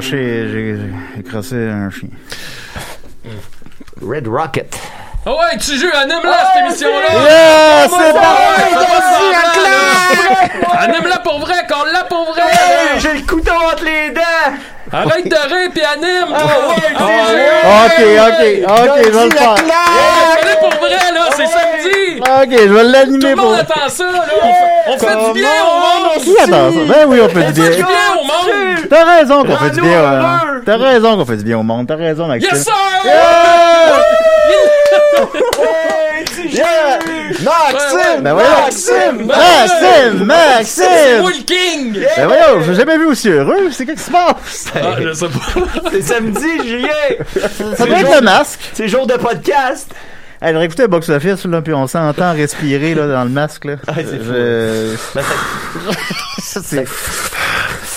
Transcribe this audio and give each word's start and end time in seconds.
Craché, 0.00 0.46
j'ai 1.16 1.22
crassé 1.24 1.56
un 1.56 1.90
chien. 1.90 2.08
Red 4.00 4.28
Rocket. 4.28 4.76
Ah 5.26 5.32
ouais, 5.32 5.58
tu 5.58 5.76
joues, 5.76 5.88
anime-la 5.92 6.52
cette 6.54 6.62
émission-là! 6.64 7.08
Yeah, 7.12 7.84
Ah, 7.84 7.86
c'est 7.90 8.12
là. 8.12 8.30
Anime-la 10.80 11.18
pour 11.18 11.40
vrai, 11.40 11.54
qu'on 11.68 11.84
l'a 11.84 12.04
pour 12.04 12.32
vrai! 12.32 12.42
J'ai 12.98 13.12
le 13.14 13.20
couteau 13.26 13.50
entre 13.52 13.84
les 13.84 14.10
dents! 14.10 14.54
Arrête 14.90 15.28
de 15.28 15.34
rire 15.36 15.70
pis 15.74 15.82
anime! 15.82 16.32
Ah 16.34 16.46
ouais, 16.68 16.94
Ah 16.96 17.86
Ok, 17.86 17.98
ok, 17.98 18.40
ok, 18.70 19.04
je 19.04 19.10
vais 19.10 19.24
le 19.24 19.30
faire. 19.30 19.54
Hey, 19.58 20.38
fais-le 20.40 20.56
pour 20.60 20.74
vrai, 20.80 21.12
là, 21.12 21.28
c'est 21.36 21.46
samedi! 21.46 22.20
Ok, 22.20 22.50
je 22.50 22.72
vais 22.72 22.84
Tout 22.84 22.88
l'animer 22.92 23.30
le 23.30 23.36
pour. 23.36 23.44
monde 23.50 23.58
attend 23.58 23.88
ça, 23.88 24.04
là! 24.04 24.24
On 24.86 24.98
fait, 24.98 25.06
du 25.26 25.32
bien 25.34 25.50
au 25.62 25.74
monde! 25.78 26.22
Qui 26.22 26.38
attend 26.38 26.72
ça? 26.72 26.78
Ben 26.88 27.06
oui, 27.08 27.20
on 27.20 27.28
fait 27.28 27.44
On 27.48 27.50
du 27.50 27.60
fait 27.62 27.70
du 27.76 27.82
bien. 27.82 27.88
Bien 28.88 29.04
au 29.04 29.06
monde! 29.06 29.06
T'as 29.06 29.16
raison 29.18 29.44
qu'on 29.44 29.56
fait 29.56 29.70
du 29.70 29.80
bien. 29.80 29.90
euh, 29.90 30.20
heureux. 30.22 30.62
T'as 30.64 30.76
raison 30.76 31.16
qu'on 31.16 31.26
fait 31.26 31.36
du 31.36 31.44
bien 31.44 31.58
au 31.58 31.62
monde. 31.62 31.86
T'as 31.86 31.96
raison, 31.96 32.26
Maxime. 32.26 32.50
Yes, 32.52 32.64
sir! 32.64 32.74
Yeah! 33.04 34.04
Yeah! 36.50 36.98
Maxime! 37.44 38.22
Ben 38.22 38.32
voyons. 38.34 38.48
Maxime! 38.64 39.26
Maxime! 39.26 40.18
C'est 40.18 40.24
Maxime! 40.24 41.20
moi 41.20 41.30
le 41.30 41.42
king! 41.44 42.06
Ben 42.16 42.26
voyons, 42.26 42.62
j'ai 42.66 42.74
jamais 42.74 42.98
vu 42.98 43.06
aussi 43.06 43.28
heureux. 43.28 43.70
C'est 43.70 43.86
qu'est-ce 43.86 43.98
qui 43.98 44.06
se 44.06 44.10
passe? 44.10 44.66
Ah, 44.74 44.96
je 45.00 45.12
sais 45.12 45.26
pas. 45.28 45.90
C'est 45.92 46.02
samedi, 46.02 46.66
Julien! 46.66 46.88
Ça 47.76 47.86
doit 47.86 48.00
être 48.00 48.14
le 48.14 48.20
masque. 48.22 48.60
C'est 48.72 48.88
jour 48.88 49.06
de 49.06 49.14
podcast! 49.14 49.90
Hey, 50.40 50.52
j'aurais 50.52 50.66
écouté 50.66 50.86
Box 50.86 51.08
Office, 51.08 51.44
là, 51.46 51.60
puis 51.62 51.74
on 51.74 51.88
s'entend 51.88 52.32
respirer, 52.32 52.94
là, 52.94 53.08
dans 53.08 53.24
le 53.24 53.30
masque, 53.30 53.64
là. 53.64 53.74
Ah, 53.88 53.92
c'est 53.96 54.22
Je- 54.22 54.96
Ben, 55.14 55.22
Ça, 56.40 56.60
c'est... 56.64 56.84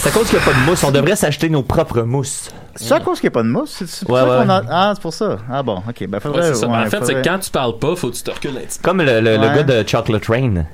C'est 0.04 0.10
à 0.10 0.12
cause 0.14 0.30
qu'il 0.30 0.40
n'y 0.40 0.44
a 0.44 0.48
pas 0.48 0.54
de 0.60 0.66
mousse. 0.66 0.84
On 0.84 0.90
devrait 0.92 1.16
s'acheter 1.16 1.48
nos 1.48 1.62
propres 1.62 2.02
mousses. 2.02 2.50
C'est 2.76 2.92
à 2.92 3.00
cause 3.00 3.20
qu'il 3.20 3.28
n'y 3.30 3.34
a 3.34 3.36
pas 3.36 3.44
de 3.44 3.50
mousse? 3.50 3.84
C'est 3.86 4.06
pour 4.08 4.16
Ouais, 4.16 4.22
ça 4.22 4.26
qu'on 4.26 4.48
ouais. 4.50 4.52
a... 4.52 4.64
Ah, 4.72 4.92
c'est 4.96 5.02
pour 5.02 5.14
ça. 5.14 5.38
Ah 5.52 5.62
bon, 5.62 5.84
ok. 5.88 6.08
Ben, 6.08 6.20
faudrait... 6.20 6.42
Ouais, 6.42 6.48
c'est 6.48 6.56
ça. 6.56 6.68
ouais, 6.68 6.74
en 6.76 6.84
fait, 6.86 6.90
c'est 7.02 7.14
faudrait- 7.14 7.22
quand 7.24 7.38
tu 7.38 7.52
parles 7.52 7.78
pas, 7.78 7.96
faut 7.96 8.10
que 8.10 8.16
tu 8.16 8.24
te 8.24 8.32
recules 8.32 8.58
un 8.58 8.62
petit 8.62 8.80
Comme 8.80 9.04
le, 9.04 9.20
le, 9.22 9.38
gars 9.38 9.62
de 9.62 9.88
Chocolate 9.88 10.26
Rain. 10.26 10.66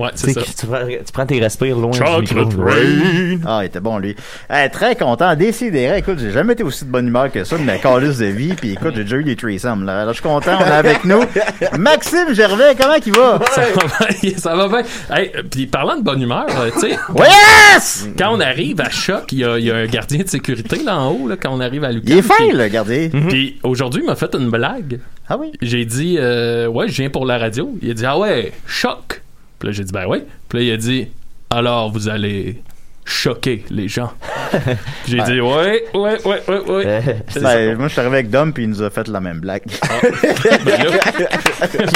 Ouais, 0.00 0.10
Tu 0.12 0.18
c'est 0.18 0.26
sais, 0.32 0.32
ça. 0.32 0.40
que 0.40 0.46
tu, 0.60 0.66
prends, 0.66 0.86
tu 0.86 1.12
prends 1.12 1.26
tes 1.26 1.40
respires 1.40 1.76
loin 1.76 1.92
Chocolate 1.92 2.24
du 2.24 2.34
micro. 2.34 2.62
Rain. 2.64 3.38
Ah, 3.46 3.60
il 3.62 3.66
était 3.66 3.80
bon, 3.80 3.98
lui. 3.98 4.16
Hey, 4.48 4.70
très 4.70 4.96
content. 4.96 5.34
Décidéré. 5.36 5.98
Écoute, 5.98 6.18
j'ai 6.18 6.30
jamais 6.30 6.54
été 6.54 6.62
aussi 6.62 6.84
de 6.84 6.90
bonne 6.90 7.06
humeur 7.08 7.30
que 7.30 7.44
ça 7.44 7.56
de 7.58 7.62
ma 7.62 7.78
calice 7.78 8.18
de 8.18 8.26
vie. 8.26 8.54
Puis 8.54 8.72
écoute, 8.72 8.94
j'ai 8.96 9.04
déjà 9.04 9.16
eu 9.16 9.24
des 9.24 9.36
threesomes, 9.36 9.84
là. 9.84 10.00
Alors, 10.00 10.14
je 10.14 10.20
suis 10.20 10.28
content. 10.28 10.52
On 10.60 10.64
est 10.64 10.70
avec 10.72 11.04
nous. 11.04 11.20
Maxime 11.78 12.32
Gervais, 12.34 12.74
comment 12.80 12.94
il 13.04 13.12
va? 13.12 13.38
Ça 13.52 13.62
va 13.74 14.06
bien, 14.22 14.32
ça 14.36 14.56
va 14.56 14.68
bien. 14.68 14.82
Hey, 15.16 15.30
puis 15.50 15.66
parlant 15.66 15.96
de 15.96 16.02
bonne 16.02 16.22
humeur, 16.22 16.46
euh, 16.58 16.70
tu 16.72 16.80
sais, 16.80 16.98
Yes! 17.16 18.08
quand 18.18 18.34
on 18.34 18.40
arrive 18.40 18.80
à 18.80 18.90
Choc, 18.90 19.32
il 19.32 19.38
y 19.40 19.44
a, 19.44 19.58
il 19.58 19.64
y 19.64 19.70
a 19.70 19.76
un 19.76 19.86
gardien 19.86 20.22
de 20.22 20.28
sécurité 20.28 20.82
là 20.84 20.98
en 20.98 21.10
haut, 21.12 21.28
là, 21.28 21.36
quand 21.40 21.50
on 21.52 21.60
arrive 21.60 21.84
à 21.84 21.92
Lucas. 21.92 22.06
Il 22.12 22.18
est 22.18 22.22
fin, 22.22 22.34
le 22.52 22.68
gardien. 22.68 23.08
Puis 23.28 23.58
aujourd'hui, 23.62 24.02
il 24.02 24.06
m'a 24.06 24.16
fait 24.16 24.34
une 24.34 24.50
blague. 24.50 25.00
Ah 25.28 25.36
oui? 25.38 25.52
J'ai 25.62 25.84
dit, 25.84 26.16
euh, 26.18 26.66
ouais, 26.66 26.88
je 26.88 26.96
viens 26.96 27.10
pour 27.10 27.24
la 27.26 27.38
radio. 27.38 27.70
Il 27.82 27.90
a 27.90 27.94
dit, 27.94 28.04
ah 28.06 28.18
ouais, 28.18 28.52
choc. 28.66 29.22
Puis 29.60 29.68
là, 29.68 29.72
j'ai 29.72 29.84
dit, 29.84 29.92
ben 29.92 30.06
ouais. 30.06 30.26
Puis 30.48 30.58
là, 30.58 30.64
il 30.64 30.70
a 30.72 30.76
dit, 30.76 31.06
alors 31.50 31.92
vous 31.92 32.08
allez 32.08 32.60
choquer 33.04 33.64
les 33.70 33.88
gens. 33.88 34.12
J'ai 35.08 35.20
dit, 35.22 35.40
ouais, 35.40 35.84
ouais, 35.94 36.18
ouais, 36.24 36.42
ouais, 36.48 36.70
ouais. 36.70 37.02
Ça. 37.28 37.40
Ben, 37.40 37.76
moi, 37.76 37.88
je 37.88 37.92
suis 37.92 38.00
arrivé 38.00 38.16
avec 38.18 38.30
Dom, 38.30 38.52
puis 38.52 38.64
il 38.64 38.70
nous 38.70 38.82
a 38.82 38.90
fait 38.90 39.08
la 39.08 39.20
même 39.20 39.40
blague. 39.40 39.62
Ben 40.64 40.78
là, 40.84 40.90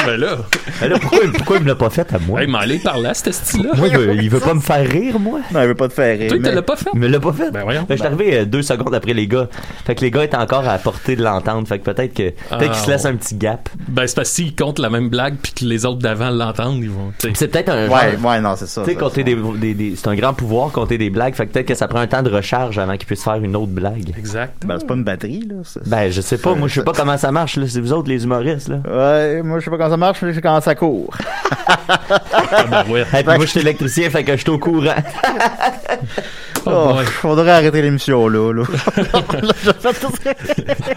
ben 0.05 0.17
là, 0.19 0.37
Mais 0.81 0.87
là, 0.89 0.99
pourquoi, 0.99 1.19
pourquoi 1.35 1.57
il 1.57 1.63
me 1.63 1.67
l'a 1.67 1.75
pas 1.75 1.89
fait 1.89 2.13
à 2.13 2.19
moi? 2.19 2.41
hey, 2.41 2.47
m'aller 2.47 2.79
par 2.79 2.97
là, 2.99 3.13
ce 3.13 3.31
style-là. 3.31 3.71
Moi, 3.75 3.87
il 3.87 3.97
veut, 3.97 4.15
il 4.15 4.29
veut 4.29 4.39
pas 4.39 4.53
me 4.53 4.59
faire 4.59 4.87
rire, 4.87 5.19
moi. 5.19 5.39
non, 5.51 5.61
il 5.61 5.67
veut 5.67 5.75
pas 5.75 5.87
te 5.87 5.93
faire 5.93 6.17
rire. 6.17 6.29
Toi, 6.29 6.37
mais- 6.39 6.49
tu 6.49 6.55
l'as 6.55 6.61
pas 6.61 6.75
fait? 6.75 6.89
Il 6.93 6.99
me 6.99 7.07
l'a 7.07 7.19
pas 7.19 7.33
fait. 7.33 7.51
Ben 7.51 7.63
voyons. 7.63 7.85
je 7.89 7.95
suis 7.95 8.05
arrivé 8.05 8.37
euh, 8.39 8.45
deux 8.45 8.61
secondes 8.61 8.93
après 8.93 9.13
les 9.13 9.27
gars. 9.27 9.47
Fait 9.85 9.95
que 9.95 10.01
les 10.01 10.11
gars 10.11 10.23
étaient 10.23 10.37
encore 10.37 10.67
à 10.67 10.77
portée 10.77 11.15
de 11.15 11.23
l'entendre. 11.23 11.67
Fait 11.67 11.79
que 11.79 11.83
peut-être 11.91 12.13
que 12.13 12.29
peut-être 12.29 12.35
Ah, 12.51 12.57
qu'ils 12.67 12.75
se 12.75 12.89
laissent 12.91 13.03
ouais. 13.05 13.09
un 13.11 13.15
petit 13.15 13.35
gap. 13.35 13.69
Ben, 13.87 14.05
c'est 14.07 14.15
parce 14.15 14.29
s'ils 14.29 14.55
comptent 14.55 14.79
la 14.79 14.89
même 14.89 15.09
blague 15.09 15.35
puis 15.41 15.53
que 15.53 15.65
les 15.65 15.85
autres 15.85 15.99
d'avant 15.99 16.29
l'entendent, 16.29 16.81
ils 16.83 16.89
vont. 16.89 17.11
C'est 17.33 17.47
peut-être 17.47 17.69
un 17.69 17.87
Ouais, 17.87 18.11
genre- 18.17 18.25
ouais, 18.31 18.41
non, 18.41 18.55
c'est 18.55 18.67
ça. 18.67 18.83
Tu 18.83 18.91
sais, 18.91 18.95
compter 18.95 19.21
ça. 19.21 19.23
des, 19.23 19.35
des, 19.59 19.73
des- 19.73 19.95
c'est 19.95 20.07
un 20.07 20.15
grand 20.15 20.33
pouvoir, 20.33 20.71
compter 20.71 20.94
des 20.97 21.09
blagues. 21.09 21.35
Fait 21.35 21.45
que 21.45 21.53
peut-être 21.53 21.67
que 21.67 21.75
ça 21.75 21.87
prend 21.87 21.99
un 21.99 22.07
temps 22.07 22.23
de 22.23 22.29
recharge 22.29 22.77
avant 22.77 22.97
qu'ils 22.97 23.05
puissent 23.05 23.23
faire 23.23 23.35
une 23.35 23.55
autre 23.55 23.71
blague. 23.71 24.13
Exact. 24.17 24.65
Ben, 24.65 24.77
c'est 24.79 24.87
pas 24.87 24.95
une 24.95 25.03
batterie, 25.03 25.47
là. 25.47 25.55
Ben, 25.85 26.11
je 26.11 26.21
sais 26.21 26.37
pas. 26.37 26.55
Moi, 26.55 26.67
je 26.67 26.75
sais 26.75 26.83
pas 26.83 26.93
comment 26.93 27.17
ça 27.17 27.31
marche, 27.31 27.57
là. 27.57 27.65
C'est 27.67 27.81
vous 27.81 27.93
autres, 27.93 28.09
les 28.09 28.23
humoristes, 28.23 28.69
là. 28.69 28.79
Ouais, 28.85 29.41
moi, 29.41 29.59
je 29.59 29.65
sais 29.65 29.71
pas 29.71 29.77
comment 29.77 29.89
ça 29.89 29.97
marche, 29.97 30.21
mais 30.21 30.29
je 30.29 30.35
sais 30.35 30.41
comment 30.41 30.61
ça 30.61 30.75
court. 30.75 31.15
Ah, 32.57 32.63
ben, 32.69 32.91
ouais. 32.91 33.05
Hey, 33.13 33.23
puis 33.23 33.35
moi, 33.35 33.45
je 33.45 33.51
suis 33.51 33.59
électricien, 33.59 34.09
fait 34.09 34.23
que 34.23 34.33
je 34.33 34.41
suis 34.41 34.49
au 34.49 34.59
courant. 34.59 34.95
Oh, 36.67 36.93
boy. 36.93 37.05
faudrait 37.21 37.51
arrêter 37.51 37.81
l'émission 37.81 38.27
là. 38.27 38.51
là. 38.53 38.63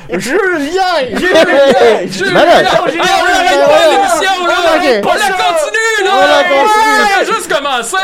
Julien! 0.19 0.95
Julien! 1.13 1.45
Ben 1.45 2.45
là, 2.45 2.71
Ah, 2.71 2.81
on 2.81 2.87
arrête 2.87 3.65
pas 3.67 3.85
l'émission, 3.91 4.47
là! 4.47 4.55
Ok. 4.77 4.87
On 5.05 5.15
la 5.15 5.31
continue, 5.31 5.99
là! 6.05 6.11
On 6.13 6.21
la 6.21 6.43
continue. 6.45 7.01
Ouais, 7.03 7.27
juste 7.27 7.49
commencé! 7.55 7.97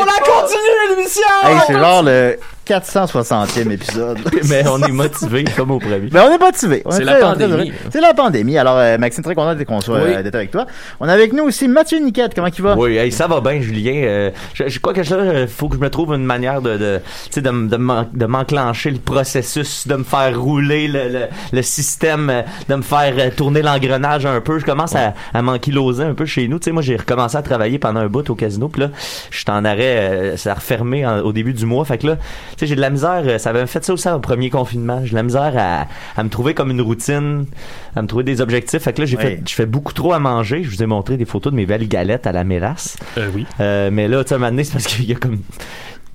On 0.00 0.04
la 0.04 0.18
continue, 0.24 0.80
l'émission! 0.90 1.36
Hey, 1.44 1.56
c'est 1.66 1.78
genre 1.78 2.02
le 2.02 2.38
460e 2.74 3.70
épisode. 3.72 4.18
Mais 4.48 4.64
on 4.68 4.80
est 4.82 4.92
motivé 4.92 5.44
comme 5.56 5.70
au 5.72 5.78
premier. 5.78 6.08
Mais 6.12 6.20
on 6.20 6.32
est 6.32 6.38
motivé. 6.38 6.82
C'est 6.90 7.02
est 7.02 7.04
la 7.04 7.16
pandémie. 7.16 7.72
C'est 7.90 8.00
la 8.00 8.14
pandémie. 8.14 8.58
Alors, 8.58 8.76
euh, 8.78 8.96
Maxime, 8.98 9.24
très 9.24 9.34
content 9.34 9.54
d'être 9.54 9.66
qu'on 9.66 9.80
soit, 9.80 9.96
Oui. 10.02 10.14
euh, 10.14 10.22
d'être 10.22 10.34
avec 10.34 10.50
toi. 10.50 10.66
On 11.00 11.08
a 11.08 11.12
avec 11.12 11.32
nous 11.32 11.44
aussi 11.44 11.66
Mathieu 11.68 11.98
Niquette. 11.98 12.34
Comment 12.34 12.48
il 12.56 12.62
va? 12.62 12.76
Oui, 12.76 12.96
hey, 12.96 13.10
ça 13.12 13.26
va 13.26 13.40
bien, 13.40 13.60
Julien. 13.60 13.92
Euh, 14.04 14.30
je, 14.54 14.68
je 14.68 14.78
crois 14.80 14.92
que 14.94 15.00
euh, 15.12 15.46
faut 15.48 15.68
que 15.68 15.76
je 15.76 15.80
me 15.80 15.90
trouve 15.90 16.14
une 16.14 16.24
manière 16.24 16.62
de, 16.62 16.76
de, 16.76 17.00
de, 17.36 18.26
m'enclencher 18.26 18.90
le 18.90 18.98
processus, 18.98 19.86
de 19.88 19.96
me 19.96 20.04
faire 20.04 20.40
rouler 20.40 20.88
le, 20.88 21.08
le, 21.08 21.20
le 21.52 21.62
système, 21.62 22.44
de 22.68 22.74
me 22.74 22.82
faire 22.82 23.34
tourner 23.34 23.62
l'engrenage 23.62 24.26
un 24.26 24.40
peu. 24.40 24.58
Je 24.58 24.64
commence 24.64 24.94
à, 24.94 25.14
à 25.34 25.42
m'ankyloser 25.42 26.04
un 26.04 26.14
peu 26.14 26.26
chez 26.26 26.48
nous. 26.48 26.58
Tu 26.58 26.66
sais, 26.66 26.72
moi, 26.72 26.82
j'ai 26.82 26.96
recommencé 26.96 27.36
à 27.36 27.42
travailler 27.42 27.78
pendant 27.78 28.00
un 28.00 28.06
bout 28.08 28.28
au 28.30 28.34
casino, 28.34 28.68
puis 28.68 28.82
là, 28.82 28.90
je 29.30 29.38
suis 29.38 29.44
en 29.50 29.64
arrêt, 29.64 29.80
euh, 29.98 30.36
ça 30.36 30.52
a 30.52 30.54
refermé 30.54 31.06
en- 31.06 31.20
au 31.20 31.32
début 31.32 31.52
du 31.52 31.66
mois. 31.66 31.84
Fait 31.84 31.98
que 31.98 32.06
là, 32.08 32.16
sais, 32.60 32.66
j'ai 32.66 32.76
de 32.76 32.80
la 32.80 32.90
misère. 32.90 33.22
euh, 33.26 33.38
Ça 33.38 33.50
avait 33.50 33.66
fait 33.66 33.84
ça 33.84 33.92
aussi 33.92 34.08
au 34.08 34.18
premier 34.20 34.48
confinement. 34.50 35.00
J'ai 35.04 35.10
de 35.10 35.14
la 35.16 35.22
misère 35.22 35.52
à, 35.56 35.86
à 36.18 36.22
me 36.24 36.28
trouver 36.28 36.54
comme 36.54 36.70
une 36.70 36.80
routine, 36.80 37.46
à 37.96 38.02
me 38.02 38.06
trouver 38.06 38.24
des 38.24 38.40
objectifs. 38.40 38.82
Fait 38.82 38.92
que 38.92 39.00
là, 39.00 39.06
j'ai 39.06 39.16
Oui. 39.16 39.22
fait, 39.22 39.40
je 39.48 39.54
fais 39.54 39.66
beaucoup 39.66 39.92
trop 39.92 40.12
à 40.12 40.18
manger. 40.18 40.62
Je 40.62 40.70
vous 40.70 40.82
ai 40.82 40.86
montré 40.86 41.16
des 41.16 41.24
photos 41.24 41.52
de 41.52 41.56
mes 41.56 41.66
belles 41.66 41.88
galettes 41.88 42.26
à 42.26 42.32
la 42.32 42.44
mélasse. 42.44 42.96
Euh, 43.18 43.28
oui. 43.34 43.46
Euh, 43.60 43.90
mais 43.92 44.08
là, 44.08 44.22
tu 44.24 44.28
sais, 44.28 44.34
un 44.34 44.38
moment 44.38 44.50
donné, 44.50 44.64
c'est 44.64 44.72
parce 44.72 44.86
qu'il 44.86 45.04
y 45.08 45.12
a 45.12 45.16
comme. 45.16 45.38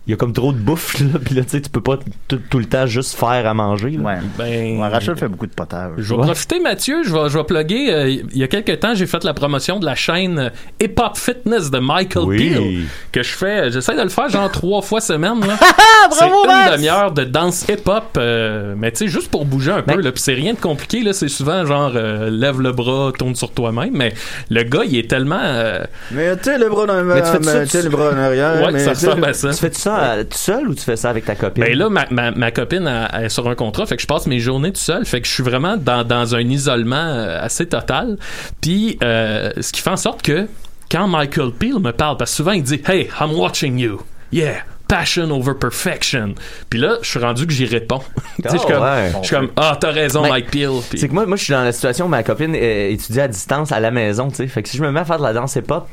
Il 0.08 0.12
y 0.12 0.14
a 0.14 0.18
comme 0.18 0.34
trop 0.34 0.52
de 0.54 0.58
bouffe, 0.60 1.00
là. 1.00 1.20
Puis 1.24 1.34
là, 1.34 1.42
tu 1.44 1.50
sais, 1.50 1.62
tu 1.62 1.70
peux 1.70 1.82
pas 1.82 1.98
tout, 2.28 2.40
le 2.60 2.66
temps 2.66 2.86
juste 2.86 3.16
faire 3.18 3.48
à 3.48 3.54
manger, 3.56 3.92
là. 3.92 4.00
Ouais. 4.04 4.18
Ben, 4.38 4.80
Ouais, 4.80 4.88
Rachel 4.88 5.16
fait 5.18 5.28
beaucoup 5.28 5.48
de 5.48 5.54
potage. 5.54 5.94
Je 5.98 6.14
vais 6.14 6.20
Ouais. 6.20 6.26
profiter, 6.28 6.60
Mathieu. 6.60 7.04
Je 7.04 7.12
vais, 7.12 7.28
je 7.30 7.38
vais 7.38 7.44
plugger. 7.44 7.92
euh, 7.94 8.08
il 8.10 8.38
y 8.38 8.44
a 8.44 8.48
quelques 8.48 8.80
temps, 8.80 8.94
j'ai 8.94 9.08
fait 9.08 9.24
la 9.24 9.34
promotion 9.34 9.80
de 9.80 9.86
la 9.86 9.96
chaîne 9.96 10.38
euh, 10.38 10.50
Hip 10.82 10.94
Hop 11.00 11.18
Fitness 11.18 11.72
de 11.72 11.80
Michael 11.80 12.26
Oui. 12.26 12.38
Peel. 12.50 12.84
Que 13.12 13.24
je 13.24 13.34
fais. 13.34 13.72
J'essaie 13.72 13.96
de 13.96 14.02
le 14.04 14.10
faire 14.10 14.30
genre 14.30 14.52
trois 14.52 14.82
fois 14.84 15.02
semaine. 15.02 15.40
Là. 15.40 15.58
c'est 16.12 16.20
bravo, 16.28 16.44
une 16.44 16.48
Max! 16.52 16.72
demi-heure 16.74 17.12
de 17.12 17.24
danse 17.24 17.66
hip-hop. 17.68 18.04
euh, 18.18 18.76
mais 18.78 18.92
tu 18.92 18.98
sais, 19.00 19.08
juste 19.08 19.32
pour 19.32 19.46
bouger 19.46 19.72
un 19.72 19.82
peu. 19.82 19.96
Ben- 19.96 20.02
Là, 20.02 20.12
puis 20.12 20.22
c'est 20.22 20.34
rien 20.34 20.54
de 20.54 20.60
compliqué. 20.60 21.02
Là, 21.02 21.14
c'est 21.14 21.30
souvent 21.30 21.66
genre 21.66 21.94
euh, 21.96 22.30
lève 22.30 22.62
le 22.62 22.72
bras, 22.74 23.12
tourne 23.18 23.34
sur 23.36 23.52
toi-même. 23.52 23.92
Mais 23.94 24.14
le 24.52 24.62
gars, 24.64 24.84
il 24.86 24.96
est 24.98 25.10
tellement. 25.10 25.40
euh, 25.42 25.80
Mais 26.12 26.36
tu 26.38 26.44
sais, 26.44 26.58
le 26.60 26.70
bras 26.70 26.86
dans 26.86 27.04
Mais 27.04 27.22
tu 27.24 27.68
fais 27.70 27.82
le 27.82 27.90
bras 27.90 28.12
en 28.12 28.18
arrière. 28.18 28.62
ouais, 28.62 28.72
mais 28.72 28.80
ça 28.80 28.92
ressemble 28.92 29.26
à 29.26 29.34
ça. 29.34 29.50
Tu 29.50 29.56
fais 29.58 29.74
ça 29.74 29.95
euh, 30.00 30.24
tout 30.24 30.38
seul 30.38 30.68
ou 30.68 30.76
tu 30.76 30.82
fais 30.84 30.96
ça 30.96 31.10
avec 31.10 31.26
ta 31.26 31.36
copine? 31.36 31.64
Ben 31.64 31.78
là, 31.78 31.90
ma, 31.90 32.06
ma, 32.12 32.32
ma 32.32 32.52
copine 32.52 32.88
elle- 33.14 33.26
est 33.26 33.30
sur 33.30 33.48
un 33.48 33.56
contrat, 33.56 33.86
fait 33.86 33.96
que 33.96 34.02
je 34.02 34.08
passe 34.08 34.28
mes 34.28 34.40
journées 34.40 34.72
tout 34.72 34.80
seul, 34.82 35.06
fait 35.06 35.22
que 35.22 35.28
je 35.28 35.34
suis 35.34 35.44
vraiment 35.44 35.78
dans, 35.78 36.04
dans 36.04 36.36
un 36.36 36.42
isolement 36.42 36.96
euh, 36.96 37.40
assez 37.42 37.66
total. 37.68 38.18
Puis, 38.62 38.98
euh, 39.04 39.52
ce 39.60 39.72
qui 39.72 39.82
fait 39.82 39.90
en 39.90 39.98
sorte 39.98 40.22
que 40.22 40.48
quand 40.92 41.08
Michael 41.08 41.52
Peel 41.52 41.80
me 41.80 41.92
parle, 41.92 42.18
parce 42.18 42.32
que 42.32 42.38
souvent 42.38 42.52
il 42.52 42.64
dit 42.64 42.82
Hey, 42.88 43.10
I'm 43.20 43.32
watching 43.34 43.78
you. 43.80 44.02
Yeah. 44.32 44.58
Passion 44.88 45.32
over 45.32 45.54
perfection. 45.60 46.36
Puis 46.70 46.80
là, 46.80 46.98
je 47.02 47.10
suis 47.10 47.18
rendu 47.20 47.48
que 47.48 47.54
j'y 47.54 47.66
réponds. 47.66 48.02
Sais, 48.44 48.50
je 48.52 48.58
suis 48.58 48.60
Oh, 48.68 48.72
comme, 48.72 48.84
ouais. 48.84 49.12
comme, 49.32 49.50
ah, 49.56 49.76
t'as 49.82 49.90
raison, 49.92 50.22
Ben, 50.22 50.30
Mike 50.30 50.52
Peel. 50.52 50.70
C'est 50.96 51.08
que 51.08 51.14
moi, 51.14 51.26
moi, 51.26 51.38
je 51.38 51.44
suis 51.44 51.54
dans 51.54 51.64
la 51.64 51.72
situation 51.72 52.06
où 52.06 52.08
ma 52.08 52.22
copine 52.22 52.54
euh, 52.56 52.90
étudie 52.92 53.20
à 53.20 53.28
distance 53.28 53.72
à 53.72 53.80
la 53.80 53.90
maison, 53.90 54.30
tu 54.30 54.36
sais. 54.36 54.48
Fait 54.48 54.62
que 54.62 54.70
si 54.70 54.78
je 54.78 54.84
me 54.84 54.92
mets 54.92 55.00
à 55.00 55.06
faire 55.06 55.18
de 55.18 55.24
la 55.24 55.34
danse 55.34 55.56
hip-hop 55.56 55.88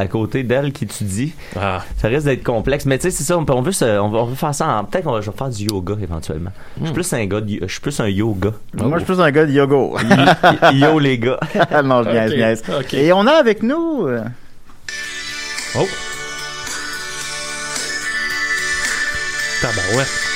à 0.00 0.06
côté 0.06 0.42
d'elle 0.42 0.72
qui 0.72 0.84
étudie, 0.84 1.32
Ah. 1.56 1.82
ça 1.98 2.08
risque 2.08 2.24
d'être 2.26 2.42
complexe. 2.42 2.84
Mais 2.86 2.98
tu 2.98 3.04
sais, 3.04 3.10
c'est 3.10 3.24
ça, 3.24 3.38
on, 3.38 3.62
veut 3.62 3.72
se- 3.72 3.84
on, 4.00 4.08
veut, 4.08 4.18
on 4.18 4.24
veut 4.24 4.34
faire 4.34 4.54
ça 4.54 4.68
en... 4.68 4.84
Peut-être 4.84 5.04
qu'on 5.04 5.12
va 5.12 5.20
je 5.20 5.30
vais 5.30 5.36
faire 5.36 5.48
du 5.48 5.64
yoga 5.64 5.94
éventuellement. 6.02 6.50
Je 6.80 6.84
suis 6.86 6.94
plus 6.94 7.12
un 7.12 7.24
gars, 7.26 7.40
de- 7.40 7.58
je 7.62 7.66
suis 7.72 7.80
plus 7.80 8.00
un 8.00 8.08
yoga. 8.08 8.50
Moi, 8.74 8.98
je 8.98 9.04
suis 9.04 9.12
plus 9.14 9.20
un 9.22 9.30
gars 9.30 9.46
de 9.46 9.52
yoga. 9.52 9.76
Yo 10.72 10.98
les 10.98 11.18
gars. 11.18 11.38
non, 11.84 12.02
je 12.02 12.10
niaise, 12.10 12.30
Ok, 12.30 12.30
je 12.30 12.36
niaise. 12.36 12.62
ok. 12.80 12.94
Et 12.94 13.12
on 13.12 13.26
a 13.26 13.32
avec 13.32 13.62
nous... 13.62 14.06
euh, 14.06 14.22
Oh. 15.76 15.86
Tabarouette. 19.62 20.29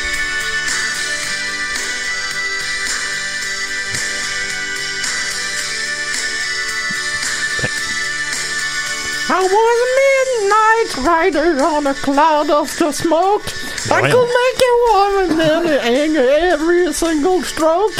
I 9.37 9.43
was 9.43 9.77
a 9.87 9.91
midnight 10.05 11.07
rider 11.09 11.63
on 11.65 11.87
a 11.89 11.95
cloud 11.95 12.51
of 12.51 12.69
the 12.79 12.93
smoke. 12.93 13.43
I 13.91 14.01
could 14.13 14.31
make 14.41 14.61
a 14.71 14.75
woman 14.93 15.41
in 15.41 15.79
anger 15.83 16.29
every 16.31 16.93
single 16.93 17.43
stroke. 17.43 17.93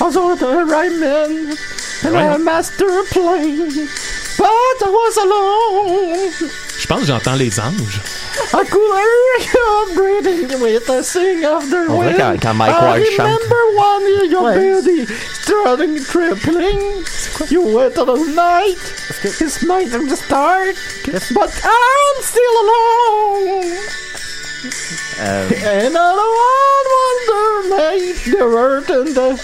I 0.00 0.04
was 0.04 0.16
on 0.16 0.38
the 0.38 0.64
right 0.64 0.90
man 0.92 1.56
and 2.04 2.16
I 2.16 2.36
Ouais. 2.36 2.42
master 2.42 2.88
a 3.00 3.04
plane. 3.04 3.88
But 4.38 4.76
I 4.86 4.90
was 5.00 5.16
alone. 5.26 6.50
Je 6.80 6.86
pense 6.86 7.00
que 7.00 7.06
j'entends 7.06 7.34
les 7.36 7.60
anges. 7.60 8.00
I 8.52 8.64
could 8.64 8.80
hear 9.38 9.94
breathing 9.94 10.60
with 10.60 10.86
the 10.86 11.02
sing 11.02 11.44
of 11.44 11.68
the 11.70 11.86
wind. 11.88 12.16
quand- 12.16 12.40
quand 12.40 12.54
Mike 12.54 12.74
I 12.74 12.82
Ward 12.84 13.02
chante. 13.16 13.18
remember 13.18 13.62
one 13.76 14.02
year 14.08 14.24
your 14.24 14.42
Ouais. 14.42 14.56
body 14.80 15.06
starting 15.42 16.02
tripling. 16.04 17.04
You 17.50 17.60
went 17.62 17.96
on 17.98 18.06
the 18.06 18.16
night. 18.34 18.78
It's 19.22 19.62
night 19.62 19.88
from 19.90 20.08
the 20.08 20.16
start. 20.16 20.74
But 21.32 21.50
I'm 21.62 22.22
still 22.22 22.54
alone. 22.64 23.76
euh, 25.20 25.48
And 25.84 25.96
I 25.96 26.14
don't 26.16 26.34
wonder 26.40 27.76
made 27.76 28.16
the 28.32 28.44
hurt 28.44 28.90
and 28.90 29.14
the 29.14 29.38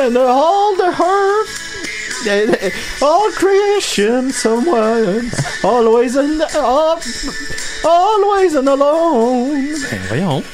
and 0.00 0.16
the, 0.16 0.26
all 0.26 0.74
the 0.76 0.90
hurt. 0.92 1.48
Uh, 2.26 2.70
all 3.02 3.30
creation, 3.32 4.30
someone 4.32 5.30
always 5.62 6.16
and 6.16 6.42
up, 6.56 7.00
always 7.84 8.54
and 8.54 8.68
alone. 8.68 9.74
Ben, 9.90 10.00
voyons. 10.08 10.44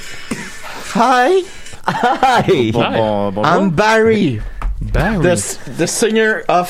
Hi, 0.95 1.43
Hey! 2.43 2.71
bon, 2.71 2.93
bon, 2.93 3.33
bonjour. 3.33 3.47
I'm 3.53 3.71
Barry, 3.71 4.41
Barry. 4.81 5.19
the 5.23 5.59
the 5.79 5.87
singer 5.87 6.45
of 6.49 6.69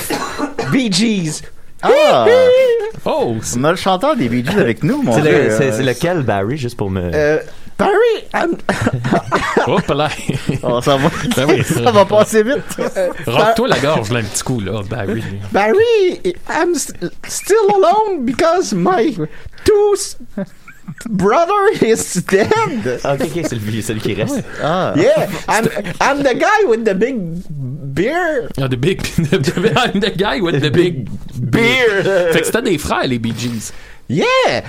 Bee 0.70 0.88
Gees. 0.90 1.42
Ah, 1.82 2.26
Oh, 3.04 3.36
c'est- 3.42 3.58
on 3.58 3.64
a 3.64 3.70
le 3.72 3.76
chanteur 3.76 4.14
des 4.14 4.28
Bee 4.28 4.44
Gees 4.44 4.56
avec 4.56 4.84
nous, 4.84 5.02
mon 5.02 5.12
C'est 5.14 5.22
Dieu. 5.22 5.50
c'est- 5.58 5.80
euh, 5.80 5.82
lequel, 5.82 6.22
Barry, 6.22 6.56
juste 6.56 6.76
pour 6.76 6.90
me... 6.90 7.10
Uh, 7.10 7.40
Barry, 7.78 8.24
I'm, 8.34 8.56
hop 9.66 9.88
là. 9.88 10.08
oh, 10.62 10.80
ça 10.80 10.96
va, 10.96 11.08
Ben 11.36 11.46
oui. 11.48 11.62
ça 11.64 11.90
va 11.90 12.04
passer 12.04 12.42
vite. 12.42 12.62
Rock-toi 13.26 13.68
la 13.68 13.78
gorge, 13.80 14.10
là, 14.12 14.20
un 14.20 14.22
petit 14.22 14.42
coup, 14.42 14.60
là, 14.60 14.82
Barry. 14.88 15.22
Barry, 15.50 16.20
I'm 16.48 16.74
st- 16.74 17.10
still 17.26 17.68
alone 17.74 18.24
because 18.24 18.72
my 18.74 19.14
two 19.64 19.94
s- 19.94 20.16
brother 21.08 21.70
is 21.80 22.22
dead. 22.28 23.00
Ah, 23.04 23.14
ok, 23.14 23.22
ok, 23.34 23.46
c'est 23.48 23.54
le- 23.56 23.82
celui 23.82 24.00
qui 24.00 24.14
reste. 24.14 24.44
Ah, 24.62 24.94
Yeah, 24.96 25.28
I'm 25.48 25.66
I'm 26.00 26.22
the 26.22 26.34
guy 26.38 26.66
with 26.68 26.84
the 26.84 26.94
big 26.94 27.16
beard. 27.94 28.52
Ah, 28.60 28.68
the 28.68 28.76
big, 28.76 29.02
the, 29.02 29.38
the, 29.42 29.72
I'm 29.76 30.00
the 30.00 30.10
guy 30.16 30.40
with 30.40 30.60
the 30.60 30.70
big 30.70 31.08
Beard. 31.34 32.32
Fait 32.32 32.40
que 32.40 32.46
c'était 32.46 32.62
des 32.62 32.78
frères, 32.78 33.06
les 33.06 33.18
Bee 33.18 33.34
Gees. 33.36 33.72
Yeah, 34.08 34.24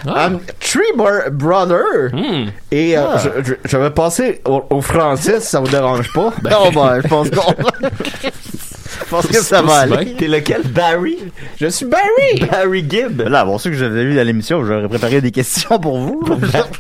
Ah. 0.08 0.25
I'm 0.28 0.40
three 0.60 0.92
bro- 0.96 1.30
brother. 1.32 2.10
Hmm. 2.13 2.50
Et 2.72 2.98
euh, 2.98 3.04
Ah. 3.16 3.18
je, 3.18 3.30
je, 3.44 3.54
je 3.66 3.78
vais 3.78 3.90
passer 3.90 4.42
au, 4.46 4.63
au 4.70 4.82
français 4.82 5.40
si 5.42 5.48
ça 5.48 5.60
vous 5.60 5.68
dérange 5.68 6.12
pas. 6.13 6.32
non, 6.50 6.72
ben, 6.72 7.02
je 7.04 7.08
pense 7.08 7.30
qu'on. 7.30 7.52
je 8.22 9.10
pense 9.10 9.28
que 9.28 9.38
ça 9.42 9.62
va 9.62 9.80
aller. 9.80 10.13
T'es 10.13 10.28
lequel, 10.28 10.62
Barry? 10.63 11.18
Je 11.60 11.68
suis 11.68 11.86
Barry. 11.86 12.48
Barry 12.50 12.86
Gibb. 12.90 13.22
Là, 13.28 13.44
bon, 13.44 13.58
ceux 13.58 13.72
que 13.72 13.75
j'avais 13.75 14.06
vu 14.06 14.18
à 14.20 14.24
l'émission, 14.24 14.63
j'aurais 14.63 14.88
préparé 14.88 15.20
des 15.20 15.32
questions 15.32 15.78
pour 15.80 15.98
vous. 16.00 16.24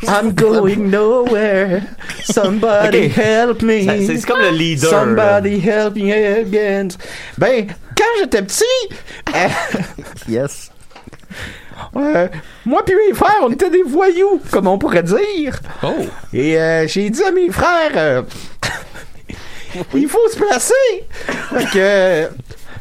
I'm 0.07 0.31
going 0.33 0.89
nowhere. 0.89 1.81
Somebody 2.23 3.07
Ok. 3.07 3.17
help 3.17 3.61
me. 3.61 4.05
C'est 4.05 4.25
comme 4.25 4.39
le 4.39 4.51
leader. 4.51 4.89
Somebody 4.89 5.59
help 5.59 5.95
me 5.97 6.11
again. 6.13 6.89
Ben, 7.37 7.67
quand 7.97 8.05
j'étais 8.21 8.41
petit, 8.41 8.63
euh, 9.35 9.47
yes. 10.29 10.69
Euh, 11.95 12.27
moi 12.65 12.83
puis 12.85 12.95
mes 12.95 13.13
frères, 13.13 13.39
on 13.43 13.51
était 13.51 13.69
des 13.69 13.83
voyous, 13.83 14.41
comme 14.51 14.67
on 14.67 14.77
pourrait 14.77 15.03
dire. 15.03 15.59
Oh. 15.83 15.93
Et 16.33 16.57
euh, 16.59 16.87
j'ai 16.87 17.09
dit 17.09 17.23
à 17.23 17.31
mes 17.31 17.49
frères, 17.49 17.91
euh, 17.95 18.21
il 19.93 20.07
faut 20.07 20.27
se 20.29 20.37
placer. 20.37 20.73
Fait 21.51 21.65
que, 21.65 22.29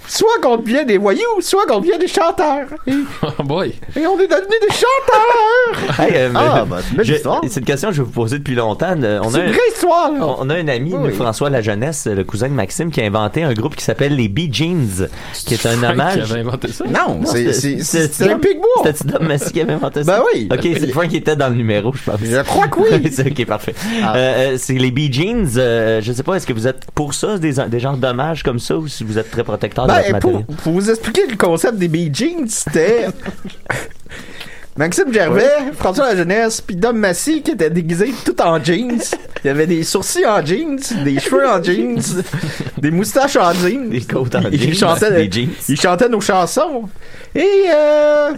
soit 0.08 0.40
qu'on 0.42 0.56
devient 0.56 0.84
des 0.86 0.98
voyous, 0.98 1.20
soit 1.40 1.66
qu'on 1.66 1.80
devient 1.80 1.98
des 1.98 2.08
chanteurs. 2.08 2.66
Et, 2.86 2.92
Oh 3.22 3.42
boy. 3.44 3.74
et 3.96 4.06
on 4.06 4.18
est 4.18 4.26
devenus 4.26 4.60
des 4.60 4.74
chanteurs! 4.74 5.98
Hey, 5.98 6.10
euh, 6.14 6.30
Ah, 6.34 6.64
mais- 6.68 6.76
bah, 6.96 7.40
c'est 7.48 7.60
une 7.60 7.66
question 7.66 7.88
que 7.90 7.94
je 7.94 8.02
vais 8.02 8.06
vous 8.06 8.12
poser 8.12 8.38
depuis 8.38 8.54
longtemps. 8.54 8.94
Euh, 9.02 9.20
On 9.22 9.30
C'est 9.30 9.38
a 9.40 9.44
une 9.44 9.48
un- 9.48 9.52
vraie 9.52 9.60
histoire, 9.72 10.12
là. 10.12 10.36
On 10.38 10.50
a 10.50 10.54
un 10.54 10.68
ami, 10.68 10.94
Oui. 10.96 11.12
François 11.12 11.50
La 11.50 11.60
Jeunesse, 11.62 12.06
le 12.10 12.24
cousin 12.24 12.48
de 12.48 12.54
Maxime, 12.54 12.90
qui 12.90 13.00
a 13.00 13.04
inventé 13.04 13.42
un 13.42 13.52
groupe 13.52 13.76
qui 13.76 13.84
s'appelle 13.84 14.16
les 14.16 14.28
Bee 14.28 14.48
Jeans, 14.52 15.08
qui 15.46 15.54
est 15.54 15.66
un 15.66 15.82
hommage. 15.82 16.24
qui 16.24 16.32
avait 16.32 16.40
inventé 16.40 16.68
ça? 16.72 16.84
Non, 16.86 17.20
c'est, 17.24 18.22
un 18.30 18.38
Pigbois. 18.38 18.92
C'était 18.94 19.18
Massy 19.20 19.52
qui 19.52 19.60
avait 19.60 19.74
inventé 19.74 20.04
ça? 20.04 20.18
Ben 20.18 20.24
oui. 20.34 20.48
Ok, 20.52 20.60
c'est 20.62 20.86
Frank 20.88 21.08
qui 21.08 21.16
était 21.16 21.36
dans 21.36 21.48
le 21.48 21.54
numéro, 21.54 21.92
je 21.92 22.10
pense. 22.10 22.20
Je 22.22 22.42
crois 22.42 22.68
que 22.68 22.80
oui. 22.80 23.10
c'est 23.12 23.26
ok, 23.30 23.46
parfait. 23.46 23.74
Ah. 24.02 24.14
Euh, 24.16 24.18
euh, 24.18 24.56
c'est 24.58 24.74
les 24.74 24.90
Bee 24.90 25.12
Jeans. 25.12 25.46
euh, 25.56 26.00
je 26.02 26.12
sais 26.12 26.22
pas, 26.22 26.34
est-ce 26.34 26.46
que 26.46 26.52
vous 26.52 26.66
êtes 26.66 26.86
pour 26.94 27.14
ça, 27.14 27.38
des, 27.38 27.54
des 27.68 27.80
genres 27.80 27.96
d'hommages 27.96 28.42
comme 28.42 28.58
ça, 28.58 28.76
ou 28.76 28.88
si 28.88 29.04
vous 29.04 29.18
êtes 29.18 29.30
très 29.30 29.44
protecteur 29.44 29.86
matériel? 29.96 30.20
pour, 30.20 30.44
pour 30.44 30.72
vous 30.72 30.90
expliquer 30.90 31.26
le 31.28 31.36
concept 31.36 31.76
des 31.78 31.88
Bee 31.88 32.10
Jeans, 32.12 32.48
c'était 32.48 33.06
Maxime 34.76 35.12
Gervais, 35.12 35.50
François 35.78 36.06
La 36.06 36.16
Jeunesse, 36.16 36.62
puis 36.62 36.76
Dom 36.76 36.96
Massy 36.96 37.42
qui 37.42 37.50
était 37.50 37.68
déguisé 37.68 38.10
tout 38.24 38.40
en 38.40 38.62
jeans. 38.62 38.98
Il 39.44 39.48
y 39.48 39.50
avait 39.50 39.66
des 39.66 39.82
sourcils 39.84 40.24
en 40.26 40.44
jeans, 40.44 40.80
des 41.04 41.20
cheveux 41.20 41.46
en 41.46 41.62
jeans, 41.62 42.00
des 42.78 42.90
moustaches 42.90 43.36
en 43.36 43.52
jeans. 43.52 43.90
Des 43.90 44.00
côtes 44.00 44.34
en 44.34 44.40
Il 44.50 44.58
jeans, 44.58 44.74
chantait, 44.74 45.28
des 45.28 45.30
jeans. 45.30 45.50
il 45.68 45.78
chantait 45.78 46.08
nos 46.08 46.22
chansons. 46.22 46.88
Et 47.34 47.64
euh, 47.70 48.32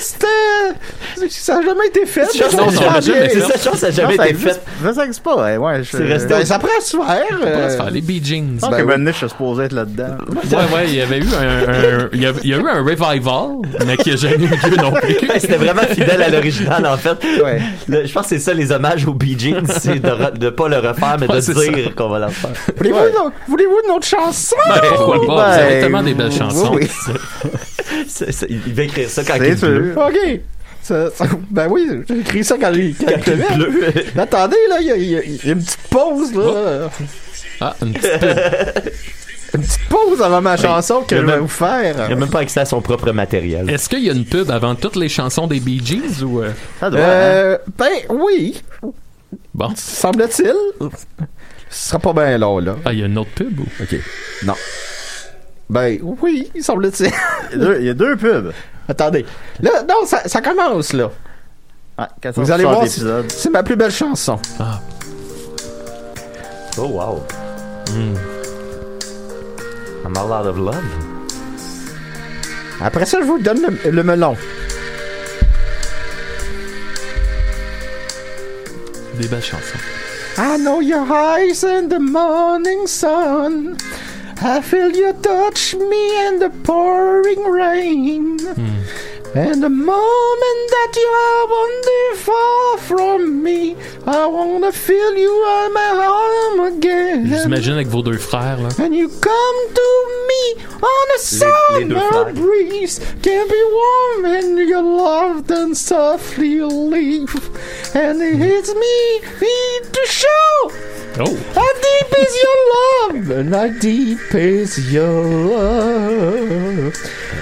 c'était 0.00 0.26
ça 1.30 1.58
a 1.58 1.62
jamais 1.62 1.86
été 1.88 2.06
fait. 2.06 2.24
Cette 2.26 2.42
chanson, 2.50 2.56
Non, 2.66 2.70
ça 2.70 3.00
jamais 3.00 3.28
ça 3.30 3.70
n'a 3.86 3.90
jamais 3.90 4.16
ça 4.16 4.28
été 4.28 4.34
faite. 4.34 4.62
Ça 4.94 5.04
existe 5.04 5.22
pas, 5.22 5.36
ouais. 5.36 5.56
ouais 5.56 5.82
je, 5.84 5.90
C'est 5.96 6.04
resté 6.04 6.28
Ben, 6.28 6.44
ça 6.44 6.58
pourrait 6.58 6.80
se 6.80 6.96
faire. 6.96 7.06
Va 7.06 7.68
se 7.70 7.74
euh, 7.74 7.76
faire 7.76 7.90
les 7.90 8.00
Bee 8.00 8.20
Jeans. 8.24 8.54
Je 8.56 8.60
pense 8.60 8.70
Ben 8.70 8.78
que. 8.82 8.86
Ben 8.88 9.04
Nish 9.04 9.26
supposé 9.26 9.64
être 9.64 9.72
là-dedans. 9.72 10.16
Ouais, 10.28 10.56
ouais, 10.74 10.84
il 10.88 10.94
y 10.96 11.00
avait 11.00 11.18
eu 11.18 11.24
un, 11.24 11.72
un- 11.72 12.08
il, 12.12 12.22
y 12.22 12.26
a, 12.26 12.32
il 12.42 12.50
y 12.50 12.54
a 12.54 12.56
eu 12.58 12.68
un 12.68 12.82
revival, 12.82 13.56
mais 13.86 13.96
qui 13.96 14.10
a 14.12 14.16
jamais 14.16 14.36
eu 14.36 14.48
lieu 14.48 14.76
non 14.76 14.92
plus. 14.92 15.28
Ouais, 15.28 15.38
C'était 15.40 15.56
vraiment 15.56 15.82
fidèle 15.82 16.22
à 16.22 16.28
l'original, 16.28 16.86
en 16.86 16.96
fait. 16.96 17.16
Ouais. 17.42 17.60
Le- 17.88 18.06
je 18.06 18.12
pense 18.12 18.24
que 18.24 18.28
c'est 18.30 18.38
ça, 18.40 18.52
les 18.54 18.70
hommages 18.72 19.06
aux 19.06 19.14
Bee 19.14 19.36
Jeans, 19.38 19.66
c'est 19.80 19.98
de, 20.00 20.38
de 20.38 20.50
pas 20.50 20.68
le 20.68 20.76
refaire, 20.78 21.16
mais 21.20 21.28
Ouais, 21.30 21.40
de 21.40 21.70
dire 21.72 21.94
qu'on 21.94 22.08
va 22.08 22.18
le 22.18 22.26
refaire. 22.26 22.50
Voulez-vous 22.76 22.96
Ouais. 22.98 23.10
une- 23.10 23.32
voulez-vous 23.48 23.78
une 23.86 23.90
autre 23.92 24.06
chanson? 24.06 24.56
Ben, 24.68 24.80
pourquoi 24.96 25.26
pas? 25.26 25.34
Vous 25.52 25.58
avez 25.58 25.74
Ben, 25.74 25.80
tellement 25.82 26.02
des 26.02 26.14
belles 26.14 26.32
chansons. 26.32 26.78
Il 28.48 28.74
va 28.74 28.82
écrire 28.82 29.08
ça 29.10 29.22
quand 29.24 29.34
il 29.42 29.56
pleut. 29.56 29.94
OK. 29.96 30.40
Ça- 30.82 31.10
ça- 31.10 31.24
ben 31.50 31.66
oui, 31.70 31.88
j'ai 32.08 32.18
écrit 32.18 32.44
ça 32.44 32.56
quand 32.60 32.72
il, 32.74 32.94
quand 32.94 33.06
Quand 33.06 33.32
il 33.32 33.42
pleut. 33.56 33.92
Attendez, 34.18 34.56
là, 34.68 34.76
il 34.80 34.86
y, 34.86 34.92
a- 34.92 34.96
y 34.96 35.30
y 35.46 35.50
une 35.50 35.62
petite 35.62 35.78
pause, 35.88 36.34
là. 36.34 36.90
Ah, 37.60 37.74
une 37.82 37.94
petite 37.94 38.20
pub. 38.20 38.92
Une 39.54 39.60
petite 39.62 39.88
pause 39.88 40.20
avant 40.20 40.42
ma 40.42 40.56
chanson 40.56 41.02
que 41.02 41.16
je 41.16 41.22
vais 41.24 41.38
vous 41.38 41.46
faire. 41.48 41.94
Il 42.08 42.12
a 42.12 42.16
même 42.16 42.28
pas 42.28 42.40
accès 42.40 42.60
à 42.60 42.64
son 42.66 42.82
propre 42.82 43.12
matériel. 43.12 43.70
Est-ce 43.70 43.88
qu'il 43.88 44.00
y 44.04 44.10
a 44.10 44.12
une 44.12 44.24
pub 44.26 44.50
avant 44.50 44.74
toutes 44.74 44.96
les 44.96 45.08
chansons 45.08 45.46
des 45.46 45.60
Bee 45.60 45.80
Gees 45.82 46.22
ou 46.24 46.42
euh, 46.42 46.50
Ça 46.80 46.90
doit, 46.90 46.98
hein? 47.00 47.02
Euh, 47.04 47.58
ben 47.78 47.92
oui, 48.10 48.60
bon 49.54 49.72
semble-t-il. 49.76 50.52
Ce 51.70 51.88
sera 51.88 51.98
pas 52.00 52.12
bien 52.12 52.36
long, 52.36 52.58
là. 52.58 52.76
Ah, 52.84 52.92
il 52.92 52.98
y 52.98 53.02
a 53.02 53.06
une 53.06 53.16
autre 53.16 53.30
pub 53.34 53.60
ou? 53.60 53.66
OK. 53.80 53.96
Non. 54.44 54.54
Ben 55.70 55.98
oui, 56.22 56.50
semble-t-il. 56.60 57.10
Il 57.52 57.58
y 57.58 57.62
a 57.62 57.64
deux- 57.64 57.76
il 57.80 57.86
y 57.86 57.90
a 57.90 57.94
deux 57.94 58.16
pubs. 58.16 58.52
attendez. 58.88 59.24
Là, 59.60 59.82
non, 59.88 60.04
ça, 60.06 60.26
ça 60.28 60.40
commence, 60.42 60.92
là. 60.92 61.10
Ouais, 61.98 62.06
Vous 62.36 62.50
allez 62.50 62.64
voir, 62.64 62.86
c'est 62.88 63.02
c'est 63.30 63.50
ma 63.50 63.62
plus 63.62 63.76
belle 63.76 63.90
chanson. 63.92 64.38
Oh, 66.76 66.86
wow. 66.88 67.22
I'm 70.04 70.16
all 70.16 70.32
out 70.32 70.46
of 70.46 70.58
love. 70.58 70.82
Après 72.80 73.06
ça, 73.06 73.20
je 73.20 73.26
vous 73.26 73.38
donne 73.38 73.60
le, 73.84 73.90
le 73.90 74.02
melon. 74.02 74.36
des 79.18 79.28
belles 79.28 79.42
chansons. 79.42 79.78
I 80.36 80.58
know 80.58 80.80
your 80.80 81.06
eyes 81.12 81.62
in 81.64 81.88
the 81.88 82.00
morning 82.00 82.86
sun. 82.88 83.76
I 84.46 84.60
feel 84.60 84.94
you 84.94 85.14
touch 85.14 85.74
me 85.74 86.26
in 86.26 86.38
the 86.38 86.50
pouring 86.50 87.44
rain. 87.44 88.38
Hmm. 88.40 88.82
And 89.36 89.60
the 89.60 89.68
moment 89.68 90.64
that 90.76 90.92
you 90.94 91.08
are 91.26 91.46
wander 91.54 92.06
far 92.22 92.78
from 92.78 93.42
me, 93.42 93.74
I 94.06 94.26
wanna 94.26 94.70
feel 94.70 95.16
you 95.16 95.30
on 95.30 95.74
my 95.74 95.90
arm 96.06 96.70
Je 96.70 96.76
again. 96.76 97.26
vous 97.26 97.44
imagine 97.46 97.72
avec 97.72 97.88
vos 97.88 98.02
deux 98.02 98.16
frères 98.16 98.60
là. 98.60 98.68
And 98.78 98.94
you 98.94 99.08
come 99.08 99.74
to 99.74 99.88
me 100.28 100.62
on 100.82 101.06
a 101.14 101.18
summer 101.18 102.32
breeze. 102.32 103.00
Can 103.22 103.48
be 103.48 103.62
warm 103.72 104.24
and 104.24 104.58
your 104.68 104.82
love 104.82 105.48
then 105.48 105.74
softly 105.74 106.60
leave. 106.60 107.34
And 107.92 108.22
it 108.22 108.36
hmm. 108.36 108.42
hits 108.42 108.72
me 108.72 109.20
need 109.40 109.92
to 109.92 110.06
show 110.06 110.70
Oh! 111.16 111.36
how 111.54 111.72
deep 111.86 112.10
is 112.18 112.34
your 112.42 112.58
love 112.74 113.30
and 113.30 113.54
how 113.54 113.68
deep 113.80 114.34
is 114.34 114.92
your 114.92 115.24
love. 115.24 116.94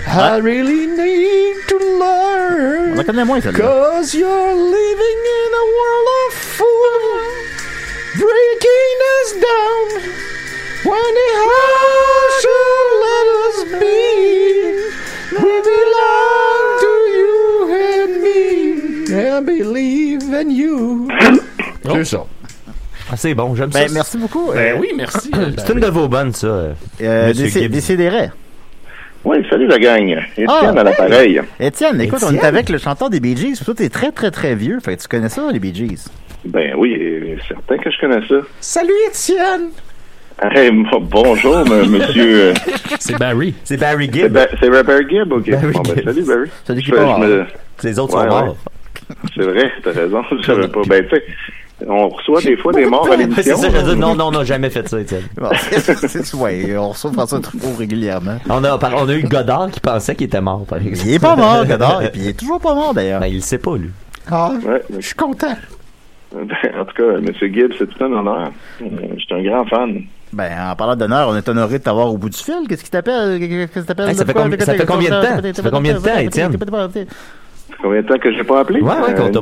I 0.07 0.37
ah. 0.37 0.41
really 0.43 0.87
need 0.87 1.57
to 1.69 1.82
On 1.85 1.99
learn. 1.99 2.95
la 2.97 3.05
connaît 3.05 3.25
moins, 3.25 3.41
celle-là. 3.41 3.59
Cause 3.59 4.15
you're 4.15 4.55
living 4.55 5.21
in 5.39 5.51
a 5.55 5.65
world 5.79 6.09
of 6.29 6.35
fools, 6.35 7.23
breaking 8.17 8.99
us 9.19 9.33
down. 9.35 10.03
When 10.85 11.15
the 11.15 11.31
house 11.39 12.35
should 12.43 12.91
let 13.07 13.27
us 13.47 13.59
be, 13.81 14.01
we 15.39 15.53
belong 15.63 16.63
to 16.81 16.93
you 17.15 17.33
and 17.73 18.11
me. 18.23 19.15
And 19.15 19.47
believe 19.47 20.23
in 20.35 20.51
you. 20.51 21.09
C'est 21.85 22.05
ça. 22.05 22.25
Ah, 23.11 23.17
c'est 23.17 23.35
bon, 23.35 23.55
j'aime 23.55 23.69
Ben, 23.71 23.89
ça. 23.89 23.95
merci 23.95 24.17
beaucoup. 24.17 24.53
Ben 24.53 24.79
oui, 24.81 24.89
merci. 24.97 25.31
C'est 25.59 25.73
une 25.73 25.81
de 25.81 25.87
vos 25.89 26.09
bonnes, 26.09 26.33
ça. 26.33 26.47
euh. 26.47 26.73
Euh. 27.03 27.33
Décidérez. 27.69 28.31
Oui, 29.25 29.37
salut 29.49 29.67
la 29.69 29.79
gang. 29.79 30.09
Étienne 30.37 30.47
Ah, 30.49 30.73
à 30.77 30.83
l'appareil. 30.85 31.41
Étienne, 31.61 32.01
écoute, 32.01 32.21
on 32.27 32.35
est 32.35 32.45
avec 32.45 32.69
le 32.69 32.79
chanteur 32.79 33.09
des 33.09 33.21
Bee 33.21 33.37
Gees. 33.37 33.55
puis 33.57 33.65
Toi, 33.65 33.75
t'es 33.75 33.89
très, 33.89 34.11
très, 34.11 34.31
très 34.33 34.55
vieux. 34.57 34.79
Fait 34.81 34.97
que 34.97 35.03
tu 35.03 35.09
connais 35.09 35.29
ça, 35.29 35.49
les 35.53 35.61
Bee 35.61 35.75
Gees? 35.75 36.09
Ben 36.45 36.75
oui, 36.77 37.37
certain 37.47 37.79
que 37.79 37.89
je 37.91 37.99
connais 38.01 38.27
ça. 38.27 38.35
Salut 38.61 38.91
Étienne. 39.09 39.71
Hey, 40.43 40.73
bonjour, 41.03 41.65
monsieur. 41.69 42.37
euh, 42.51 42.55
C'est 42.99 43.17
Barry. 43.17 43.55
C'est 43.63 43.77
Barry 43.77 44.11
C'est 44.13 44.21
Gibb. 44.23 44.33
Ba- 44.33 44.49
c'est 44.59 44.69
Robert 44.69 45.09
Gibb, 45.09 45.33
ok. 45.33 45.51
Barry 45.51 45.73
bon, 45.73 45.83
ben, 45.83 45.95
Gibb. 45.95 46.05
salut, 46.05 46.25
Barry. 46.25 46.51
Celui 46.67 46.83
qui 46.83 46.89
Je- 46.91 46.95
est 46.95 46.97
pas 46.97 47.03
je 47.03 47.07
mort. 47.07 47.19
me- 47.21 47.45
Les 47.85 47.99
autres 48.01 48.15
Ouais, 48.17 48.29
sont 48.29 48.35
ouais. 48.37 48.43
morts. 48.45 48.57
C'est 49.37 49.43
vrai, 49.43 49.73
t'as 49.85 49.93
raison. 49.93 50.23
Je 50.41 50.43
savais 50.47 50.69
pas. 50.69 50.81
Ben, 50.89 51.05
tu 51.09 51.15
sais, 51.17 51.23
on 51.89 52.09
reçoit 52.09 52.41
des 52.41 52.57
fois 52.57 52.73
des 52.73 52.87
morts 52.87 53.07
à 53.07 53.11
c'est 53.13 53.17
l'émission. 53.19 53.57
ça, 53.57 53.69
je 53.71 53.93
non, 53.95 54.15
non, 54.15 54.31
non, 54.31 54.45
jamais 54.45 54.71
fait 54.71 54.89
ça, 54.89 55.01
Étienne. 55.01 55.23
Bon, 55.37 55.49
c'est- 55.71 56.35
ouais, 56.35 56.77
on 56.77 56.91
reçoit 56.91 57.13
François 57.13 57.41
Truffaut 57.41 57.75
régulièrement. 57.79 58.39
On 58.49 58.63
a, 58.65 58.79
on 58.97 59.09
eu 59.09 59.23
Godard 59.23 59.71
qui 59.71 59.81
pensait 59.81 60.15
qu'il 60.15 60.27
était 60.27 60.41
mort, 60.41 60.65
par 60.67 60.79
exemple. 60.79 61.09
Il 61.09 61.15
est 61.15 61.19
pas 61.19 61.37
mort, 61.37 61.65
Godard. 61.69 62.03
Et 62.03 62.11
puis 62.11 62.21
il 62.23 62.29
est 62.29 62.39
toujours 62.39 62.61
pas 62.61 62.75
mort, 62.75 62.95
d'ailleurs. 62.95 63.21
Ben, 63.21 63.27
il 63.27 63.37
le 63.37 63.41
sait 63.41 63.59
pas, 63.59 63.77
lui. 63.77 63.91
Ah, 64.31 64.53
Ouais, 64.67 64.83
je 64.99 65.07
suis 65.07 65.15
content. 65.15 65.55
ben, 66.33 66.47
en 66.81 66.85
tout 66.85 66.95
cas, 66.97 67.21
monsieur 67.21 67.49
Gibb, 67.49 67.73
c'est 67.79 67.87
tout 67.87 68.05
un 68.05 68.13
honneur. 68.13 68.51
Euh, 68.83 68.87
Je 69.17 69.21
suis 69.25 69.35
un 69.35 69.43
grand 69.43 69.65
fan. 69.67 70.03
Ben, 70.33 70.51
en 70.71 70.75
parlant 70.77 70.97
d'honneur, 70.97 71.29
on 71.29 71.37
est 71.37 71.47
honoré 71.47 71.79
de 71.79 71.85
t'avoir 71.85 72.13
au 72.13 72.17
bout 72.17 72.31
du 72.31 72.39
fil. 72.39 72.55
Qu'est-ce 72.69 72.85
qui 72.85 72.91
t'appelle? 72.91 73.39
Qu'est-ce 73.39 73.87
ça 73.87 74.25
fait 74.25 74.33
combien- 74.33 74.59
ça 74.61 74.73
fait 74.75 74.87
combien 74.87 75.11
de 75.11 75.27
temps? 75.27 75.53
Ça 75.55 75.63
fait 75.63 75.71
combien 75.71 75.93
de 75.95 75.99
temps, 75.99 76.19
Étienne? 76.19 76.57
Combien 77.83 78.01
de 78.03 78.07
temps 78.07 78.19
que 78.19 78.33
j'ai 78.33 78.45
pas 78.45 78.61
appelé? 78.61 78.81
Ouais, 78.81 78.89
ouais, 78.91 79.15
qu'on 79.15 79.31
t'a- 79.31 79.41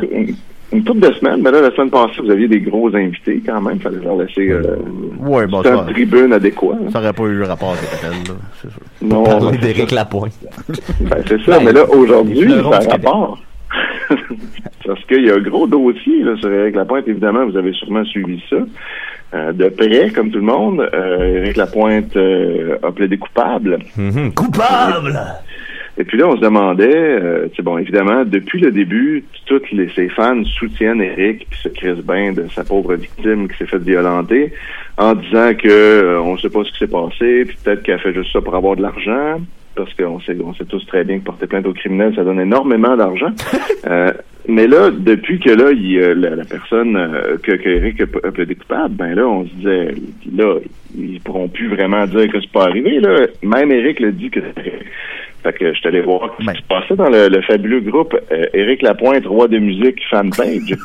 une, 0.73 0.85
couple 0.85 1.01
de 1.01 1.13
semaines. 1.15 1.43
Mais 1.43 1.51
là, 1.51 1.61
la 1.61 1.71
semaine 1.73 1.91
passée, 1.91 2.21
vous 2.23 2.31
aviez 2.31 2.49
des 2.49 2.61
gros 2.61 2.95
invités 2.95 3.43
quand 3.45 3.61
même. 3.61 3.81
Fallait 3.81 4.01
leur 4.03 4.17
laisser 4.17 4.51
euh, 4.51 4.77
Ouais, 5.19 5.47
bon, 5.47 5.63
c'est 5.63 5.69
ça, 5.69 5.85
une 5.87 5.93
tribune 5.93 6.33
adéquat. 6.33 6.77
ça 6.93 7.01
aurait 7.01 7.13
pas 7.13 7.25
eu 7.25 7.43
rapport 7.43 7.73
avec 7.73 7.91
l'appel, 7.91 8.19
là. 8.29 8.41
C'est 8.61 8.71
sûr. 8.71 8.81
Non, 9.03 9.25
Parler 9.25 9.59
ben, 9.59 9.61
d'Éric 9.61 9.91
Lapointe. 9.91 10.33
Ben, 11.01 11.23
c'est 11.27 11.41
ça, 11.43 11.59
Ben, 11.59 11.65
mais 11.65 11.73
là, 11.73 11.85
les 11.91 11.97
aujourd'hui, 11.97 12.51
ça 12.51 12.77
a 12.77 12.93
rapport. 12.93 13.39
Parce 14.87 15.05
qu'il 15.05 15.25
y 15.25 15.31
a 15.31 15.35
un 15.35 15.41
gros 15.41 15.67
dossier 15.67 16.23
là, 16.23 16.37
sur 16.39 16.51
Éric 16.51 16.75
Lapointe, 16.75 17.07
évidemment, 17.07 17.47
vous 17.47 17.57
avez 17.57 17.73
sûrement 17.73 18.05
suivi 18.05 18.43
ça. 18.51 18.57
Euh, 19.33 19.53
de 19.53 19.69
près, 19.69 20.11
comme 20.11 20.31
tout 20.31 20.39
le 20.39 20.45
monde, 20.45 20.81
euh, 20.93 21.45
Éric 21.45 21.57
Lapointe 21.57 22.17
euh, 22.17 22.79
a 22.83 22.91
plaidé 22.91 23.17
coupable. 23.17 23.79
Mhm. 23.97 24.33
Coupable! 24.35 25.21
Et 26.01 26.05
puis 26.05 26.17
là, 26.17 26.29
on 26.29 26.37
se 26.37 26.41
demandait, 26.41 26.97
euh, 26.97 27.49
bon, 27.63 27.77
évidemment, 27.77 28.25
depuis 28.25 28.59
le 28.59 28.73
début, 28.73 29.23
toutes 29.45 29.71
les, 29.71 29.91
ses 29.91 30.09
fans 30.09 30.43
soutiennent 30.45 31.03
Eric 31.03 31.47
puis 31.51 31.61
se 31.61 31.69
crissent 31.69 32.07
bien 32.07 32.33
de 32.33 32.47
sa 32.55 32.65
pauvre 32.65 32.95
victime 32.95 33.49
qui 33.49 33.59
s'est 33.59 33.67
fait 33.67 33.83
violenter, 33.83 34.51
en 34.97 35.15
disant 35.15 35.53
que 35.53 35.69
euh, 35.69 36.23
on 36.23 36.33
ne 36.33 36.39
sait 36.39 36.49
pas 36.49 36.65
ce 36.65 36.73
qui 36.73 36.79
s'est 36.79 36.87
passé, 36.87 37.45
puis 37.45 37.59
peut-être 37.63 37.83
qu'elle 37.83 37.97
a 37.97 37.99
fait 37.99 38.15
juste 38.15 38.33
ça 38.33 38.41
pour 38.41 38.55
avoir 38.55 38.77
de 38.77 38.83
l'argent. 38.83 39.43
parce 39.77 39.93
qu'on 39.93 40.21
sait, 40.21 40.35
on 40.43 40.55
sait 40.55 40.65
tous 40.65 40.87
très 40.87 41.05
bien 41.05 41.19
que 41.19 41.25
porter 41.25 41.47
plainte 41.47 41.67
aux 41.67 41.75
criminels, 41.75 42.15
ça 42.15 42.25
donne 42.25 42.41
énormément 42.41 42.97
d'argent. 42.97 43.33
Euh, 43.87 44.13
mais 44.47 44.67
là, 44.67 44.91
depuis 44.91 45.39
que 45.39 45.51
là, 45.51 45.71
il, 45.73 45.99
euh, 45.99 46.15
la, 46.15 46.37
la 46.37 46.45
personne 46.45 46.97
euh, 46.97 47.37
que, 47.43 47.53
que 47.53 47.69
Eric 47.69 48.01
a, 48.03 48.27
a 48.27 48.31
plaidé 48.31 48.55
coupable, 48.55 48.95
ben 48.95 49.15
là, 49.15 49.27
on 49.27 49.47
se 49.47 49.55
disait, 49.55 49.95
là, 50.37 50.57
ils 50.97 51.21
pourront 51.21 51.49
plus 51.49 51.69
vraiment 51.69 52.05
dire 52.07 52.31
que 52.31 52.41
c'est 52.41 52.53
pas 52.53 52.65
arrivé. 52.65 53.01
Là. 53.01 53.27
Même 53.43 53.73
Eric 53.73 54.01
l'a 54.01 54.11
dit 54.11 54.29
que. 54.29 54.41
Fait 55.43 55.53
que 55.53 55.73
je 55.73 55.79
suis 55.79 55.89
allé 55.89 56.01
voir 56.01 56.35
ce 56.39 56.51
qui 56.51 56.59
se 56.59 56.67
passait 56.69 56.97
dans 56.97 57.09
le, 57.09 57.29
le 57.29 57.43
fabuleux 57.43 57.81
groupe 57.81 58.15
euh, 58.31 58.45
Éric 58.53 58.83
Lapointe, 58.83 59.27
roi 59.27 59.49
de 59.49 59.59
musique, 59.59 60.01
fanpage. 60.11 60.77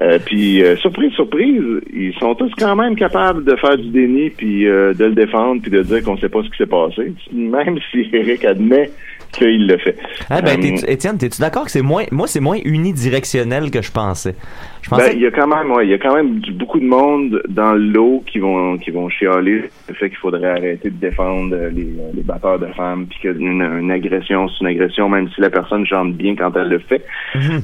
Euh, 0.00 0.18
puis 0.24 0.62
euh, 0.62 0.76
surprise, 0.76 1.12
surprise, 1.12 1.62
ils 1.92 2.14
sont 2.20 2.34
tous 2.34 2.52
quand 2.58 2.76
même 2.76 2.94
capables 2.94 3.44
de 3.44 3.56
faire 3.56 3.76
du 3.76 3.88
déni 3.88 4.30
puis 4.30 4.66
euh, 4.66 4.94
de 4.94 5.06
le 5.06 5.12
défendre 5.12 5.62
puis 5.62 5.70
de 5.70 5.82
dire 5.82 6.02
qu'on 6.04 6.16
sait 6.18 6.28
pas 6.28 6.42
ce 6.42 6.50
qui 6.50 6.58
s'est 6.58 6.66
passé, 6.66 7.12
même 7.32 7.78
si 7.90 8.08
Eric 8.12 8.44
admet 8.44 8.90
qu'il 9.32 9.66
le 9.66 9.78
fait. 9.78 9.96
Ah, 10.30 10.40
ben, 10.42 10.58
Euh, 10.58 10.62
t'es- 10.62 10.92
Étienne, 10.92 11.18
t'es-tu 11.18 11.40
d'accord 11.40 11.64
que 11.64 11.70
c'est 11.70 11.82
moins, 11.82 12.04
moi, 12.10 12.26
c'est 12.26 12.40
moins 12.40 12.58
unidirectionnel 12.64 13.70
que 13.70 13.82
je 13.82 13.90
pensais? 13.90 14.34
Je 14.82 14.90
Ben, 14.90 15.10
il 15.14 15.20
y 15.20 15.26
a 15.26 15.30
quand 15.30 15.46
même, 15.46 15.70
ouais, 15.70 15.86
il 15.86 15.90
y 15.90 15.94
a 15.94 15.98
quand 15.98 16.12
même 16.14 16.40
du- 16.40 16.50
beaucoup 16.52 16.80
de 16.80 16.84
monde 16.84 17.40
dans 17.48 17.72
l'eau 17.74 18.22
qui 18.26 18.40
vont, 18.40 18.76
qui 18.78 18.90
vont 18.90 19.08
chialer 19.08 19.70
le 19.88 19.94
fait 19.94 20.08
qu'il 20.08 20.18
faudrait 20.18 20.50
arrêter 20.50 20.90
de 20.90 20.96
défendre 20.96 21.54
euh, 21.54 21.70
les, 21.70 21.82
euh, 21.84 22.10
les 22.14 22.22
batteurs 22.22 22.58
de 22.58 22.66
femmes, 22.76 23.06
puis 23.08 23.18
qu'une 23.20 23.62
une 23.62 23.90
agression, 23.92 24.48
c'est 24.48 24.60
une 24.62 24.66
agression, 24.66 25.08
même 25.08 25.28
si 25.34 25.40
la 25.40 25.50
personne 25.50 25.86
chante 25.86 26.14
bien 26.14 26.34
quand 26.36 26.50
elle 26.56 26.68
le 26.68 26.80
fait. 26.80 27.04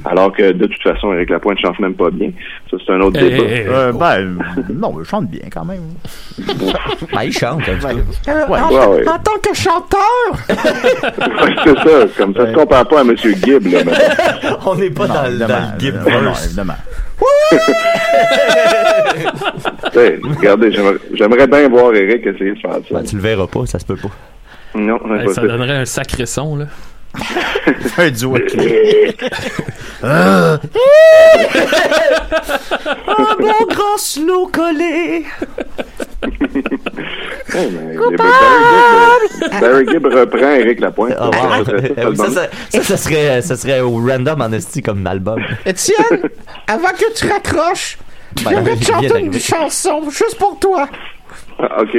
Alors 0.05 0.31
que 0.31 0.51
de 0.53 0.65
toute 0.65 0.81
façon, 0.81 1.11
Eric 1.13 1.29
Lapointe 1.29 1.59
chante 1.59 1.77
même 1.79 1.93
pas 1.93 2.09
bien. 2.09 2.31
Ça, 2.71 2.77
c'est 2.85 2.93
un 2.93 3.01
autre 3.01 3.21
Hey, 3.21 3.31
débat. 3.31 3.43
hey, 3.43 3.51
hey. 3.59 3.65
Euh, 3.67 3.91
ben, 3.91 4.37
non, 4.73 4.95
je 4.99 5.03
chante 5.03 5.29
bien 5.29 5.41
quand 5.51 5.65
même. 5.65 5.81
Ah, 7.13 7.25
il 7.25 7.33
chante, 7.33 7.61
un 7.67 7.75
petit 7.75 7.95
peu. 8.25 8.31
Euh, 8.31 8.47
Ouais. 8.47 8.59
en, 8.59 8.69
Ouais, 8.71 8.97
ouais. 9.01 9.09
en 9.09 9.19
tant 9.19 9.37
que 9.43 9.53
chanteur, 9.53 9.99
Ouais, 10.49 11.55
c'est 11.63 11.75
ça. 11.75 12.07
Comme 12.17 12.33
ça, 12.35 12.47
se 12.47 12.53
compare 12.53 12.87
pas 12.87 12.99
à 12.99 13.01
M. 13.01 13.15
Gibb, 13.17 13.67
là, 13.67 13.83
maintenant. 13.83 14.57
On 14.65 14.75
n'est 14.75 14.89
pas 14.89 15.07
Non, 15.07 15.13
dans, 15.13 15.21
le- 15.23 15.29
évidemment, 15.29 15.59
dans 15.59 15.73
le 15.73 15.79
Gibb 15.79 15.95
non, 16.23 16.33
évidemment. 16.45 16.73
Hey, 19.95 20.19
regardez, 20.23 20.71
j'aimerais- 20.71 21.47
bien 21.47 21.67
voir 21.67 21.93
Eric 21.93 22.25
essayer 22.25 22.51
de 22.53 22.59
faire 22.59 22.73
ça. 22.73 22.79
Ben, 22.91 23.03
tu 23.03 23.15
le 23.15 23.21
verras 23.21 23.47
pas, 23.47 23.65
ça 23.65 23.79
se 23.79 23.85
peut 23.85 23.95
pas. 23.97 24.09
Non, 24.75 24.99
Hey, 25.19 25.33
ça 25.33 25.41
donnerait 25.41 25.77
un 25.77 25.85
sacré 25.85 26.25
son, 26.25 26.55
là. 26.57 26.65
Un 27.97 28.11
duo. 28.11 28.37
Un 30.03 30.59
bon 33.39 33.65
grand 33.67 33.97
slow 33.97 34.47
collé! 34.47 35.25
Hey, 37.53 37.69
mais 37.71 37.93
les- 37.93 38.17
Barry 38.17 39.27
Gibb, 39.39 39.59
Barry 39.61 39.85
Gibb 39.87 40.05
reprend 40.05 40.51
Eric 40.51 40.79
Lapointe. 40.79 41.15
Ah, 41.19 41.25
wow. 41.29 41.65
Ça, 41.65 41.71
ça, 41.71 42.13
ça, 42.15 42.31
ça, 42.31 42.47
ça, 42.71 42.83
ça 42.83 42.97
serait, 42.97 43.41
ça 43.41 43.55
serait 43.55 43.79
au 43.81 43.95
random 43.97 44.41
en 44.41 44.51
esti 44.51 44.81
comme 44.81 45.05
album. 45.07 45.41
Étienne, 45.65 46.29
avant 46.67 46.89
que 46.89 47.13
tu 47.13 47.27
raccroches, 47.27 47.97
Ben, 48.43 48.63
te 48.63 48.69
vient 48.69 48.81
chanter 48.81 49.19
une 49.19 49.39
chanson 49.39 50.09
juste 50.09 50.37
pour 50.37 50.59
toi. 50.59 50.87
Ah, 51.59 51.81
OK. 51.81 51.97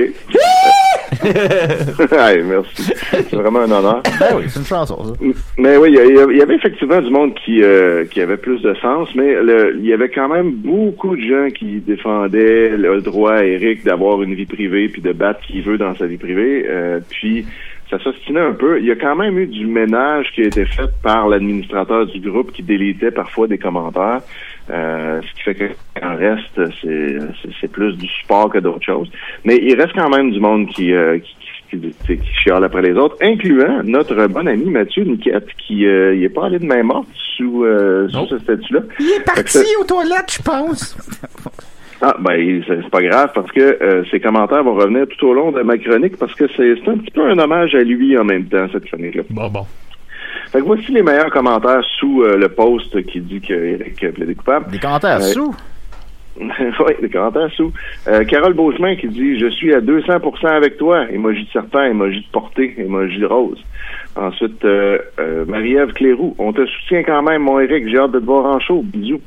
Hey, 2.13 2.43
merci. 2.43 2.93
C'est 3.11 3.35
vraiment 3.35 3.61
un 3.61 3.71
honneur. 3.71 4.03
Ben 4.19 4.37
oui, 4.37 4.45
c'est 4.49 4.61
une 4.61 4.65
chanson, 4.65 5.05
ça. 5.05 5.13
Mais 5.59 5.77
oui, 5.77 5.91
il 5.91 6.37
y 6.37 6.41
avait 6.41 6.55
effectivement 6.55 7.01
du 7.01 7.11
monde 7.11 7.35
qui, 7.35 7.63
euh, 7.63 8.05
qui 8.07 8.21
avait 8.21 8.37
plus 8.37 8.63
de 8.63 8.75
sens, 8.75 9.09
mais 9.15 9.37
il 9.79 9.85
y 9.85 9.93
avait 9.93 10.09
quand 10.09 10.29
même 10.29 10.53
beaucoup 10.53 11.17
de 11.17 11.21
gens 11.23 11.49
qui 11.51 11.81
défendaient 11.81 12.71
le 12.71 13.01
droit 13.01 13.35
à 13.35 13.45
Eric 13.45 13.85
d'avoir 13.85 14.23
une 14.23 14.35
vie 14.35 14.47
privée 14.47 14.89
puis 14.89 15.03
de 15.03 15.13
battre 15.13 15.41
qui 15.41 15.61
veut 15.61 15.79
dans 15.79 15.95
sa 15.95 16.07
vie 16.07 16.17
privée. 16.17 16.65
Euh, 16.69 17.01
puis 17.11 17.45
ça 17.91 17.99
s'ostinait 17.99 18.41
un 18.41 18.53
peu. 18.53 18.79
Il 18.79 18.87
y 18.87 18.91
a 18.93 18.97
quand 18.97 19.17
même 19.17 19.37
eu 19.39 19.47
du 19.47 19.67
ménage 19.67 20.31
qui 20.35 20.43
a 20.43 20.47
été 20.47 20.65
fait 20.65 20.89
par 21.03 21.29
l'administrateur 21.29 22.07
du 22.07 22.21
groupe 22.21 22.53
qui 22.53 22.63
délitait 22.63 23.11
parfois 23.11 23.47
des 23.49 23.59
commentaires. 23.59 24.21
Euh, 24.71 25.21
ce 25.23 25.35
qui 25.35 25.43
fait 25.43 25.77
qu'en 26.01 26.17
reste, 26.17 26.61
c'est 27.61 27.69
plus 27.73 27.97
du 27.97 28.07
support 28.07 28.51
que 28.51 28.59
d'autres 28.59 28.85
choses. 28.85 29.11
Mais 29.45 29.57
il 29.61 29.75
reste 29.75 29.95
quand 29.95 30.09
même 30.09 30.31
du 30.31 30.39
monde 30.39 30.69
qui, 30.69 30.93
euh, 30.93 31.19
qui, 31.19 31.35
qui, 31.71 31.81
qui, 32.07 32.19
qui 32.19 32.35
chiale 32.45 32.63
après 32.63 32.83
les 32.83 32.93
autres, 32.93 33.17
incluant 33.21 33.83
notre 33.83 34.27
bon 34.29 34.47
ami 34.47 34.71
Mathieu 34.71 35.03
Niquette, 35.05 35.49
qui 35.59 35.87
euh, 35.87 36.15
il 36.15 36.23
est 36.23 36.29
pas 36.29 36.47
allé 36.47 36.61
de 36.61 36.67
main 36.67 36.85
morte 36.85 37.09
sous, 37.37 37.65
euh, 37.65 38.09
sous 38.11 38.27
ce 38.27 38.39
statut-là. 38.39 38.81
Il 39.01 39.09
est 39.21 39.25
parti 39.25 39.59
ça- 39.59 39.63
aux 39.81 39.85
toilettes, 39.85 40.33
je 40.39 40.43
pense. 40.43 40.97
Ah, 42.03 42.17
ben, 42.19 42.63
c'est 42.67 42.89
pas 42.91 43.03
grave 43.03 43.31
parce 43.35 43.51
que 43.53 43.61
euh, 43.61 44.05
ses 44.11 44.21
commentaires 44.21 44.65
vont 44.65 44.75
revenir 44.75 45.07
tout 45.07 45.27
au 45.27 45.35
long 45.35 45.53
de 45.53 45.61
ma 45.63 45.77
chronique 45.77 46.17
parce 46.19 46.35
que 46.35 46.47
c'est 46.57 46.75
c'est 46.83 46.91
un 46.91 46.97
petit 46.97 47.11
peu 47.11 47.29
un 47.29 47.39
hommage 47.39 47.75
à 47.75 47.81
lui 47.83 48.17
en 48.17 48.25
même 48.25 48.47
temps, 48.47 48.67
cette 48.73 48.87
chronique-là. 48.87 49.23
Bon, 49.31 49.49
bon. 49.51 49.67
Fait 50.51 50.61
que 50.61 50.65
voici 50.65 50.91
les 50.93 51.03
meilleurs 51.03 51.31
commentaires 51.31 51.85
sous 51.99 52.23
euh, 52.23 52.37
le 52.39 52.49
post 52.49 53.03
qui 53.07 53.21
dit 53.21 53.41
que 53.41 53.53
Eric 53.53 54.03
a 54.03 54.13
plaidé 54.13 54.35
coupable. 54.35 54.71
Des 54.71 54.79
commentaires 54.79 55.19
Ouais. 55.19 55.25
sous? 55.25 55.55
oui, 56.41 56.93
des 57.03 57.11
commentaires 57.11 57.51
sous. 57.55 57.71
Euh, 58.09 58.25
Carole 58.25 58.55
Beauchemin 58.55 58.97
qui 58.97 59.09
dit 59.09 59.39
Je 59.39 59.49
suis 59.51 59.75
à 59.75 59.81
200% 59.81 60.47
avec 60.47 60.79
toi. 60.79 61.05
Emoji 61.11 61.45
de 61.45 61.51
serpent, 61.51 61.83
emoji 61.83 62.21
de 62.21 62.31
portée, 62.33 62.75
emoji 62.79 63.19
de 63.19 63.27
rose. 63.27 63.63
Ensuite, 64.17 64.65
euh, 64.65 64.99
euh, 65.19 65.45
Marie-Ève 65.47 65.93
Cléroux. 65.93 66.35
On 66.39 66.53
te 66.53 66.65
soutient 66.67 67.03
quand 67.03 67.23
même, 67.23 67.43
mon 67.43 67.61
Eric. 67.61 67.87
J'ai 67.89 67.99
hâte 67.99 68.13
de 68.13 68.21
te 68.21 68.25
voir 68.25 68.47
en 68.47 68.59
show. 68.59 68.81
Bisous. 68.83 69.21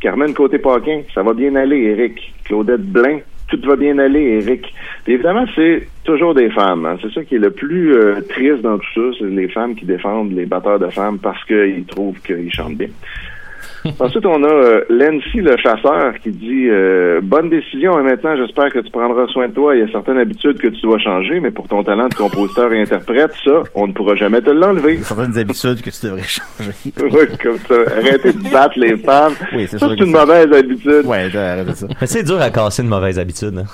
Carmen 0.00 0.34
Côté-Paquin. 0.34 1.02
Ça 1.14 1.22
va 1.22 1.32
bien 1.32 1.54
aller, 1.56 1.78
Eric. 1.82 2.34
Claudette 2.44 2.82
Blain. 2.82 3.20
Tout 3.48 3.60
va 3.64 3.76
bien 3.76 3.96
aller, 3.98 4.42
Eric. 4.42 4.74
Puis 5.04 5.14
évidemment, 5.14 5.44
c'est 5.54 5.86
toujours 6.04 6.34
des 6.34 6.50
femmes. 6.50 6.84
hein. 6.84 6.96
C'est 7.00 7.12
ça 7.12 7.22
qui 7.24 7.36
est 7.36 7.38
le 7.38 7.52
plus 7.52 7.94
euh, 7.94 8.20
triste 8.28 8.62
dans 8.62 8.76
tout 8.78 8.86
ça. 8.94 9.18
C'est 9.20 9.26
les 9.26 9.48
femmes 9.48 9.76
qui 9.76 9.84
défendent 9.84 10.32
les 10.32 10.46
batteurs 10.46 10.80
de 10.80 10.88
femmes 10.88 11.18
parce 11.20 11.42
qu'ils 11.44 11.84
trouvent 11.86 12.20
qu'ils 12.22 12.52
chantent 12.52 12.76
bien. 12.76 12.88
Ensuite, 14.00 14.26
on 14.26 14.42
a 14.44 14.48
euh, 14.48 14.80
Lency 14.88 15.38
le 15.40 15.56
chasseur 15.56 16.14
qui 16.22 16.30
dit 16.30 16.68
euh, 16.68 17.20
Bonne 17.22 17.48
décision 17.50 17.98
et 17.98 18.02
maintenant 18.02 18.36
j'espère 18.36 18.70
que 18.72 18.78
tu 18.80 18.90
prendras 18.90 19.26
soin 19.28 19.48
de 19.48 19.52
toi. 19.54 19.74
Il 19.74 19.80
y 19.80 19.84
a 19.84 19.88
certaines 19.92 20.18
habitudes 20.18 20.58
que 20.58 20.68
tu 20.68 20.80
dois 20.82 20.98
changer, 20.98 21.40
mais 21.40 21.50
pour 21.50 21.68
ton 21.68 21.82
talent 21.82 22.08
de 22.08 22.14
compositeur 22.14 22.72
et 22.72 22.80
interprète, 22.82 23.32
ça, 23.44 23.62
on 23.74 23.86
ne 23.88 23.92
pourra 23.92 24.14
jamais 24.16 24.40
te 24.40 24.50
l'enlever. 24.50 24.98
Certaines 24.98 25.38
habitudes 25.38 25.82
que 25.82 25.90
tu 25.90 26.06
devrais 26.06 26.22
changer. 26.22 26.72
Oui, 27.00 27.26
comme 27.42 27.58
ça. 27.58 27.74
Arrêtez 27.96 28.32
de 28.32 28.50
battre 28.52 28.78
les 28.78 28.96
femmes. 28.96 29.32
Oui, 29.54 29.66
c'est 29.68 29.78
ça, 29.78 29.86
sûr 29.86 29.96
c'est 29.98 30.04
une 30.04 30.12
ça- 30.12 30.24
mauvaise 30.26 30.52
habitude. 30.52 31.02
Ouais, 31.04 31.36
arrête 31.36 31.76
ça. 31.76 31.86
Mais 32.00 32.06
c'est 32.06 32.22
dur 32.22 32.40
à 32.40 32.50
casser 32.50 32.82
une 32.82 32.88
mauvaise 32.88 33.18
habitude. 33.18 33.58
hein. 33.58 33.64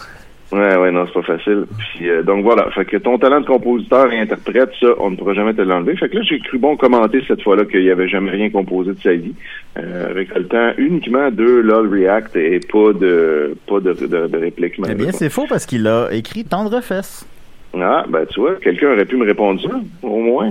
Ouais, 0.53 0.77
ouais, 0.77 0.93
non, 0.93 1.07
c'est 1.07 1.15
pas 1.15 1.23
facile. 1.23 1.65
Puis, 1.79 2.11
euh, 2.11 2.23
donc 2.23 2.45
voilà, 2.45 2.71
fait 2.73 2.85
que 2.85 2.99
ton 2.99 3.19
talent 3.19 3.41
de 3.41 3.47
compositeur 3.47 4.13
et 4.13 4.21
interprète, 4.21 4.71
ça, 4.79 4.89
on 4.99 5.11
ne 5.11 5.17
pourra 5.17 5.33
jamais 5.33 5.55
te 5.55 5.63
l'enlever. 5.63 5.97
Fait 5.97 6.11
que 6.11 6.17
là, 6.17 6.23
j'ai 6.23 6.39
cru 6.41 6.59
bon 6.59 6.77
commenter 6.77 7.23
cette 7.27 7.43
fois-là 7.43 7.65
qu'il 7.65 7.91
avait 7.91 8.09
jamais 8.09 8.31
rien 8.31 8.51
composé 8.51 8.93
de 8.93 9.01
sa 9.01 9.15
vie, 9.15 9.35
euh, 9.79 10.09
récoltant 10.13 10.73
uniquement 10.77 11.31
deux 11.31 11.63
LOL 11.63 11.89
React 11.89 12.37
et 12.37 12.61
pas 12.61 12.93
de 12.93 13.57
pas 13.67 13.81
de, 13.81 13.95
de, 13.95 14.27
de 14.27 14.39
répliques. 14.39 14.75
Eh 14.87 14.95
bien, 14.95 15.13
c'est 15.13 15.31
faux 15.31 15.47
parce 15.49 15.65
qu'il 15.65 15.87
a 15.87 16.09
écrit 16.13 16.45
Tendre 16.45 16.83
Fesse. 16.83 17.27
Ah, 17.75 18.05
ben 18.07 18.27
tu 18.27 18.41
vois, 18.41 18.57
quelqu'un 18.57 18.93
aurait 18.93 19.07
pu 19.07 19.17
me 19.17 19.25
répondre 19.25 19.59
ça, 19.63 19.81
au 20.03 20.19
moins. 20.19 20.51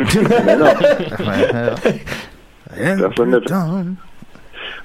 Mais 0.00 0.56
non. 0.56 0.64
Personne 2.74 3.42
fait. 3.42 3.84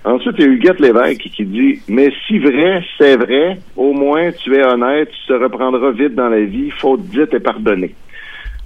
Ensuite, 0.05 0.35
il 0.39 0.45
y 0.45 0.47
a 0.47 0.51
Huguette 0.51 0.79
Lévesque 0.79 1.29
qui 1.35 1.45
dit 1.45 1.81
Mais 1.88 2.12
si 2.27 2.39
vrai, 2.39 2.83
c'est 2.97 3.17
vrai, 3.17 3.59
au 3.75 3.93
moins 3.93 4.31
tu 4.31 4.55
es 4.55 4.63
honnête, 4.63 5.09
tu 5.09 5.27
te 5.27 5.33
reprendras 5.33 5.91
vite 5.91 6.15
dans 6.15 6.29
la 6.29 6.41
vie, 6.41 6.71
faute 6.71 7.01
dite 7.07 7.33
et 7.33 7.39
pardonnée. 7.39 7.93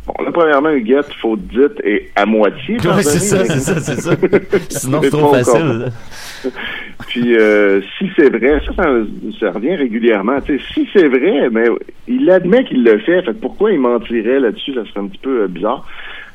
Bon, 0.06 0.14
là, 0.24 0.32
premièrement, 0.32 0.70
Huguette, 0.70 1.12
faute 1.22 1.42
dite 1.48 1.80
et 1.84 2.12
à 2.16 2.26
moitié. 2.26 2.78
Pardonnée. 2.78 3.04
c'est 3.04 3.20
ça, 3.20 3.46
c'est 3.46 3.60
ça, 3.60 3.80
c'est 3.80 4.02
ça. 4.02 4.16
Sinon, 4.70 5.02
c'est 5.02 5.10
trop 5.10 5.34
facile. 5.34 5.92
Puis 7.08 7.36
euh, 7.38 7.82
si 7.98 8.10
c'est 8.16 8.30
vrai, 8.30 8.62
ça, 8.66 8.74
ça, 8.76 8.90
ça 9.40 9.52
revient 9.52 9.76
régulièrement. 9.76 10.38
Si 10.46 10.88
c'est 10.94 11.08
vrai, 11.08 11.50
mais 11.52 11.66
il 12.08 12.30
admet 12.30 12.64
qu'il 12.66 12.84
le 12.84 13.00
fait. 13.00 13.22
Fait 13.24 13.34
que 13.34 13.40
pourquoi 13.40 13.72
il 13.72 13.80
mentirait 13.80 14.40
là-dessus, 14.40 14.74
ça 14.76 14.86
serait 14.86 15.00
un 15.00 15.08
petit 15.08 15.20
peu 15.20 15.42
euh, 15.44 15.48
bizarre. 15.48 15.86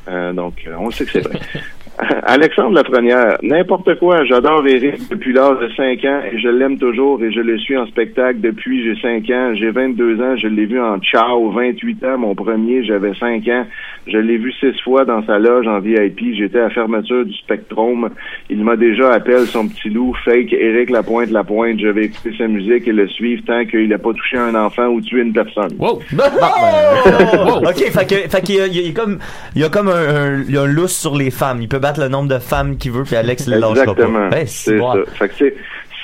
Euh, 0.08 0.32
donc, 0.32 0.64
euh, 0.66 0.74
on 0.78 0.90
sait 0.90 1.04
que 1.04 1.12
c'est 1.12 1.20
vrai. 1.20 1.38
Alexandre 2.24 2.74
Lafrenière, 2.74 3.38
n'importe 3.42 3.98
quoi, 3.98 4.24
j'adore 4.24 4.66
Eric 4.66 5.08
depuis 5.10 5.32
l'âge 5.32 5.58
de 5.58 5.68
5 5.76 6.04
ans 6.04 6.20
et 6.30 6.38
je 6.38 6.48
l'aime 6.48 6.78
toujours 6.78 7.22
et 7.22 7.32
je 7.32 7.40
le 7.40 7.58
suis 7.58 7.76
en 7.76 7.86
spectacle 7.86 8.40
depuis 8.40 8.84
j'ai 8.84 9.00
5 9.00 9.28
ans. 9.30 9.54
J'ai 9.54 9.70
22 9.70 10.20
ans, 10.20 10.36
je 10.36 10.46
l'ai 10.46 10.66
vu 10.66 10.80
en 10.80 10.98
Ciao, 11.00 11.50
28 11.50 12.04
ans, 12.04 12.18
mon 12.18 12.34
premier, 12.34 12.84
j'avais 12.84 13.14
5 13.14 13.48
ans. 13.48 13.66
Je 14.10 14.16
l'ai 14.16 14.38
vu 14.38 14.52
six 14.52 14.80
fois 14.82 15.04
dans 15.04 15.24
sa 15.26 15.38
loge 15.38 15.66
en 15.66 15.80
VIP. 15.80 16.34
J'étais 16.34 16.58
à 16.58 16.64
la 16.64 16.70
fermeture 16.70 17.26
du 17.26 17.34
Spectrum. 17.34 18.08
Il 18.48 18.64
m'a 18.64 18.76
déjà 18.76 19.12
appelé 19.12 19.44
son 19.44 19.68
petit 19.68 19.90
loup, 19.90 20.14
fake 20.24 20.52
Eric 20.52 20.88
Lapointe 20.88 21.30
Lapointe. 21.30 21.78
Je 21.78 21.88
vais 21.88 22.06
écouter 22.06 22.34
sa 22.38 22.48
musique 22.48 22.88
et 22.88 22.92
le 22.92 23.06
suivre 23.08 23.42
tant 23.46 23.66
qu'il 23.66 23.86
n'a 23.88 23.98
pas 23.98 24.12
touché 24.14 24.38
un 24.38 24.54
enfant 24.54 24.86
ou 24.86 25.02
tué 25.02 25.20
une 25.20 25.32
personne. 25.32 25.76
Wow! 25.78 26.00
Oh! 26.40 27.60
Ok, 27.66 27.90
fait 27.90 28.06
que, 28.08 28.28
fait 28.28 28.40
qu'il 28.42 28.56
y 28.56 28.60
a, 28.60 28.66
il 28.66 28.86
y 28.86 28.88
a 28.88 28.92
comme, 28.92 29.18
il 29.54 29.62
y 29.62 29.64
a 29.64 29.68
comme 29.68 29.88
un, 29.88 29.92
un, 29.92 30.42
il 30.42 30.54
y 30.54 30.56
a 30.56 30.62
un 30.62 30.66
lousse 30.66 30.96
sur 30.96 31.16
les 31.16 31.30
femmes. 31.30 31.60
Il 31.60 31.68
peut 31.68 31.80
battre 31.88 32.00
le 32.00 32.08
nombre 32.08 32.28
de 32.28 32.38
femmes 32.38 32.76
qu'il 32.76 32.92
veut, 32.92 33.04
puis 33.04 33.16
Alex 33.16 33.46
le 33.48 33.56
lâchera 33.58 33.82
Exactement. 33.92 34.28
pas. 34.30 34.36
Ben, 34.36 34.46
c'est 34.46 34.70
c'est 34.72 34.78
bon. 34.78 34.92
ça. 34.92 35.00
Fait 35.18 35.28
que 35.28 35.34
c'est 35.38 35.54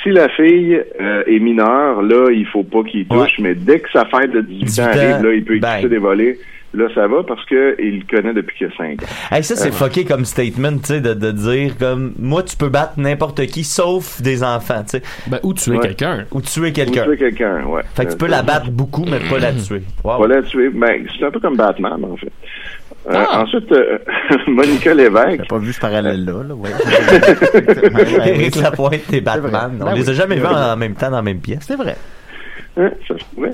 si 0.03 0.11
la 0.11 0.29
fille 0.29 0.83
euh, 1.01 1.23
est 1.27 1.38
mineure, 1.38 2.03
là, 2.03 2.31
il 2.31 2.47
faut 2.47 2.62
pas 2.64 2.83
qu'il 2.83 3.07
touche, 3.07 3.38
mais 3.40 3.55
dès 3.55 3.81
que 3.81 3.90
sa 3.90 4.05
fête 4.07 4.33
de 4.33 4.42
18, 4.42 4.64
18 4.64 4.81
ans 4.83 4.87
arrive, 4.87 5.25
là, 5.25 5.33
il 5.35 5.44
peut 5.44 5.59
bang. 5.59 5.79
écouter 5.79 5.88
des 5.94 5.99
volets. 5.99 6.38
là, 6.75 6.88
ça 6.94 7.07
va 7.07 7.23
parce 7.23 7.42
que 7.47 7.77
il 7.81 8.01
le 8.01 8.05
connaît 8.11 8.35
depuis 8.35 8.59
qu'il 8.59 8.66
a 8.66 8.70
5 8.77 9.03
ans. 9.03 9.07
Hey, 9.31 9.42
ça, 9.44 9.55
c'est 9.57 9.68
Euh, 9.68 9.73
fucké 9.73 10.05
comme 10.05 10.25
statement, 10.27 10.73
tu 10.79 10.87
sais, 10.87 11.01
de, 11.01 11.14
de 11.14 11.31
dire 11.31 11.79
comme, 11.79 12.12
moi, 12.18 12.42
tu 12.42 12.55
peux 12.57 12.68
battre 12.68 12.94
n'importe 12.99 13.47
qui, 13.47 13.62
sauf 13.64 14.20
des 14.20 14.42
enfants, 14.42 14.83
tu 14.83 14.99
sais. 14.99 15.03
Ben, 15.29 15.38
ou 15.42 15.55
tuer 15.55 15.77
Ouais. 15.77 15.79
quelqu'un. 15.81 16.25
Ou 16.33 16.42
tuer 16.42 16.68
Ou 16.68 16.73
quelqu'un. 16.73 17.05
tuer 17.05 17.16
quelqu'un, 17.16 17.64
ouais. 17.64 17.83
Fait 17.94 18.05
que 18.07 18.11
tu 18.11 18.16
peux 18.18 18.27
Euh, 18.27 18.29
la 18.29 18.42
battre 18.42 18.70
beaucoup, 18.73 19.05
mais 19.11 19.20
pas 19.20 19.38
la 19.38 19.53
tuer. 19.66 19.83
Wow. 20.03 20.18
Pas 20.18 20.27
la 20.27 20.42
tuer. 20.42 20.68
Ben, 20.70 21.07
c'est 21.18 21.25
un 21.25 21.31
peu 21.31 21.40
comme 21.40 21.57
Batman, 21.57 22.05
en 22.05 22.16
fait. 22.16 22.33
Euh, 23.07 23.12
Ah! 23.12 23.43
Ensuite, 23.43 23.71
euh, 23.73 23.99
Monica 24.47 24.95
Lévesque. 24.95 25.40
J'ai 25.43 25.49
pas 25.49 25.59
vu 25.59 25.73
ce 25.73 25.81
parallèle-là, 25.81 26.43
là, 26.49 26.55
ouais. 26.55 26.71
Éric 28.31 28.57
Lapointe 28.57 29.12
et 29.12 29.21
Batman. 29.21 29.77
Ben 29.79 29.87
On 29.88 29.95
les 29.95 30.09
a 30.09 30.12
jamais 30.12 30.37
vus 30.37 30.47
en 30.47 30.77
même 30.77 30.95
temps 30.95 31.11
dans 31.11 31.17
la 31.17 31.23
même 31.23 31.40
pièce. 31.40 31.64
C'est 31.67 31.77
vrai. 31.77 31.97
Hein, 32.77 32.90
ça 33.07 33.14
se 33.19 33.25
pouvait. 33.35 33.53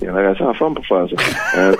Il 0.00 0.06
y 0.06 0.10
en 0.10 0.14
aurait 0.14 0.26
assez 0.26 0.42
en 0.44 0.54
forme 0.54 0.74
pour 0.74 0.86
faire 0.86 1.06
ça. 1.54 1.72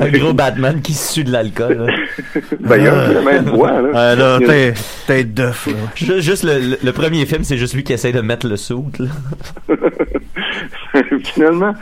Un 0.00 0.08
gros 0.18 0.32
Batman 0.32 0.80
qui 0.82 0.92
se 0.92 1.12
sue 1.14 1.24
de 1.24 1.32
l'alcool. 1.32 1.86
ben, 2.60 2.76
il 2.76 2.84
y 2.84 2.88
a 2.88 2.94
un 2.94 3.06
peu 3.08 3.14
la 3.14 3.22
même 3.22 3.44
voix, 3.46 3.80
là. 3.80 3.88
Euh, 4.12 4.38
là, 4.38 5.22
d'œuf, 5.24 5.66
là. 5.66 6.20
Juste 6.20 6.44
le, 6.44 6.58
le- 6.58 6.78
le 6.82 6.92
premier 6.92 7.24
film, 7.26 7.44
c'est 7.44 7.56
juste 7.56 7.74
lui 7.74 7.82
qui 7.84 7.92
essaie 7.92 8.12
de 8.12 8.20
mettre 8.20 8.46
le 8.48 8.56
saut. 8.56 8.86
là. 8.98 9.06
Finalement, 11.34 11.72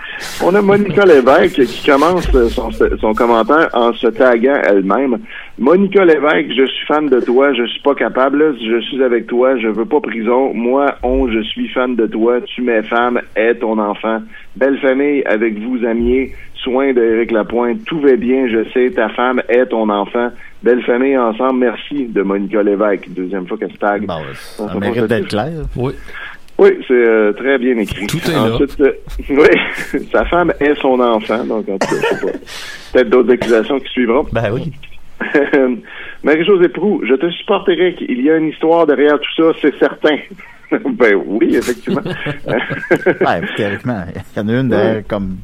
on 0.43 0.55
a 0.55 0.63
Monica 0.63 1.05
Lévesque 1.05 1.63
qui 1.67 1.87
commence 1.91 2.27
euh, 2.35 2.49
son, 2.49 2.71
son 2.99 3.13
commentaire 3.13 3.69
en 3.75 3.93
se 3.93 4.07
taguant 4.07 4.61
elle-même. 4.65 5.19
Monica 5.59 6.05
Lévesque, 6.05 6.53
je 6.57 6.67
suis 6.67 6.87
fan 6.87 7.09
de 7.09 7.21
toi, 7.21 7.53
je 7.53 7.65
suis 7.67 7.81
pas 7.83 7.95
capable, 7.95 8.57
je 8.59 8.81
suis 8.81 9.03
avec 9.03 9.27
toi, 9.27 9.57
je 9.59 9.69
veux 9.69 9.85
pas 9.85 10.01
prison. 10.01 10.55
Moi, 10.55 10.95
on, 11.03 11.29
je 11.31 11.41
suis 11.43 11.69
fan 11.69 11.95
de 11.95 12.07
toi, 12.07 12.41
tu 12.41 12.63
m'es 12.63 12.83
femme, 12.85 13.21
est 13.37 13.57
ton 13.57 13.79
enfant. 13.79 14.23
Belle 14.57 14.79
famille 14.81 15.23
avec 15.27 15.59
vous, 15.59 15.85
amis. 15.85 16.31
Soin 16.63 16.93
d'Éric 16.93 17.33
Lapointe, 17.33 17.85
tout 17.87 18.01
va 18.01 18.15
bien, 18.15 18.47
je 18.47 18.65
sais, 18.73 18.91
ta 18.95 19.09
femme 19.09 19.43
est 19.49 19.67
ton 19.67 19.89
enfant. 19.89 20.31
Belle 20.63 20.83
famille 20.85 21.19
ensemble, 21.19 21.59
merci 21.59 22.07
de 22.07 22.23
Monica 22.23 22.63
Lévesque. 22.63 23.09
Deuxième 23.09 23.49
fois 23.49 23.59
qu'elle 23.59 23.73
se 23.73 23.79
tague. 23.79 24.07
Bon, 24.07 24.15
On 24.61 24.69
ça 24.69 24.79
mérite 24.79 25.07
d'être 25.07 25.29
clair. 25.29 25.51
Oui. 25.75 25.93
oui, 26.59 26.71
c'est 26.87 26.95
euh, 26.95 27.33
très 27.33 27.59
bien 27.59 27.77
écrit. 27.79 28.07
Tout 28.07 28.19
est 28.19 28.33
là. 28.33 28.55
Ensuite, 28.55 28.81
euh, 28.81 28.93
oui, 29.31 30.03
sa 30.13 30.25
femme 30.27 30.53
est 30.61 30.81
son 30.81 31.01
enfant, 31.01 31.45
donc 31.45 31.69
en 31.69 31.79
tout 31.79 31.79
cas, 31.79 31.97
je 32.01 32.15
sais 32.17 32.27
pas. 32.27 32.39
Peut-être 32.93 33.11
d'autres 33.11 33.33
accusations 33.33 33.81
qui 33.81 33.89
suivront. 33.89 34.25
Ben 34.33 34.53
oui. 34.53 34.73
Marie-Josée 36.23 36.69
Proux, 36.69 37.03
je 37.05 37.15
te 37.15 37.29
supporte, 37.31 37.69
Eric. 37.71 38.05
Il 38.09 38.23
y 38.23 38.31
a 38.31 38.37
une 38.37 38.49
histoire 38.49 38.87
derrière 38.87 39.19
tout 39.19 39.43
ça, 39.43 39.59
c'est 39.61 39.77
certain. 39.81 40.17
ben 40.71 41.21
oui, 41.27 41.57
effectivement. 41.57 42.03
Ouais, 42.47 43.41
théoriquement, 43.57 44.05
il 44.15 44.41
y 44.41 44.45
en 44.45 44.49
a 44.49 44.61
une 44.61 44.69
derrière, 44.69 45.03
comme 45.09 45.39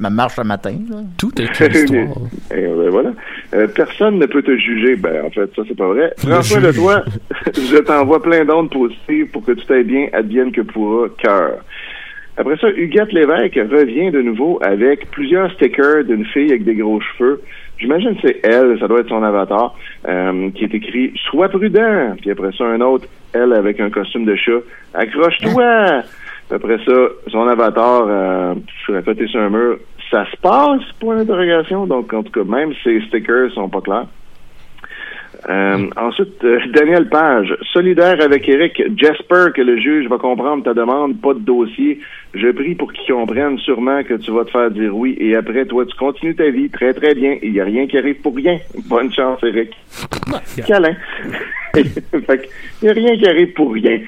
ma 0.00 0.10
marche 0.10 0.36
le 0.38 0.44
matin, 0.44 0.74
là. 0.90 0.96
Tout 1.18 1.32
est 1.40 1.60
une 1.60 1.72
histoire. 1.74 2.18
Et, 2.54 2.66
ben, 2.66 2.90
voilà. 2.90 3.12
Euh, 3.54 3.66
personne 3.68 4.18
ne 4.18 4.26
peut 4.26 4.42
te 4.42 4.56
juger. 4.56 4.96
Ben, 4.96 5.24
en 5.26 5.30
fait, 5.30 5.50
ça, 5.54 5.62
c'est 5.66 5.76
pas 5.76 5.88
vrai. 5.88 6.12
François 6.18 6.60
de 6.60 6.72
toi, 6.72 7.04
je 7.46 7.78
t'envoie 7.78 8.22
plein 8.22 8.44
d'ondes 8.44 8.70
positives 8.70 9.26
pour 9.30 9.44
que 9.44 9.52
tout 9.52 9.72
aille 9.72 9.84
bien, 9.84 10.06
advienne 10.12 10.52
que 10.52 10.62
pourra, 10.62 11.08
cœur. 11.18 11.58
Après 12.36 12.56
ça, 12.56 12.68
Huguette 12.70 13.12
Lévesque 13.12 13.60
revient 13.70 14.10
de 14.10 14.22
nouveau 14.22 14.58
avec 14.62 15.10
plusieurs 15.10 15.52
stickers 15.52 16.04
d'une 16.04 16.24
fille 16.24 16.50
avec 16.50 16.64
des 16.64 16.74
gros 16.74 17.00
cheveux. 17.00 17.42
J'imagine 17.78 18.14
que 18.14 18.28
c'est 18.28 18.40
elle, 18.44 18.78
ça 18.78 18.88
doit 18.88 19.00
être 19.00 19.08
son 19.08 19.22
avatar, 19.22 19.76
euh, 20.08 20.50
qui 20.50 20.64
est 20.64 20.74
écrit 20.74 21.12
«Sois 21.30 21.48
prudent». 21.48 22.14
Puis 22.20 22.30
après 22.30 22.52
ça, 22.56 22.64
un 22.64 22.80
autre, 22.80 23.06
elle 23.34 23.52
avec 23.52 23.80
un 23.80 23.90
costume 23.90 24.24
de 24.24 24.34
chat 24.36 24.60
«Accroche-toi». 24.94 26.02
Après 26.50 26.78
ça, 26.84 26.92
son 27.28 27.46
avatar, 27.46 28.04
euh, 28.08 28.54
côté 29.04 29.26
sur 29.26 29.40
un 29.40 29.50
mur, 29.50 29.78
ça 30.10 30.26
se 30.30 30.36
passe, 30.36 30.82
point 31.00 31.16
d'interrogation. 31.16 31.86
Donc, 31.86 32.12
en 32.12 32.22
tout 32.22 32.32
cas, 32.32 32.44
même 32.44 32.72
ces 32.84 33.00
stickers 33.02 33.50
sont 33.52 33.68
pas 33.68 33.80
clairs. 33.80 34.06
Euh, 35.48 35.88
ensuite, 35.96 36.44
euh, 36.44 36.60
Daniel 36.72 37.08
Page, 37.08 37.56
solidaire 37.72 38.20
avec 38.20 38.48
Eric, 38.48 38.80
j'espère 38.96 39.52
que 39.52 39.62
le 39.62 39.76
juge 39.78 40.08
va 40.08 40.18
comprendre 40.18 40.62
ta 40.62 40.74
demande, 40.74 41.20
pas 41.20 41.34
de 41.34 41.40
dossier. 41.40 41.98
Je 42.34 42.48
prie 42.52 42.74
pour 42.74 42.92
qu'il 42.92 43.12
comprenne 43.12 43.58
sûrement 43.58 44.02
que 44.04 44.14
tu 44.14 44.30
vas 44.30 44.44
te 44.44 44.50
faire 44.50 44.70
dire 44.70 44.96
oui 44.96 45.16
et 45.18 45.34
après, 45.34 45.64
toi, 45.66 45.84
tu 45.84 45.96
continues 45.96 46.36
ta 46.36 46.48
vie 46.50 46.70
très 46.70 46.94
très 46.94 47.14
bien. 47.14 47.36
Il 47.42 47.52
n'y 47.52 47.60
a 47.60 47.64
rien 47.64 47.86
qui 47.86 47.98
arrive 47.98 48.20
pour 48.20 48.36
rien. 48.36 48.58
Bonne 48.86 49.12
chance, 49.12 49.40
Eric. 49.42 49.70
Câlin. 50.66 50.94
fait 52.26 52.48
il 52.82 52.84
n'y 52.84 52.88
a 52.88 52.92
rien 52.92 53.16
qui 53.16 53.26
arrive 53.28 53.52
pour 53.54 53.72
rien 53.72 53.98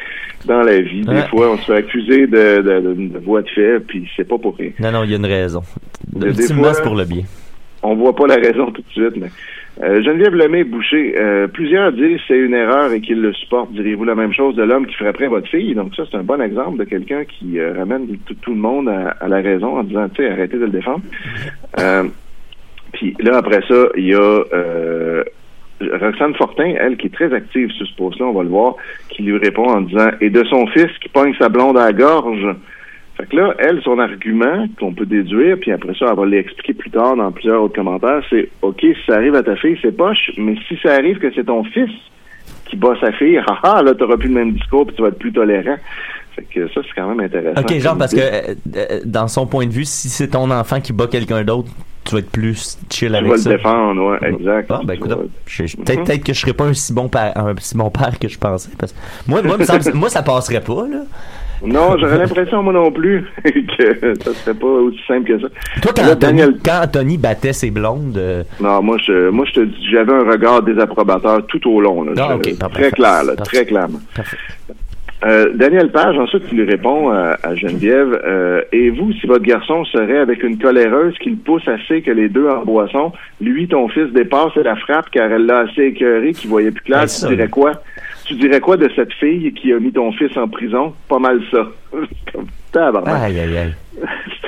dans 0.44 0.60
la 0.62 0.80
vie. 0.80 1.02
Des 1.02 1.08
Ouais. 1.10 1.26
fois, 1.28 1.52
on 1.52 1.56
se 1.58 1.64
fait 1.66 1.76
accuser 1.78 2.26
de, 2.26 2.60
de, 2.60 2.80
de, 2.80 3.08
de 3.08 3.18
voie 3.18 3.42
de 3.42 3.48
fait, 3.48 3.80
puis 3.80 4.08
c'est 4.16 4.28
pas 4.28 4.36
pour 4.38 4.56
rien. 4.56 4.70
Non, 4.78 4.92
non, 4.92 5.04
il 5.04 5.10
y 5.10 5.14
a 5.14 5.16
une 5.16 5.24
raison. 5.26 5.62
Ultimement, 6.22 6.72
c'est 6.74 6.82
pour 6.82 6.94
le 6.96 7.04
bien. 7.04 7.22
On 7.82 7.94
voit 7.96 8.14
pas 8.14 8.26
la 8.26 8.36
raison 8.36 8.70
tout 8.70 8.82
de 8.82 8.90
suite, 8.90 9.16
mais 9.16 9.28
euh, 9.82 10.02
Geneviève 10.02 10.34
Lemay 10.34 10.64
Boucher, 10.64 11.14
euh, 11.18 11.46
plusieurs 11.48 11.92
disent 11.92 12.18
c'est 12.28 12.38
une 12.38 12.54
erreur 12.54 12.92
et 12.92 13.00
qu'ils 13.00 13.20
le 13.20 13.32
supportent. 13.34 13.72
Direz-vous 13.72 14.04
la 14.04 14.14
même 14.14 14.32
chose 14.32 14.54
de 14.56 14.62
l'homme 14.62 14.86
qui 14.86 14.94
frapperait 14.94 15.28
votre 15.28 15.48
fille? 15.48 15.74
Donc 15.74 15.94
ça, 15.94 16.04
c'est 16.10 16.16
un 16.16 16.22
bon 16.22 16.40
exemple 16.40 16.78
de 16.78 16.84
quelqu'un 16.84 17.24
qui 17.24 17.58
euh, 17.58 17.74
ramène 17.76 18.06
tout, 18.26 18.34
tout 18.40 18.50
le 18.54 18.60
monde 18.60 18.88
à, 18.88 19.10
à 19.20 19.28
la 19.28 19.40
raison 19.42 19.78
en 19.78 19.82
disant, 19.82 20.08
tu 20.10 20.22
sais, 20.22 20.30
arrêtez 20.30 20.56
de 20.56 20.64
le 20.64 20.70
défendre. 20.70 21.02
Puis 22.92 23.16
là, 23.20 23.36
après 23.38 23.60
ça, 23.68 23.74
il 23.96 24.06
y 24.06 24.14
a 24.14 24.40
Roxane 26.00 26.34
Fortin, 26.34 26.74
elle, 26.78 26.96
qui 26.96 27.06
est 27.06 27.14
très 27.14 27.32
active 27.32 27.70
sur 27.70 27.86
ce 27.86 27.94
post-là, 27.94 28.26
on 28.26 28.32
va 28.32 28.42
le 28.42 28.48
voir, 28.48 28.76
qui 29.08 29.22
lui 29.22 29.38
répond 29.38 29.68
en 29.68 29.82
disant 29.82 30.10
«Et 30.20 30.30
de 30.30 30.44
son 30.44 30.66
fils 30.68 30.90
qui 31.00 31.08
pogne 31.08 31.34
sa 31.38 31.48
blonde 31.48 31.78
à 31.78 31.86
la 31.86 31.92
gorge». 31.92 32.46
Fait 33.16 33.26
que 33.26 33.36
là, 33.36 33.54
elle, 33.58 33.80
son 33.82 34.00
argument 34.00 34.66
qu'on 34.78 34.92
peut 34.92 35.06
déduire, 35.06 35.56
puis 35.60 35.70
après 35.70 35.94
ça, 35.94 36.06
elle 36.10 36.16
va 36.16 36.26
l'expliquer 36.26 36.74
plus 36.74 36.90
tard 36.90 37.16
dans 37.16 37.30
plusieurs 37.30 37.62
autres 37.62 37.76
commentaires, 37.76 38.22
c'est 38.28 38.48
«OK, 38.62 38.80
si 38.80 38.96
ça 39.06 39.14
arrive 39.14 39.36
à 39.36 39.42
ta 39.42 39.54
fille, 39.56 39.78
c'est 39.80 39.96
poche, 39.96 40.32
mais 40.36 40.56
si 40.66 40.76
ça 40.82 40.94
arrive 40.94 41.18
que 41.18 41.32
c'est 41.32 41.44
ton 41.44 41.62
fils 41.64 41.90
qui 42.66 42.76
bat 42.76 42.94
sa 43.00 43.12
fille, 43.12 43.38
haha, 43.38 43.82
là, 43.84 43.94
t'auras 43.94 44.16
plus 44.16 44.28
le 44.28 44.34
même 44.34 44.52
discours, 44.52 44.86
puis 44.86 44.96
tu 44.96 45.02
vas 45.02 45.08
être 45.08 45.18
plus 45.18 45.32
tolérant.» 45.32 45.76
Fait 46.34 46.42
que 46.42 46.68
ça, 46.68 46.80
c'est 46.82 46.94
quand 46.96 47.08
même 47.08 47.20
intéressant. 47.20 47.60
Ok, 47.60 47.78
genre 47.78 47.96
parce 47.96 48.12
que 48.12 48.20
euh, 48.20 48.54
euh, 48.76 49.00
dans 49.04 49.28
son 49.28 49.46
point 49.46 49.66
de 49.66 49.72
vue, 49.72 49.84
si 49.84 50.08
c'est 50.08 50.28
ton 50.28 50.50
enfant 50.50 50.80
qui 50.80 50.92
bat 50.92 51.06
quelqu'un 51.06 51.44
d'autre, 51.44 51.70
tu 52.04 52.12
vas 52.14 52.18
être 52.20 52.30
plus 52.30 52.78
chill 52.90 53.08
Tu 53.10 53.16
avec 53.16 53.30
vas 53.30 53.36
ça. 53.38 53.50
le 53.50 53.56
défendre, 53.56 54.10
ouais, 54.20 54.28
exact. 54.30 54.70
Ah, 54.70 54.80
ben 54.84 54.94
Tu 54.94 54.98
écoute, 54.98 55.10
vas- 55.10 55.16
peut-être 55.84 56.04
peut-être 56.04 56.24
que 56.24 56.32
je 56.32 56.40
serais 56.40 56.52
pas 56.52 56.64
un 56.64 56.74
si 56.74 56.92
bon 56.92 57.08
père, 57.08 57.32
un 57.36 57.54
si 57.58 57.76
bon 57.76 57.90
père 57.90 58.18
que 58.18 58.28
je 58.28 58.38
pensais. 58.38 58.70
Parce 58.78 58.92
que 58.92 58.98
moi, 59.26 59.40
semble- 59.64 59.94
moi, 59.94 60.08
ça 60.08 60.22
passerait 60.22 60.60
pas 60.60 60.86
là. 60.88 61.02
Non, 61.64 61.96
j'aurais 61.98 62.18
l'impression, 62.18 62.62
moi 62.62 62.74
non 62.74 62.90
plus, 62.92 63.24
que 63.44 64.14
ça 64.22 64.34
serait 64.34 64.54
pas 64.54 64.66
aussi 64.66 65.00
simple 65.08 65.28
que 65.28 65.40
ça. 65.40 65.46
Toi, 65.80 65.92
quand, 65.96 66.02
Là, 66.02 66.08
Anthony, 66.12 66.18
Daniel- 66.40 66.58
quand 66.62 66.80
Anthony 66.82 67.16
battait 67.16 67.52
ses 67.54 67.70
blondes, 67.70 68.18
euh, 68.18 68.42
Non, 68.60 68.82
moi 68.82 68.98
je, 69.06 69.30
moi 69.30 69.46
je 69.46 69.52
te 69.52 69.60
dis, 69.64 69.88
j'avais 69.90 70.12
un 70.12 70.30
regard 70.30 70.62
désapprobateur 70.62 71.46
tout 71.46 71.66
au 71.70 71.80
long. 71.80 72.02
Là, 72.04 72.12
Ah, 72.18 72.36
parfait. 72.58 72.80
très 72.82 72.90
clair, 72.90 73.24
là, 73.24 73.34
Parfait. 73.36 73.56
très 73.56 73.66
clairement. 73.66 74.00
Parfait. 74.14 74.36
Euh, 75.24 75.52
Daniel 75.54 75.90
Page, 75.90 76.18
ensuite, 76.18 76.46
qui 76.48 76.54
lui 76.54 76.64
répond 76.64 77.08
à, 77.10 77.36
à 77.42 77.54
Geneviève, 77.54 78.20
euh, 78.26 78.60
et 78.72 78.90
vous, 78.90 79.12
si 79.14 79.26
votre 79.26 79.44
garçon 79.44 79.84
serait 79.86 80.18
avec 80.18 80.42
une 80.42 80.58
coléreuse 80.58 81.14
qui 81.18 81.30
le 81.30 81.36
pousse 81.36 81.66
assez 81.66 82.02
que 82.02 82.10
les 82.10 82.28
deux 82.28 82.46
en 82.48 82.62
boisson, 82.64 83.10
lui, 83.40 83.66
ton 83.66 83.88
fils 83.88 84.12
dépasse 84.12 84.52
et 84.56 84.62
la 84.62 84.76
frappe 84.76 85.08
car 85.10 85.30
elle 85.32 85.46
l'a 85.46 85.60
assez 85.60 85.82
écœuré 85.82 86.32
qu'il 86.32 86.50
voyait 86.50 86.70
plus 86.72 86.84
clair, 86.84 87.00
tu 87.28 87.34
dirais 87.36 87.48
quoi? 87.48 87.72
Tu 88.26 88.34
dirais 88.34 88.60
quoi 88.60 88.76
de 88.76 88.90
cette 88.96 89.12
fille 89.14 89.52
qui 89.54 89.72
a 89.72 89.78
mis 89.78 89.92
ton 89.92 90.12
fils 90.12 90.36
en 90.36 90.48
prison? 90.48 90.92
Pas 91.08 91.18
mal 91.18 91.40
ça. 91.50 91.68
Aïe 93.14 93.38
aïe 93.40 93.56
aïe. 93.56 93.74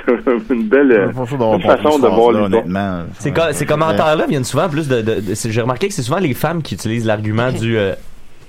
C'est 0.04 0.54
une 0.54 0.64
belle 0.64 0.92
euh, 0.92 1.06
une 1.54 1.62
façon 1.76 1.98
de 1.98 2.06
voir 2.14 2.32
honnêtement. 2.44 3.02
Ces, 3.18 3.32
co- 3.32 3.52
ces 3.52 3.64
commentaires-là 3.66 4.26
viennent 4.26 4.44
souvent 4.44 4.68
plus 4.68 4.88
de. 4.88 4.96
de- 5.00 5.20
de- 5.20 5.34
J'ai 5.50 5.60
remarqué 5.60 5.88
que 5.88 5.94
c'est 5.94 6.02
souvent 6.02 6.18
les 6.18 6.34
femmes 6.34 6.62
qui 6.62 6.74
utilisent 6.74 7.06
l'argument 7.06 7.50
du. 7.52 7.76
euh, 7.78 7.92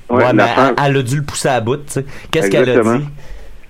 Ouais, 0.10 0.24
ouais, 0.24 0.34
mais 0.34 0.44
elle, 0.44 0.74
elle 0.86 0.98
a 0.98 1.04
dû 1.04 1.18
le 1.18 1.24
pousser 1.24 1.50
à 1.50 1.60
bout, 1.60 1.78
tu 1.78 1.94
sais. 1.94 2.06
Qu'est-ce 2.32 2.50
qu'elle 2.50 2.70
a 2.70 2.82
dit? 2.82 3.06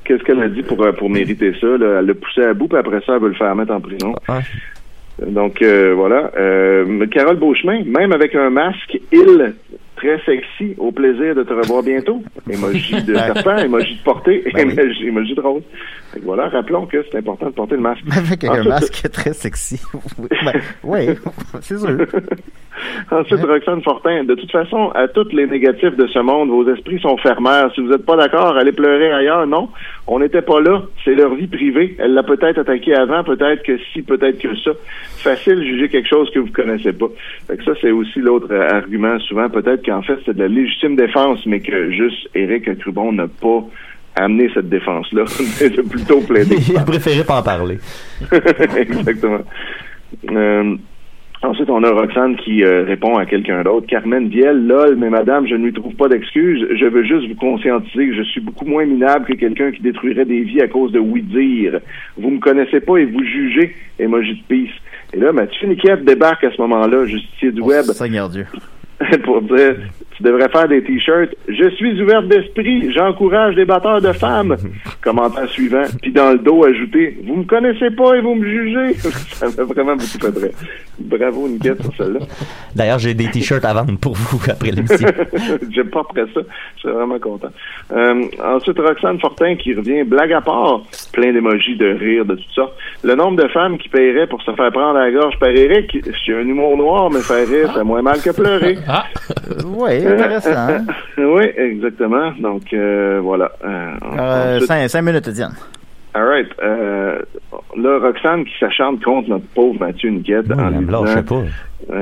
Qu'est-ce 0.04 0.24
qu'elle 0.24 0.42
a 0.42 0.48
dit 0.48 0.64
pour, 0.64 0.82
euh, 0.84 0.92
pour 0.94 1.10
mériter 1.10 1.54
ça? 1.60 1.68
Là? 1.68 2.00
Elle 2.00 2.06
l'a 2.06 2.14
poussé 2.14 2.44
à 2.44 2.54
bout, 2.54 2.68
puis 2.68 2.78
après 2.78 3.02
ça, 3.06 3.16
elle 3.16 3.22
veut 3.22 3.30
le 3.30 3.36
faire 3.36 3.54
mettre 3.56 3.74
en 3.74 3.82
prison. 3.82 4.14
Ouais. 4.30 5.26
Donc, 5.26 5.62
euh, 5.62 5.94
voilà. 5.96 6.32
Euh, 6.38 7.06
Carole 7.08 7.38
Beauchemin, 7.38 7.84
même 7.86 8.14
avec 8.14 8.36
un 8.36 8.50
masque, 8.50 9.00
il, 9.12 9.54
très 9.98 10.20
sexy, 10.26 10.76
au 10.78 10.92
plaisir 10.92 11.36
de 11.36 11.44
te 11.44 11.54
revoir 11.54 11.84
bientôt. 11.84 12.22
Emoji 12.50 13.04
de 13.04 13.16
serpent, 13.16 13.58
emoji 13.58 13.96
de 13.98 14.04
portée, 14.04 14.44
Ben 14.54 14.68
oui. 14.70 14.74
emoji, 14.80 15.08
emoji 15.08 15.36
de 15.36 15.42
rose. 15.42 15.64
Fait 16.14 16.20
que 16.20 16.26
voilà, 16.26 16.48
rappelons 16.48 16.86
que 16.86 17.04
c'est 17.12 17.18
important 17.18 17.48
de 17.48 17.52
porter 17.52 17.76
le 17.76 17.82
masque. 17.82 18.04
Avec 18.16 18.44
un 18.46 18.52
Ensuite- 18.52 18.68
masque 18.70 19.12
très 19.12 19.34
sexy. 19.34 19.82
Oui, 20.18 20.28
ben, 20.46 20.54
oui, 20.84 21.08
c'est 21.62 21.78
sûr. 21.78 21.98
Ensuite, 23.12 23.42
Roxane 23.44 23.82
Fortin, 23.82 24.24
de 24.24 24.36
toute 24.36 24.52
façon, 24.52 24.92
à 24.94 25.08
tous 25.08 25.28
les 25.34 25.48
négatifs 25.48 25.96
de 25.98 26.06
ce 26.08 26.20
monde, 26.20 26.50
vos 26.50 26.68
esprits 26.72 27.00
sont 27.00 27.18
fermeurs. 27.18 27.74
Si 27.74 27.82
vous 27.82 27.90
n'êtes 27.90 28.06
pas 28.06 28.16
d'accord, 28.16 28.56
allez 28.56 28.72
pleurer 28.72 29.12
ailleurs. 29.12 29.48
Non, 29.48 29.70
on 30.06 30.20
n'était 30.20 30.44
pas 30.44 30.62
là. 30.62 30.84
C'est 31.04 31.16
leur 31.16 31.34
vie 31.34 31.48
privée. 31.48 31.96
Elle 32.00 32.14
l'a 32.14 32.22
peut-être 32.24 32.60
attaqué 32.60 32.94
avant, 32.94 33.24
peut-être 33.24 33.64
que 33.64 33.78
si, 33.92 34.04
peut-être 34.04 34.38
que 34.40 34.56
ça. 34.58 34.72
Facile 35.18 35.56
de 35.56 35.64
juger 35.64 35.90
quelque 35.90 36.08
chose 36.08 36.30
que 36.32 36.40
vous 36.40 36.52
connaissez 36.52 36.94
pas. 36.94 37.08
Fait 37.48 37.58
que 37.58 37.64
ça, 37.64 37.72
c'est 37.82 37.92
aussi 37.92 38.20
l'autre 38.20 38.48
euh, 38.52 38.70
argument 38.70 39.18
souvent. 39.22 39.50
Peut-être 39.50 39.82
qu'en 39.88 40.02
fait, 40.02 40.18
c'est 40.26 40.36
de 40.36 40.40
la 40.40 40.48
légitime 40.48 40.96
défense, 40.96 41.46
mais 41.46 41.60
que 41.62 41.92
juste 41.92 42.30
Éric 42.36 42.78
Crubon 42.80 43.14
n'a 43.14 43.28
pas 43.28 43.64
amené 44.16 44.50
cette 44.54 44.70
défense-là. 44.70 45.24
C'est 45.28 45.88
plutôt 45.88 46.22
plaidé. 46.22 46.58
Il 46.70 46.78
a 46.78 46.84
préféré 46.84 47.24
pas 47.24 47.40
en 47.40 47.44
parler. 47.44 47.78
Exactement. 48.78 49.42
Euh, 50.32 50.76
Ensuite, 51.44 51.70
on 51.70 51.84
a 51.84 51.92
Roxane 51.92 52.36
qui 52.38 52.64
euh, 52.64 52.84
répond 52.84 53.16
à 53.16 53.28
quelqu'un 53.28 53.62
d'autre. 53.62 53.86
Carmen 53.86 54.28
Vielle, 54.28 54.66
lol, 54.66 54.96
mais 54.96 55.12
madame, 55.12 55.46
je 55.48 55.54
ne 55.54 55.66
lui 55.66 55.74
trouve 55.74 55.94
pas 55.94 56.08
d'excuses. 56.08 56.66
Je 56.76 56.86
veux 56.86 57.04
juste 57.04 57.28
vous 57.28 57.36
conscientiser 57.36 58.08
que 58.08 58.16
je 58.16 58.24
suis 58.24 58.42
beaucoup 58.42 58.66
moins 58.66 58.86
minable 58.86 59.26
que 59.26 59.34
quelqu'un 59.34 59.72
qui 59.72 59.82
détruirait 59.84 60.26
des 60.26 60.42
vies 60.42 60.62
à 60.62 60.68
cause 60.68 60.92
de 60.92 61.00
oui-dire. 61.00 61.80
Vous 62.18 62.32
me 62.32 62.40
connaissez 62.40 62.80
pas 62.80 62.98
et 62.98 63.06
vous 63.06 63.24
jugez. 63.24 63.76
Emoji 64.00 64.34
de 64.34 64.44
peace. 64.48 64.74
Et 65.14 65.18
là, 65.18 65.32
Mathieu 65.32 65.68
Niquette 65.68 66.04
débarque 66.04 66.44
à 66.44 66.52
ce 66.52 66.60
moment-là, 66.60 67.06
justicier 67.06 67.52
du 67.52 67.62
web. 67.62 67.84
Seigneur 67.84 68.30
Dieu. 68.30 68.48
pour 69.24 69.42
dire 69.44 69.78
tu 70.18 70.24
devrais 70.24 70.50
faire 70.50 70.68
des 70.68 70.84
t-shirts. 70.84 71.30
Je 71.48 71.70
suis 71.76 72.02
ouverte 72.02 72.28
d'esprit, 72.28 72.92
j'encourage 72.92 73.56
les 73.56 73.66
batteurs 73.66 74.02
de 74.02 74.12
femmes. 74.14 74.56
Commentaire 75.02 75.48
suivant. 75.50 75.84
Puis 76.02 76.12
dans 76.12 76.32
le 76.32 76.40
dos, 76.40 76.66
ajouter 76.66 77.18
Vous 77.24 77.36
me 77.36 77.44
connaissez 77.44 77.92
pas 77.92 78.16
et 78.16 78.22
vous 78.22 78.34
me 78.36 78.46
jugez. 78.46 78.94
Ça 79.34 79.46
m'a 79.46 79.64
vraiment 79.64 79.96
beaucoup 79.96 80.20
fait 80.20 80.40
rire. 80.40 80.54
Bravo, 81.00 81.48
Niquette, 81.48 81.82
sur 81.84 81.96
celle-là. 81.96 82.20
D'ailleurs, 82.76 82.98
j'ai 82.98 83.14
des 83.14 83.30
t-shirts 83.30 83.64
à 83.64 83.74
vendre 83.74 84.00
pour 84.00 84.14
vous 84.16 84.42
après 84.52 84.72
l'émission. 84.72 85.08
J'aime 85.70 85.90
pas 85.92 86.00
après 86.02 86.26
ça. 86.34 86.42
Je 86.76 86.80
suis 86.80 86.90
vraiment 86.90 87.20
content. 87.20 87.50
Euh, 87.94 88.24
ensuite, 88.44 88.80
Roxane 88.80 89.20
Fortin 89.20 89.56
qui 89.56 89.76
revient, 89.76 90.04
blague 90.04 90.34
à 90.34 90.42
part, 90.42 90.82
plein 91.14 91.32
d'émojis 91.32 91.76
de 91.78 91.90
rire, 91.90 92.26
de 92.26 92.34
toutes 92.36 92.50
sortes. 92.56 92.74
Le 93.04 93.14
nombre 93.14 93.44
de 93.44 93.48
femmes 93.50 93.78
qui 93.78 93.90
paieraient 93.90 94.26
pour 94.26 94.42
se 94.42 94.52
faire 94.54 94.72
prendre 94.72 94.98
la 94.98 95.12
gorge 95.12 95.38
par 95.40 95.50
Eric, 95.50 95.96
j'ai 96.26 96.34
un 96.34 96.48
humour 96.48 96.76
noir, 96.76 97.12
mais 97.12 97.20
faire 97.22 97.48
rire, 97.48 97.72
c'est 97.76 97.84
moins 97.84 98.02
mal 98.02 98.20
que 98.20 98.32
pleurer. 98.32 98.78
Ah, 98.88 99.06
Oui, 99.66 100.07
intéressant. 100.14 100.86
oui, 101.18 101.44
exactement. 101.58 102.32
Donc, 102.40 102.64
euh, 102.74 103.20
voilà. 103.22 103.52
Euh, 103.64 103.92
Euh, 104.20 104.56
ensuite- 104.56 104.68
cinq, 104.68 104.88
cinq 104.90 105.02
minutes, 105.02 105.30
Diane. 105.30 105.54
All 106.14 106.24
right. 106.28 106.48
Euh, 106.64 107.20
là, 107.76 108.00
Roxane 108.00 108.44
qui 108.46 108.54
s'acharne 108.60 108.98
contre 109.00 109.30
notre 109.30 109.46
pauvre 109.54 109.80
Mathieu 109.80 110.10
Niquette 110.10 110.52
en 110.52 110.70
lui 110.70 110.86
Là, 110.88 111.02
je 111.02 111.04
disant, 111.04 111.06
sais 111.06 111.22
pas. 111.24 111.44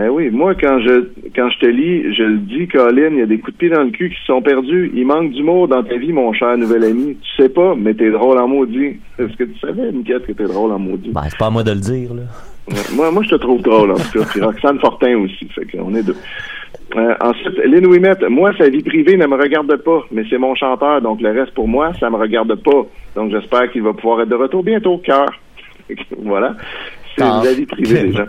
Eh 0.05 0.07
oui, 0.07 0.29
moi, 0.31 0.53
quand 0.55 0.79
je 0.79 1.09
quand 1.35 1.49
je 1.49 1.59
te 1.59 1.65
lis, 1.65 2.15
je 2.15 2.23
le 2.23 2.37
dis, 2.37 2.65
Colin, 2.69 3.09
il 3.11 3.17
y 3.17 3.21
a 3.21 3.25
des 3.25 3.39
coups 3.39 3.51
de 3.53 3.57
pied 3.57 3.69
dans 3.69 3.83
le 3.83 3.89
cul 3.89 4.09
qui 4.09 4.15
se 4.21 4.25
sont 4.27 4.41
perdus. 4.41 4.89
Il 4.95 5.05
manque 5.05 5.31
d'humour 5.33 5.67
dans 5.67 5.83
ta 5.83 5.97
vie, 5.97 6.13
mon 6.13 6.31
cher 6.31 6.57
nouvel 6.57 6.85
ami. 6.85 7.17
Tu 7.21 7.43
sais 7.43 7.49
pas, 7.49 7.75
mais 7.77 7.93
t'es 7.93 8.09
drôle 8.09 8.37
en 8.37 8.47
maudit. 8.47 9.01
Est-ce 9.19 9.35
que 9.35 9.43
tu 9.43 9.59
savais, 9.59 9.91
Niquette, 9.91 10.25
que 10.27 10.31
t'es 10.31 10.45
drôle 10.45 10.71
en 10.71 10.79
maudit? 10.79 11.11
Ben, 11.11 11.23
c'est 11.27 11.37
pas 11.37 11.47
à 11.47 11.49
moi 11.49 11.63
de 11.63 11.71
le 11.71 11.79
dire, 11.81 12.13
là. 12.13 12.21
Ouais, 12.69 12.75
Moi, 12.95 13.11
moi, 13.11 13.21
je 13.23 13.29
te 13.31 13.35
trouve 13.35 13.61
drôle, 13.61 13.91
en 13.91 13.95
tout 13.95 14.19
cas. 14.19 14.25
Puis 14.31 14.41
Roxane 14.41 14.79
Fortin 14.79 15.17
aussi. 15.17 15.45
Fait 15.53 15.65
qu'on 15.65 15.93
est 15.93 16.03
deux. 16.03 16.15
Euh, 16.95 17.13
ensuite, 17.19 17.57
Lynn 17.65 17.85
moi, 18.29 18.51
sa 18.57 18.69
vie 18.69 18.83
privée 18.83 19.17
ne 19.17 19.27
me 19.27 19.35
regarde 19.35 19.75
pas, 19.77 20.01
mais 20.11 20.23
c'est 20.29 20.37
mon 20.37 20.55
chanteur, 20.55 21.01
donc 21.01 21.21
le 21.21 21.31
reste 21.31 21.53
pour 21.53 21.67
moi, 21.67 21.91
ça 21.99 22.09
me 22.09 22.15
regarde 22.15 22.55
pas. 22.55 22.85
Donc 23.15 23.31
j'espère 23.31 23.69
qu'il 23.71 23.83
va 23.83 23.93
pouvoir 23.93 24.21
être 24.21 24.29
de 24.29 24.35
retour 24.35 24.63
bientôt, 24.63 24.97
cœur. 24.99 25.27
voilà. 26.23 26.55
C'est 27.17 27.23
Ah. 27.23 27.41
la 27.43 27.53
vie 27.53 27.65
privée 27.65 28.03
des 28.03 28.11
gens. 28.13 28.25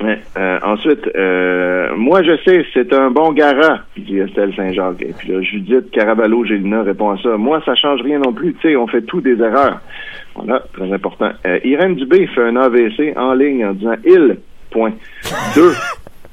Ouais, 0.00 0.20
euh, 0.38 0.58
ensuite, 0.62 1.10
euh, 1.16 1.88
moi 1.96 2.22
je 2.22 2.36
sais, 2.44 2.64
c'est 2.72 2.92
un 2.92 3.10
bon 3.10 3.32
gara, 3.32 3.80
dit 3.96 4.18
Estelle 4.18 4.54
Saint-Jacques. 4.54 5.02
Et 5.02 5.12
puis 5.18 5.32
là, 5.32 5.42
Judith 5.42 5.90
Caraballo 5.90 6.44
Gélina 6.44 6.82
répond 6.82 7.10
à 7.10 7.18
ça. 7.20 7.36
Moi, 7.36 7.60
ça 7.66 7.74
change 7.74 8.02
rien 8.02 8.20
non 8.20 8.32
plus, 8.32 8.54
tu 8.54 8.68
sais, 8.68 8.76
on 8.76 8.86
fait 8.86 9.02
tous 9.02 9.20
des 9.20 9.40
erreurs. 9.40 9.80
Voilà, 10.36 10.62
très 10.72 10.92
important. 10.92 11.30
Euh, 11.44 11.58
Irène 11.64 11.96
Dubé 11.96 12.28
fait 12.28 12.42
un 12.42 12.54
AVC 12.56 13.12
en 13.16 13.34
ligne 13.34 13.66
en 13.66 13.72
disant 13.72 13.96
il, 14.04 14.36
point. 14.70 14.92
Deux, 15.56 15.72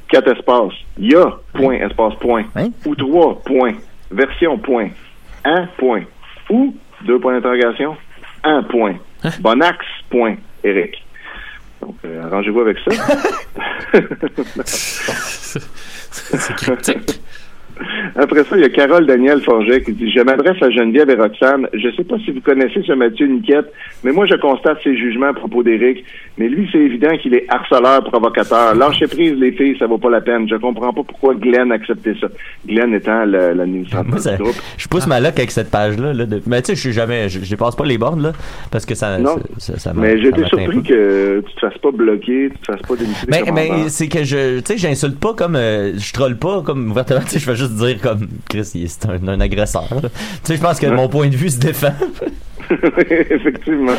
quatre 0.10 0.32
espaces. 0.32 0.74
Ya, 0.98 1.38
point, 1.54 1.76
espace, 1.76 2.16
point. 2.20 2.46
Hein? 2.56 2.70
Ou 2.86 2.96
trois, 2.96 3.42
point. 3.44 3.74
Version, 4.12 4.58
point. 4.58 4.90
Un, 5.44 5.68
point. 5.78 6.04
Ou, 6.50 6.76
deux 7.06 7.20
points 7.20 7.34
d'interrogation. 7.34 7.98
Un, 8.44 8.64
point. 8.64 8.96
Bonax, 9.40 9.86
point. 10.10 10.36
Eric. 10.64 11.04
Donc, 11.82 11.96
euh, 12.06 12.26
arrangez-vous 12.26 12.62
avec 12.62 12.78
ça. 12.80 12.92
c'est 16.12 16.56
critique. 16.56 17.22
Après 18.16 18.44
ça, 18.44 18.56
il 18.56 18.62
y 18.62 18.66
a 18.66 18.70
Carole 18.70 19.06
Daniel 19.06 19.42
Forget 19.42 19.82
qui 19.82 19.94
dit 19.94 20.12
Je 20.12 20.22
m'adresse 20.22 20.62
à 20.62 20.70
Geneviève 20.70 21.10
et 21.10 21.16
Roxane. 21.16 21.68
Je 21.74 21.88
ne 21.88 21.92
sais 21.94 22.04
pas 22.04 22.16
si 22.24 22.32
vous 22.32 22.42
connaissez 22.42 22.82
ce 22.86 22.94
Mathieu 22.94 23.28
Niquette, 23.28 23.72
mais 24.04 24.12
moi, 24.12 24.26
je 24.26 24.36
constate 24.36 24.78
ses 24.84 24.96
jugements 24.98 25.28
à 25.28 25.34
propos 25.34 25.64
d'Éric. 25.64 26.04
Mais 26.38 26.48
lui, 26.50 26.68
c'est 26.72 26.80
évident 26.80 27.16
qu'il 27.18 27.34
est 27.34 27.46
harceleur, 27.50 28.04
provocateur. 28.04 28.76
Lâchez 28.76 29.08
prise, 29.08 29.34
les 29.40 29.52
filles, 29.54 29.76
ça 29.80 29.88
vaut 29.88 29.98
pas 29.98 30.10
la 30.10 30.22
peine. 30.22 30.48
Je 30.50 30.56
comprends 30.56 30.94
pas 30.94 31.04
pourquoi 31.04 31.34
Glenn 31.36 31.72
acceptait 31.72 32.16
ça. 32.20 32.28
Glenn 32.68 32.94
étant 32.94 33.26
l'administrateur 33.26 34.38
du 34.38 34.44
groupe. 34.44 34.56
je 34.78 34.88
pousse 34.88 35.08
ma 35.08 35.20
loc 35.20 35.34
avec 35.38 35.52
cette 35.52 35.72
page-là. 35.72 36.14
Là, 36.14 36.26
de- 36.26 36.42
Mais 36.48 36.62
tu 36.62 36.68
sais, 36.68 36.76
je 36.76 36.82
suis 36.82 36.92
jamais, 36.94 37.30
je, 37.30 37.40
je 37.44 37.50
dépasse 37.50 37.76
pas 37.76 37.86
les 37.86 37.98
bornes, 37.98 38.22
là, 38.22 38.32
parce 38.72 38.86
que 38.86 38.96
ça, 38.96 39.18
Non. 39.18 39.38
ça, 39.58 39.74
ça, 39.74 39.80
ça 39.80 39.94
m'a- 39.94 40.02
Mais 40.02 40.16
m'atteint 40.16 40.48
surpris 40.48 40.84
que 40.84 41.42
tu 41.48 41.54
te 41.56 41.60
fasses 41.60 41.78
pas 41.78 41.92
bloquer, 41.92 42.50
tu 42.52 42.58
te 42.60 42.66
fasses 42.66 42.82
pas 42.88 42.96
démissionner. 42.96 43.32
Mais, 43.32 43.44
des 43.44 43.52
mais 43.52 43.68
commentaires. 43.68 43.90
c'est 43.90 44.08
que 44.08 44.24
je, 44.24 44.60
tu 44.60 44.66
sais, 44.66 44.78
j'insulte 44.78 45.20
pas 45.20 45.34
comme, 45.34 45.56
euh, 45.56 45.94
je 45.98 46.14
troll 46.14 46.36
pas 46.38 46.62
comme 46.64 46.92
ouvertement, 46.92 47.20
tu 47.24 47.30
sais, 47.30 47.40
je 47.40 47.46
vais 47.50 47.56
juste 47.56 47.65
dire 47.74 48.02
comme, 48.02 48.28
Chris, 48.50 48.66
c'est 48.66 49.06
un, 49.08 49.28
un 49.28 49.40
agresseur. 49.40 49.88
Tu 49.90 50.08
sais, 50.44 50.56
je 50.56 50.62
pense 50.62 50.80
que 50.80 50.88
mon 50.88 51.10
point 51.10 51.28
de 51.28 51.36
vue 51.36 51.50
se 51.50 51.60
défend. 51.60 51.94
Effectivement. 53.30 53.96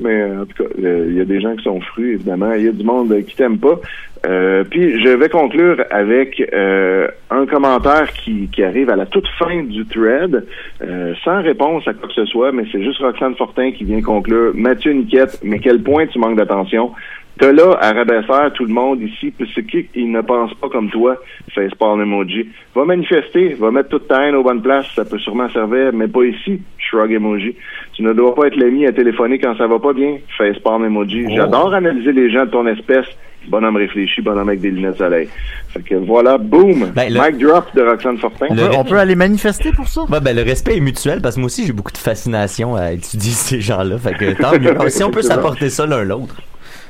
Mais 0.00 0.22
euh, 0.22 0.42
en 0.42 0.46
tout 0.46 0.64
cas, 0.64 0.70
il 0.78 1.14
y 1.14 1.20
a 1.20 1.24
des 1.24 1.40
gens 1.40 1.54
qui 1.56 1.64
sont 1.64 1.80
frus, 1.80 2.14
évidemment. 2.14 2.52
Il 2.52 2.64
y 2.64 2.68
a 2.68 2.72
du 2.72 2.84
monde 2.84 3.14
qui 3.26 3.36
t'aime 3.36 3.58
pas. 3.58 3.80
Euh, 4.26 4.64
puis 4.64 5.02
je 5.02 5.08
vais 5.08 5.28
conclure 5.28 5.84
avec 5.90 6.42
euh, 6.52 7.08
un 7.30 7.46
commentaire 7.46 8.12
qui, 8.12 8.48
qui 8.52 8.62
arrive 8.62 8.90
à 8.90 8.96
la 8.96 9.06
toute 9.06 9.28
fin 9.38 9.62
du 9.62 9.86
thread, 9.86 10.46
euh, 10.82 11.14
sans 11.24 11.42
réponse 11.42 11.86
à 11.86 11.94
quoi 11.94 12.08
que 12.08 12.14
ce 12.14 12.26
soit, 12.26 12.52
mais 12.52 12.64
c'est 12.72 12.82
juste 12.82 12.98
Roxane 13.00 13.36
Fortin 13.36 13.70
qui 13.70 13.84
vient 13.84 14.02
conclure. 14.02 14.52
Mathieu 14.54 14.92
Niquette, 14.92 15.38
mais 15.42 15.58
quel 15.58 15.82
point 15.82 16.06
tu 16.06 16.18
manques 16.18 16.36
d'attention? 16.36 16.92
T'as 17.38 17.52
là 17.52 17.78
à 17.80 17.92
rabaisser 17.92 18.52
tout 18.54 18.64
le 18.64 18.72
monde 18.72 19.00
ici, 19.00 19.32
parce 19.38 19.52
qu'ils 19.52 20.10
ne 20.10 20.20
pensent 20.22 20.54
pas 20.54 20.68
comme 20.68 20.90
toi, 20.90 21.16
facepalm 21.54 22.02
emoji. 22.02 22.48
Va 22.74 22.84
manifester, 22.84 23.54
va 23.54 23.70
mettre 23.70 23.90
toute 23.90 24.08
ta 24.08 24.26
haine 24.26 24.34
aux 24.34 24.42
bonnes 24.42 24.60
places, 24.60 24.88
ça 24.96 25.04
peut 25.04 25.18
sûrement 25.18 25.48
servir, 25.50 25.92
mais 25.94 26.08
pas 26.08 26.24
ici, 26.24 26.60
shrug 26.78 27.12
emoji. 27.12 27.54
Tu 27.92 28.02
ne 28.02 28.12
dois 28.12 28.34
pas 28.34 28.48
être 28.48 28.56
l'ami 28.56 28.86
à 28.86 28.92
téléphoner 28.92 29.38
quand 29.38 29.56
ça 29.56 29.68
va 29.68 29.78
pas 29.78 29.92
bien, 29.92 30.16
facepalm 30.36 30.84
emoji. 30.84 31.32
J'adore 31.32 31.74
analyser 31.74 32.10
les 32.10 32.28
gens 32.28 32.44
de 32.44 32.50
ton 32.50 32.66
espèce, 32.66 33.06
bonhomme 33.48 33.76
réfléchi, 33.76 34.20
bonhomme 34.22 34.48
avec 34.48 34.60
des 34.60 34.70
lunettes 34.70 34.92
de 34.94 34.98
soleil. 34.98 35.28
Fait 35.68 35.82
que 35.82 35.94
voilà, 35.96 36.38
boom! 36.38 36.90
Ben, 36.94 37.12
le- 37.12 37.20
Mic 37.20 37.38
drop 37.44 37.66
de 37.74 37.82
Roxane 37.82 38.18
Fortin. 38.18 38.46
On 38.50 38.54
peut, 38.56 38.70
on 38.78 38.84
peut 38.84 38.98
aller 38.98 39.14
manifester 39.14 39.70
pour 39.72 39.88
ça? 39.88 40.02
Ouais, 40.02 40.20
ben, 40.20 40.34
le 40.36 40.42
respect 40.42 40.76
est 40.76 40.80
mutuel 40.80 41.20
parce 41.20 41.34
que 41.34 41.40
moi 41.40 41.46
aussi 41.46 41.66
j'ai 41.66 41.72
beaucoup 41.72 41.92
de 41.92 41.98
fascination 41.98 42.76
à 42.76 42.92
étudier 42.92 43.32
ces 43.34 43.60
gens-là. 43.60 43.98
Fait 43.98 44.14
que 44.14 44.32
tant 44.40 44.58
mieux. 44.58 44.74
si 44.90 45.02
on 45.04 45.10
peut 45.10 45.22
s'apporter 45.22 45.70
ça 45.70 45.86
l'un 45.86 46.04
l'autre. 46.04 46.36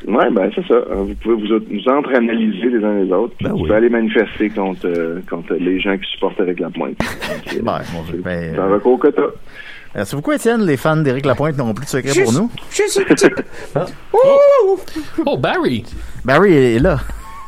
Ouais, 0.07 0.31
ben 0.31 0.49
c'est 0.55 0.65
ça. 0.69 0.75
Euh, 0.75 0.95
Vous 1.09 1.15
pouvez 1.17 1.35
vous, 1.35 1.59
vous 1.59 1.89
entre-analyser 1.93 2.69
les 2.69 2.85
uns 2.85 3.03
les 3.03 3.11
autres. 3.13 3.35
Ben 3.41 3.49
vous 3.51 3.57
oui. 3.57 3.63
pouvez 3.63 3.75
aller 3.75 3.89
manifester 3.89 4.49
contre, 4.49 4.87
euh, 4.87 5.19
contre 5.29 5.55
les 5.55 5.81
gens 5.81 5.97
qui 5.99 6.09
supportent 6.13 6.41
avec 6.41 6.61
la 6.61 6.71
pointe. 6.71 6.97
Ben, 7.63 7.81
ben, 8.25 8.53
C'est 8.55 8.59
un 8.61 8.69
euh, 8.69 8.75
recours 8.75 8.99
que 9.01 9.09
t'as. 9.09 9.23
Merci 9.95 10.15
beaucoup, 10.15 10.31
Étienne. 10.33 10.65
Les 10.65 10.77
fans 10.77 10.97
d'Éric 10.99 11.27
Lapointe 11.27 11.57
n'auront 11.57 11.75
plus 11.75 11.87
de 11.87 11.91
secret 11.91 12.23
pour 12.23 12.33
nous. 12.33 12.51
Juste 12.71 12.99
une 13.01 13.05
petite. 13.07 13.43
Oh, 15.27 15.37
Barry! 15.37 15.85
Barry 16.25 16.53
est 16.53 16.79
là. 16.79 16.99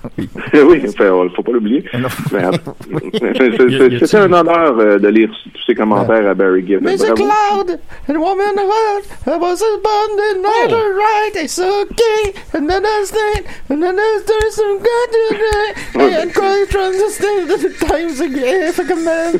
oui, 0.54 0.82
enfin, 0.88 1.10
on- 1.10 1.30
faut 1.30 1.42
pas 1.42 1.52
l'oublier. 1.52 1.84
Euh, 1.94 2.50
C'était 4.00 4.16
un 4.16 4.32
honneur 4.32 4.78
euh, 4.78 4.98
de 4.98 5.08
lire 5.08 5.28
tous 5.52 5.62
ces 5.66 5.74
commentaires 5.74 6.26
à 6.28 6.34
Barry 6.34 6.64
Gibb. 6.66 6.84
There's 6.84 7.02
a 7.02 7.14
Bravo. 7.14 7.64
cloud, 7.64 7.78
and 8.08 8.16
woman 8.18 8.58
of 8.58 8.68
earth, 8.68 9.28
I 9.28 9.36
was 9.36 9.60
in 9.62 10.40
not 10.42 10.72
right, 10.72 11.32
it's 11.36 11.58
okay, 11.58 12.32
and 12.54 12.68
then 12.68 12.82
there's 12.82 13.10
that, 13.10 13.42
and 13.68 13.82
then 13.82 13.96
there's, 13.96 14.22
there's 14.24 14.54
some 14.54 14.78
good 14.78 15.10
to 15.12 15.36
that, 15.38 15.74
and 16.22 16.34
quite 16.34 16.68
trying 16.70 16.92
to 16.92 17.10
stay 17.10 17.44
the 17.44 17.86
times 17.86 18.20
again, 18.20 18.68
if 18.68 18.80
I 18.80 18.84
can 18.84 19.04
man, 19.04 19.32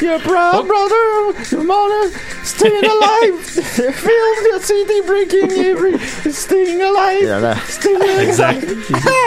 your 0.00 0.18
proud 0.20 0.66
brother, 0.66 1.32
your 1.50 1.64
mother, 1.64 2.10
staying 2.44 2.84
alive, 2.84 3.40
feel 3.40 4.34
the 4.52 4.60
city 4.60 5.00
breaking 5.06 5.50
every, 5.64 5.98
staying 6.32 6.80
alive, 6.82 7.58
staying 7.68 7.96
alive, 8.02 8.28
Exact. 8.28 8.64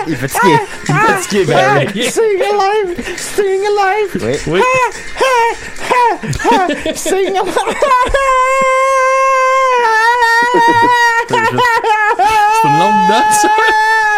il 0.08 0.16
fatigué. 0.58 0.66
Il 0.88 0.96
est 0.96 1.00
fatigué, 1.00 1.46
Barry. 1.46 2.04
staying 2.10 2.42
alive, 2.42 3.18
staying 3.18 3.64
alive, 3.66 4.12
Oui. 4.22 4.36
Oui. 4.48 4.62
staying 6.96 7.36
C'est 12.62 12.68
une 12.68 12.78
longue 12.80 13.10
note, 13.10 13.32
ça? 13.42 13.50
Oh, 13.50 14.11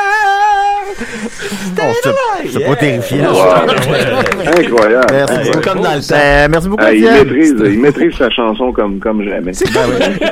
c'est- 2.52 2.60
pas 2.66 2.76
terrifié. 2.76 3.18
là. 3.20 3.30
Incroyable. 4.58 5.06
Merci 5.12 5.36
beaucoup. 5.52 5.62
Comme 5.62 5.82
dans 5.82 5.94
le 5.96 6.00
temps. 6.02 6.16
Ben, 6.16 6.52
merci 6.52 6.68
beaucoup, 6.70 6.84
il, 6.94 7.04
maîtrise, 7.04 7.56
il 7.66 7.80
maîtrise 7.80 8.13
sa 8.18 8.30
chanson 8.30 8.72
comme, 8.72 9.00
comme 9.00 9.24
jamais. 9.24 9.52
Ben 9.52 9.82
oui. 9.89 10.26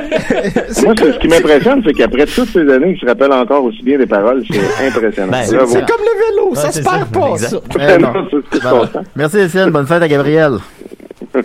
Moi, 0.84 0.94
ce 0.98 1.18
qui 1.18 1.28
m'impressionne, 1.28 1.82
c'est 1.86 1.92
qu'après 1.94 2.26
toutes 2.26 2.48
ces 2.50 2.68
années, 2.70 2.92
il 2.96 3.00
se 3.00 3.06
rappelle 3.06 3.32
encore 3.32 3.64
aussi 3.64 3.82
bien 3.82 3.98
des 3.98 4.06
paroles. 4.06 4.42
C'est 4.50 4.86
impressionnant. 4.86 5.32
Ben, 5.32 5.46
Bravo. 5.56 5.72
C'est 5.72 5.86
comme 5.86 6.00
le 6.00 6.36
vélo, 6.42 6.54
ça 6.54 6.72
se 6.72 6.80
perd 6.82 7.08
pas, 7.10 7.36
ça. 7.38 7.60
Merci, 9.16 9.38
Étienne. 9.40 9.70
Bonne 9.70 9.86
fête 9.86 10.02
à 10.02 10.08
Gabriel. 10.08 10.54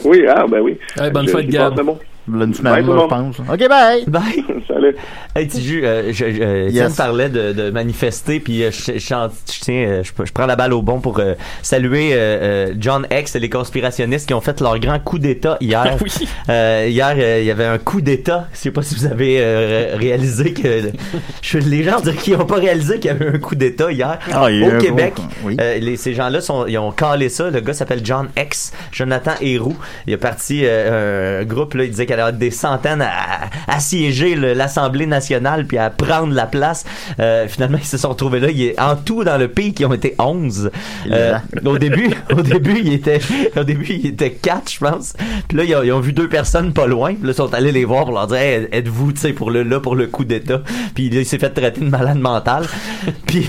Oui, 0.04 0.26
ah, 0.28 0.46
ben 0.50 0.60
oui. 0.62 0.78
Bonne 1.14 1.28
Je- 1.28 1.32
fête, 1.32 1.48
Gab. 1.50 1.80
Une 2.28 2.54
semaine, 2.54 2.86
là, 2.86 3.00
je 3.04 3.08
pense. 3.08 3.40
OK, 3.40 3.68
bye! 3.70 4.04
Bye. 4.08 4.44
Salut. 4.68 4.96
Hey, 5.36 5.48
Tiju, 5.48 5.86
euh, 5.86 6.12
je, 6.12 6.14
je, 6.32 6.42
euh, 6.42 6.64
Yes. 6.70 6.74
Étienne 6.76 6.94
parlait 6.96 7.30
de, 7.30 7.54
de 7.54 7.70
manifester, 7.70 8.40
puis 8.40 8.64
euh, 8.64 8.72
je, 8.72 8.94
je, 8.94 9.00
je 9.00 9.60
tiens, 9.62 9.74
euh, 9.88 10.04
je, 10.04 10.12
je 10.26 10.32
prends 10.34 10.46
la 10.46 10.56
balle 10.56 10.74
au 10.74 10.82
bon 10.82 11.00
pour 11.00 11.20
euh, 11.20 11.36
saluer 11.62 12.12
euh, 12.14 12.18
euh, 12.18 12.74
John 12.80 13.08
X 13.12 13.36
et 13.36 13.40
les 13.40 13.50
conspirationnistes 13.50 14.28
qui 14.28 14.34
ont 14.34 14.42
fait 14.42 14.60
leur 14.62 14.78
grand 14.80 15.00
coup 15.00 15.20
d'État 15.20 15.58
hier. 15.62 15.96
Oui. 16.02 16.12
Euh, 16.50 16.88
hier, 16.90 17.16
euh, 17.18 17.40
il 17.40 17.46
y 17.46 17.52
avait 17.52 17.66
un 17.66 17.78
coup 17.78 18.02
d'État. 18.02 18.48
Je 18.54 18.58
sais 18.58 18.72
pas 18.72 18.82
si 18.82 18.96
vous 18.96 19.06
avez 19.06 19.38
euh, 19.40 19.96
ré- 19.96 20.08
réalisé 20.08 20.54
que 20.54 20.92
je, 21.42 21.58
les 21.60 21.84
gens 21.84 22.02
qu'ils 22.02 22.38
n'ont 22.38 22.46
pas 22.46 22.56
réalisé 22.56 22.96
qu'il 23.00 23.06
y 23.12 23.14
avait 23.14 23.28
un 23.36 23.40
coup 23.40 23.56
d'État 23.56 23.92
hier 23.92 24.18
Ah, 24.34 24.46
au 24.46 24.78
Québec. 24.82 25.14
gros- 25.16 25.26
oui. 25.46 25.58
Euh, 25.62 25.78
les, 25.78 25.96
ces 25.98 26.14
gens-là 26.14 26.40
ils 26.68 26.78
ont 26.78 26.92
calé 26.92 27.30
ça. 27.30 27.50
Le 27.50 27.60
gars 27.62 27.74
s'appelle 27.74 28.02
John 28.04 28.28
X, 28.38 28.74
Jonathan 28.92 29.32
Héroux. 29.40 29.78
Il 30.08 30.14
a 30.14 30.18
parti 30.18 30.62
euh, 30.66 31.42
un 31.42 31.46
groupe 31.46 31.74
là, 31.76 31.84
il 31.84 31.92
disait 31.92 32.06
qu'il 32.06 32.17
y 32.18 32.22
avait 32.22 32.38
des 32.38 32.52
centaines 32.52 33.02
à, 33.02 33.46
à 33.68 33.78
assiéger 33.78 34.36
l'Assemblée 34.36 35.06
nationale 35.06 35.66
puis 35.66 35.78
à 35.78 35.90
prendre 35.90 36.34
la 36.34 36.46
place. 36.46 36.86
Euh, 37.20 37.48
finalement, 37.48 37.78
ils 37.80 37.86
se 37.86 37.98
sont 37.98 38.10
retrouvés 38.10 38.40
là. 38.40 38.50
Il 38.50 38.74
en 38.80 38.96
tout 38.96 39.24
dans 39.24 39.38
le 39.38 39.48
pays, 39.48 39.74
qui 39.74 39.86
ont 39.86 39.94
été 39.94 40.16
11. 40.20 40.72
Euh, 41.12 41.38
au 41.66 41.78
début, 41.78 42.12
au 42.36 42.42
début, 42.42 42.80
il 42.84 42.94
était, 42.94 43.20
au 43.56 43.64
début, 43.64 43.86
il 43.90 44.08
était 44.08 44.32
4, 44.32 44.72
je 44.72 44.80
pense. 44.80 45.14
Puis 45.48 45.58
là, 45.58 45.64
ils 45.64 45.76
ont, 45.76 45.84
ils 45.84 45.92
ont 45.94 46.00
vu 46.00 46.14
deux 46.14 46.28
personnes 46.28 46.74
pas 46.74 46.88
loin. 46.88 47.14
Puis 47.14 47.24
là, 47.24 47.32
ils 47.32 47.36
sont 47.36 47.54
allés 47.54 47.72
les 47.72 47.86
voir 47.86 48.06
pour 48.06 48.14
leur 48.14 48.28
dire, 48.28 48.38
Hey, 48.38 48.68
êtes-vous, 48.72 49.14
tu 49.14 49.22
sais, 49.22 49.34
pour 49.34 49.52
le 49.52 49.64
là 49.64 49.80
pour 49.80 49.96
le 49.96 50.08
coup 50.08 50.26
d'État? 50.26 50.62
Puis 50.96 51.10
là, 51.10 51.20
il 51.22 51.26
s'est 51.26 51.40
fait 51.40 51.50
traiter 51.50 51.82
de 51.82 51.90
malade 51.90 52.20
mental. 52.20 52.66
Puis 53.28 53.48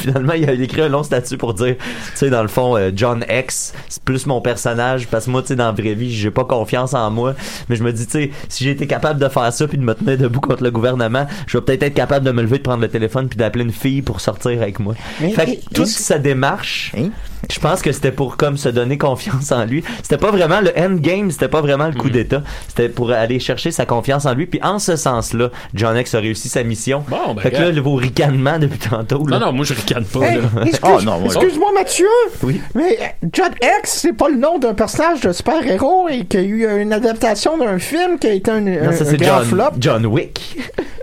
finalement, 0.00 0.32
il 0.34 0.48
a 0.48 0.52
écrit 0.52 0.82
un 0.82 0.88
long 0.88 1.02
statut 1.02 1.36
pour 1.36 1.54
dire, 1.54 1.76
tu 1.78 1.84
sais, 2.14 2.30
dans 2.30 2.42
le 2.42 2.48
fond, 2.48 2.76
euh, 2.76 2.90
John 2.94 3.24
X, 3.30 3.72
c'est 3.88 4.02
plus 4.02 4.26
mon 4.26 4.40
personnage, 4.40 5.06
parce 5.08 5.26
que 5.26 5.30
moi, 5.30 5.42
tu 5.42 5.48
sais, 5.48 5.56
dans 5.56 5.66
la 5.66 5.72
vraie 5.72 5.94
vie, 5.94 6.12
j'ai 6.14 6.30
pas 6.30 6.44
confiance 6.44 6.94
en 6.94 7.10
moi, 7.10 7.34
mais 7.68 7.76
je 7.76 7.82
me 7.82 7.92
dis, 7.92 8.06
tu 8.06 8.12
sais, 8.12 8.30
si 8.48 8.64
j'ai 8.64 8.70
été 8.70 8.86
capable 8.86 9.20
de 9.20 9.28
faire 9.28 9.52
ça 9.52 9.66
puis 9.68 9.78
de 9.78 9.82
me 9.82 9.94
tenir 9.94 10.18
debout 10.18 10.40
contre 10.40 10.62
le 10.62 10.70
gouvernement, 10.70 11.26
je 11.46 11.58
vais 11.58 11.64
peut-être 11.64 11.82
être 11.84 11.94
capable 11.94 12.24
de 12.26 12.32
me 12.32 12.42
lever, 12.42 12.58
de 12.58 12.62
prendre 12.62 12.80
le 12.82 12.88
téléphone 12.88 13.28
puis 13.28 13.36
d'appeler 13.38 13.64
une 13.64 13.72
fille 13.72 14.02
pour 14.02 14.20
sortir 14.20 14.60
avec 14.62 14.78
moi. 14.80 14.94
Mais- 15.20 15.30
fait 15.32 15.46
mais- 15.46 15.56
que 15.56 15.74
toute 15.74 15.86
sa 15.86 16.18
démarche, 16.18 16.92
Hein? 16.96 17.10
je 17.50 17.58
pense 17.60 17.82
que 17.82 17.92
c'était 17.92 18.12
pour 18.12 18.36
comme 18.36 18.56
se 18.56 18.68
donner 18.68 18.98
confiance 18.98 19.50
en 19.52 19.64
lui. 19.64 19.82
C'était 20.02 20.18
pas 20.18 20.30
vraiment 20.30 20.60
le 20.60 20.70
endgame, 20.78 21.30
c'était 21.30 21.48
pas 21.48 21.60
vraiment 21.60 21.86
le 21.88 21.94
coup 21.94 22.10
d'état. 22.10 22.42
C'était 22.68 22.88
pour 22.88 23.10
aller 23.12 23.38
chercher 23.40 23.70
sa 23.70 23.86
confiance 23.86 24.26
en 24.26 24.34
lui. 24.34 24.46
Puis 24.46 24.60
en 24.62 24.78
ce 24.78 24.96
sens-là, 24.96 25.50
John 25.74 25.96
X 25.96 26.14
a 26.14 26.20
réussi 26.20 26.48
sa 26.48 26.62
mission. 26.62 27.04
Bon, 27.08 27.34
ben, 27.34 27.40
fait 27.42 27.50
que 27.50 27.56
là, 27.56 27.80
vos 27.80 27.94
ricanements 27.94 28.58
depuis 28.58 28.78
tantôt. 28.78 29.26
Là, 29.26 29.38
Non, 29.38 29.46
non, 29.46 29.52
moi, 29.52 29.64
je 29.64 29.74
ricane 29.94 30.04
pas, 30.04 30.26
Hey, 30.26 30.36
là. 30.36 30.42
excuse, 30.66 30.80
Oh, 30.82 31.00
non, 31.02 31.18
moi, 31.18 31.26
excuse-moi, 31.26 31.68
Mathieu. 31.74 32.06
Oui. 32.42 32.60
Mais 32.74 32.98
euh, 33.00 33.26
John 33.32 33.50
X, 33.80 33.90
c'est 34.02 34.12
pas 34.12 34.28
le 34.28 34.36
nom 34.36 34.58
d'un 34.58 34.74
personnage 34.74 35.20
de 35.20 35.32
super-héros 35.32 36.08
et 36.08 36.24
qu'il 36.26 36.40
y 36.40 36.42
a 36.44 36.46
eu 36.46 36.66
euh, 36.66 36.82
une 36.82 36.92
adaptation 36.92 37.56
d'un 37.58 37.78
film 37.78 38.18
qui 38.18 38.26
a 38.28 38.32
été 38.32 38.50
un, 38.50 38.60
Non, 38.60 38.92
ça 38.92 39.04
un 39.04 39.06
c'est 39.06 39.16
grand 39.16 39.38
John, 39.38 39.44
flop. 39.46 39.70
John 39.78 40.06
Wick. 40.06 40.58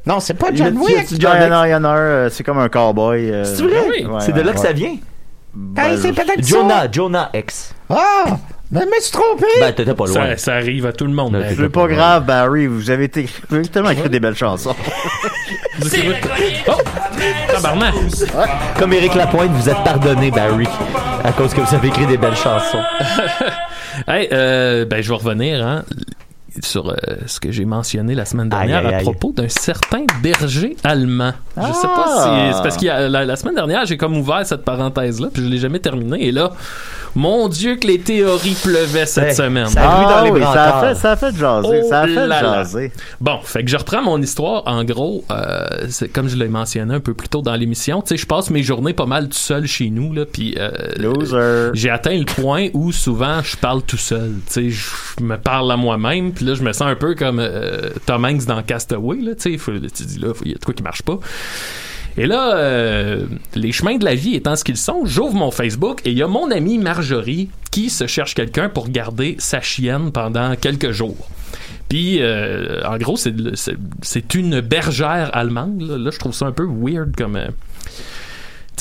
Non, 0.05 0.19
c'est 0.19 0.33
pas 0.35 0.47
John 0.53 0.77
Wick. 0.77 1.11
il 1.11 1.17
y 1.17 1.21
John, 1.21 1.31
a- 1.33 1.45
il 1.45 1.49
y 1.49 1.53
en 1.53 1.59
a, 1.59 1.67
il 1.67 1.71
y 1.71 1.75
en 1.75 1.83
a 1.83 1.89
un, 1.89 1.97
euh, 1.97 2.29
c'est 2.31 2.43
comme 2.43 2.59
un 2.59 2.69
cowboy. 2.69 3.29
euh, 3.31 3.43
C'est 3.43 3.63
vrai? 3.63 3.87
oui. 3.89 4.05
ouais, 4.05 4.19
c'est 4.21 4.31
de 4.31 4.37
ouais, 4.39 4.43
là 4.45 4.53
que 4.53 4.59
ça 4.59 4.71
vient? 4.71 4.95
Ben, 5.53 5.97
c'est 5.99 6.09
je- 6.09 6.13
peut-être 6.13 6.45
ça. 6.45 6.57
Jonah, 6.57 6.87
Jonah 6.91 7.29
X. 7.33 7.73
Ah! 7.89 8.37
Mais 8.71 8.85
me 8.85 8.91
suis 9.01 9.11
trompé! 9.11 9.45
Ben, 9.61 9.71
t'étais 9.73 9.93
pas 9.93 10.05
loin. 10.07 10.13
Ça, 10.31 10.37
ça 10.37 10.53
arrive 10.55 10.85
à 10.85 10.91
tout 10.93 11.05
le 11.05 11.13
monde. 11.13 11.41
C'est 11.55 11.69
pas 11.69 11.87
grave, 11.87 12.25
Barry, 12.25 12.67
vous 12.67 12.89
avez, 12.89 13.05
été, 13.05 13.27
vous 13.49 13.55
avez 13.55 13.67
tellement 13.67 13.91
écrit 13.91 14.09
des 14.09 14.19
belles 14.19 14.35
chansons. 14.35 14.75
Oh! 16.67 16.71
Tabarnak! 17.53 17.93
Comme 18.77 18.93
Éric 18.93 19.15
Lapointe, 19.15 19.51
vous 19.51 19.69
êtes 19.69 19.83
pardonné, 19.83 20.31
Barry, 20.31 20.67
à 21.23 21.31
cause 21.31 21.53
que 21.53 21.61
vous 21.61 21.75
avez 21.75 21.87
écrit 21.87 22.05
des 22.07 22.17
belles 22.17 22.35
chansons. 22.35 22.81
Hey, 24.07 24.29
euh, 24.31 24.85
ben, 24.85 25.01
je 25.01 25.09
vais 25.09 25.15
revenir, 25.15 25.65
hein, 25.65 25.83
sur 26.63 26.89
euh, 26.89 26.93
ce 27.25 27.39
que 27.39 27.51
j'ai 27.51 27.65
mentionné 27.65 28.13
la 28.13 28.25
semaine 28.25 28.47
dernière 28.47 28.85
Aïe, 28.85 28.93
aïe, 28.93 28.93
à 28.93 28.99
propos 28.99 29.33
d'un 29.35 29.49
certain 29.49 30.03
berger 30.21 30.75
allemand. 30.83 31.31
Je 31.57 31.61
sais 31.73 31.87
pas 31.87 32.05
Ah! 32.07 32.49
si 32.51 32.55
c'est 32.57 32.61
parce 32.61 32.77
que 32.77 32.85
la, 32.85 33.25
la 33.25 33.35
semaine 33.35 33.55
dernière 33.55 33.85
j'ai 33.87 33.97
comme 33.97 34.15
ouvert 34.15 34.45
cette 34.45 34.63
parenthèse 34.63 35.19
là 35.19 35.29
puis 35.33 35.43
je 35.43 35.47
l'ai 35.49 35.57
jamais 35.57 35.79
terminée 35.79 36.27
et 36.27 36.31
là 36.31 36.51
mon 37.17 37.47
dieu 37.49 37.75
que 37.75 37.87
les 37.87 37.99
théories 37.99 38.55
pleuvaient 38.63 39.05
cette 39.05 39.29
Hey, 39.31 39.35
semaine. 39.35 39.65
ça- 39.67 39.81
La 39.81 39.95
rue 39.95 40.05
dans 40.05 40.23
les 40.23 40.31
oui, 40.31 40.41
ça 40.41 40.77
a 40.77 40.87
fait, 40.87 40.95
ça 40.95 41.11
a 41.11 41.15
fait 41.15 41.35
jaser, 41.35 41.81
Oh 41.83 41.89
ça 41.89 42.01
a 42.01 42.07
fait 42.07 42.13
là 42.13 42.27
là. 42.27 42.41
jaser. 42.63 42.91
Bon, 43.19 43.39
fait 43.43 43.63
que 43.63 43.69
je 43.69 43.75
reprends 43.77 44.01
mon 44.03 44.21
histoire. 44.21 44.63
En 44.67 44.83
gros, 44.83 45.25
euh, 45.31 45.65
c'est 45.89 46.07
comme 46.09 46.29
je 46.29 46.35
l'ai 46.37 46.47
mentionné 46.47 46.93
un 46.93 46.99
peu 46.99 47.13
plus 47.13 47.27
tôt 47.27 47.41
dans 47.41 47.55
l'émission. 47.55 48.01
Tu 48.01 48.09
sais, 48.09 48.17
je 48.17 48.25
passe 48.27 48.49
mes 48.49 48.61
journées 48.63 48.93
pas 48.93 49.05
mal 49.07 49.27
tout 49.29 49.37
seul 49.37 49.65
chez 49.65 49.89
nous 49.89 50.13
là, 50.13 50.25
puis 50.25 50.55
euh, 50.57 50.69
Loser. 50.97 51.71
j'ai 51.73 51.89
atteint 51.89 52.17
le 52.17 52.25
point 52.25 52.67
où 52.73 52.91
souvent 52.91 53.41
je 53.43 53.57
parle 53.57 53.81
tout 53.81 53.97
seul. 53.97 54.33
Tu 54.51 54.53
sais, 54.53 54.69
je 54.69 55.23
me 55.23 55.37
parle 55.37 55.71
à 55.71 55.77
moi-même, 55.77 56.31
puis 56.33 56.45
là 56.45 56.53
je 56.53 56.61
me 56.63 56.71
sens 56.71 56.87
un 56.87 56.95
peu 56.95 57.15
comme 57.15 57.39
euh, 57.39 57.89
Tom 58.05 58.23
Hanks 58.25 58.45
dans 58.45 58.61
Castaway. 58.61 59.17
Là, 59.21 59.33
tu 59.35 59.57
sais, 59.57 60.05
dis 60.05 60.19
là, 60.19 60.33
il 60.45 60.51
y 60.51 60.55
a 60.55 60.57
de 60.57 60.63
quoi 60.65 60.73
qui 60.73 60.83
marche 60.83 61.01
pas. 61.01 61.17
Et 62.17 62.25
là, 62.25 62.57
euh, 62.57 63.25
les 63.53 63.71
chemins 63.71 63.97
de 63.97 64.05
la 64.05 64.15
vie 64.15 64.35
étant 64.35 64.55
ce 64.55 64.63
qu'ils 64.63 64.77
sont, 64.77 65.05
j'ouvre 65.05 65.35
mon 65.35 65.51
Facebook 65.51 66.01
et 66.03 66.11
il 66.11 66.17
y 66.17 66.23
a 66.23 66.27
mon 66.27 66.49
amie 66.49 66.79
Marjorie 66.79 67.49
qui 67.69 67.89
se 67.91 68.07
cherche 68.07 68.33
quelqu'un 68.33 68.69
pour 68.69 68.89
garder 68.89 69.35
sa 69.37 69.61
chienne 69.61 70.11
pendant 70.11 70.55
quelques 70.55 70.91
jours. 70.91 71.29
Puis, 71.89 72.17
euh, 72.19 72.81
en 72.85 72.97
gros, 72.97 73.17
c'est 73.17 74.35
une 74.35 74.61
bergère 74.61 75.29
allemande. 75.33 75.81
Là, 75.81 76.09
je 76.11 76.17
trouve 76.17 76.33
ça 76.33 76.47
un 76.47 76.51
peu 76.51 76.67
weird 76.67 77.15
comme... 77.15 77.35
euh, 77.35 77.47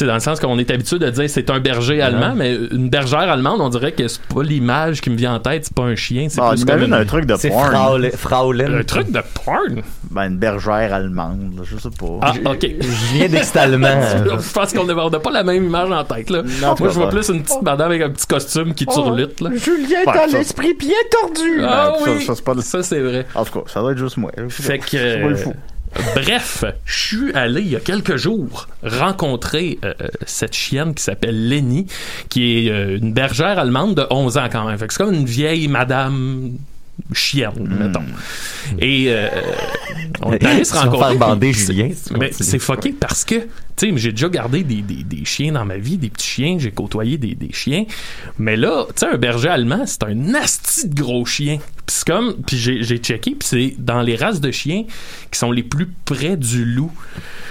dans 0.05 0.15
le 0.15 0.21
sens 0.21 0.41
qu'on 0.41 0.59
est 0.59 0.71
habitué 0.71 0.99
de 0.99 1.09
dire 1.11 1.31
c'est 1.31 1.49
un 1.51 1.61
berger 1.61 2.03
allemand, 2.03 2.35
mais 2.37 2.55
une 2.71 2.89
bergère 2.89 3.21
allemande, 3.31 3.61
on 3.61 3.69
dirait 3.69 3.93
que 3.93 4.07
c'est 4.09 4.21
pas 4.23 4.43
l'image 4.43 5.01
qui 5.01 5.11
me 5.11 5.17
vient 5.17 5.35
en 5.35 5.41
tête, 5.41 5.65
c'est 5.67 5.75
pas 5.75 5.85
un 5.85 5.95
chien, 5.97 6.27
c'est 6.29 6.41
Ah, 6.41 6.51
plus 6.51 6.65
comme 6.65 6.83
une- 6.83 6.93
un 6.93 7.05
truc 7.05 7.25
de 7.27 7.35
C'est 7.37 7.49
porn. 7.49 7.71
Fraule- 7.75 8.11
Fraulein. 8.17 8.79
un 8.79 8.83
truc 8.83 9.11
de 9.11 9.21
porn? 9.45 9.83
Ben, 10.11 10.25
une 10.31 10.39
bergère 10.39 10.93
allemande, 10.95 11.55
là, 11.57 11.63
je 11.65 11.77
sais 11.79 11.89
pas. 11.91 12.19
Ah, 12.23 12.33
ok. 12.45 12.67
Je 12.81 13.15
viens 13.15 13.29
d'extalement. 13.29 13.89
je 14.39 14.53
pense 14.53 14.73
qu'on 14.73 14.85
n'a 14.85 15.19
pas 15.19 15.31
la 15.31 15.43
même 15.45 15.65
image 15.65 15.91
en 15.91 16.05
tête, 16.05 16.31
là. 16.31 16.43
Non, 16.43 16.75
Moi, 16.79 16.89
je 16.91 16.95
vois 16.95 17.09
plus 17.09 17.29
une 17.29 17.43
petite 17.43 17.63
madame 17.63 17.91
avec 17.91 18.03
un 18.03 18.11
petit 18.11 18.27
costume 18.27 18.75
qui 18.75 18.87
turlute, 18.87 19.41
là. 19.41 19.51
Julien 19.55 20.05
dans 20.05 20.13
ça- 20.13 20.39
l'esprit 20.39 20.75
bien 20.75 20.91
tordu. 21.11 21.61
Ah 21.63 21.93
Ben, 22.05 22.05
ça- 22.21 22.33
oui, 22.55 22.63
ça, 22.63 22.83
c'est 22.83 23.01
vrai. 23.01 23.27
En 23.35 23.45
tout 23.45 23.61
cas, 23.61 23.71
ça 23.73 23.81
doit 23.81 23.93
être 23.93 23.99
juste 23.99 24.17
moi. 24.17 24.31
Fait 24.49 24.79
que, 24.79 24.97
Bref, 26.15 26.65
je 26.85 27.07
suis 27.07 27.33
allé 27.33 27.61
il 27.61 27.69
y 27.69 27.77
a 27.77 27.81
quelques 27.81 28.17
jours 28.17 28.69
rencontrer 28.83 29.79
euh, 29.85 29.95
euh, 30.01 30.09
cette 30.27 30.55
chienne 30.55 30.95
qui 30.95 31.03
s'appelle 31.03 31.49
Lenny, 31.49 31.87
qui 32.29 32.67
est 32.67 32.71
euh, 32.71 32.99
une 32.99 33.13
bergère 33.13 33.59
allemande 33.59 33.95
de 33.95 34.07
11 34.11 34.39
ans 34.39 34.49
quand 34.51 34.67
même. 34.67 34.77
C'est 34.79 34.97
comme 34.97 35.15
une 35.15 35.27
vieille 35.27 35.69
madame 35.69 36.53
chienne, 37.13 37.51
Hmm. 37.57 37.85
mettons. 37.87 38.05
Et 38.81 39.07
euh, 39.09 39.29
on 40.23 40.33
est 40.33 40.45
allé 40.45 40.65
se 40.65 40.75
rencontrer. 40.75 41.17
bander 41.17 41.53
Julien, 41.53 41.91
Mais 42.19 42.31
c'est 42.33 42.59
fucké 42.59 42.93
parce 42.93 43.25
que, 43.25 43.35
tu 43.77 43.91
sais, 43.91 43.93
j'ai 43.97 44.11
déjà 44.13 44.29
gardé 44.29 44.63
des, 44.65 44.83
des, 44.83 45.03
des 45.05 45.25
chiens 45.25 45.53
dans 45.53 45.65
ma 45.65 45.77
vie, 45.77 45.99
des 45.99 46.09
petits 46.11 46.27
chiens, 46.27 46.57
j'ai 46.59 46.71
côtoyé 46.71 47.19
des, 47.19 47.35
des 47.35 47.53
chiens. 47.53 47.85
Mais 48.39 48.57
là, 48.57 48.87
tu 48.89 48.93
sais, 48.97 49.07
un 49.07 49.19
berger 49.19 49.49
allemand, 49.49 49.85
c'est 49.87 50.03
un 50.05 50.35
asti 50.35 50.89
de 50.89 50.95
gros 51.01 51.25
chien. 51.27 51.59
Puis 51.87 51.97
c'est 51.99 52.07
comme, 52.07 52.35
puis 52.47 52.57
j'ai, 52.57 52.83
j'ai 52.83 52.99
checké, 52.99 53.33
puis 53.33 53.47
c'est 53.49 53.75
dans 53.79 54.03
les 54.03 54.17
races 54.17 54.41
de 54.41 54.51
chiens 54.51 54.85
qui 55.31 55.39
sont 55.39 55.53
les 55.53 55.63
plus 55.63 55.89
près 56.05 56.37
du 56.37 56.65
loup. 56.65 56.91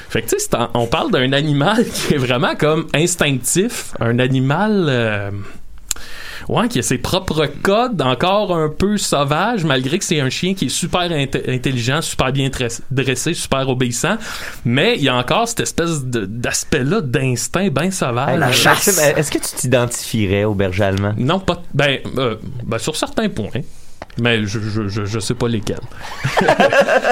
Fait 0.09 0.21
que 0.21 0.29
tu 0.29 0.39
sais, 0.39 0.49
on 0.73 0.87
parle 0.87 1.11
d'un 1.11 1.31
animal 1.33 1.85
qui 1.93 2.13
est 2.15 2.17
vraiment 2.17 2.55
comme 2.55 2.87
instinctif, 2.93 3.93
un 3.99 4.19
animal. 4.19 4.85
euh, 4.89 5.31
Ouais, 6.47 6.67
qui 6.67 6.79
a 6.79 6.81
ses 6.81 6.97
propres 6.97 7.47
codes, 7.63 8.01
encore 8.01 8.55
un 8.55 8.69
peu 8.69 8.97
sauvage, 8.97 9.63
malgré 9.65 9.97
que 9.97 10.05
c'est 10.05 10.19
un 10.19 10.29
chien 10.29 10.53
qui 10.53 10.65
est 10.65 10.69
super 10.69 11.01
int- 11.09 11.49
intelligent, 11.49 12.01
super 12.01 12.31
bien 12.31 12.49
dressé, 12.91 13.33
super 13.33 13.67
obéissant. 13.69 14.17
Mais 14.63 14.95
il 14.97 15.03
y 15.03 15.09
a 15.09 15.15
encore 15.15 15.47
cette 15.47 15.61
espèce 15.61 16.03
d'aspect-là 16.05 17.01
d'instinct 17.01 17.69
bien 17.69 17.91
sauvage. 17.91 18.33
Hey, 18.33 18.39
Maxime, 18.65 18.93
est-ce 19.17 19.31
que 19.31 19.37
tu 19.39 19.55
t'identifierais 19.55 20.43
au 20.43 20.53
berger 20.53 20.83
allemand? 20.83 21.13
Non, 21.17 21.39
pas. 21.39 21.61
Ben, 21.73 21.99
euh, 22.17 22.35
ben, 22.63 22.77
sur 22.77 22.95
certains 22.95 23.29
points. 23.29 23.49
Mais 24.17 24.45
je, 24.45 24.59
je, 24.59 24.87
je, 24.87 25.05
je 25.05 25.19
sais 25.19 25.33
pas 25.33 25.47
lesquels. 25.47 25.79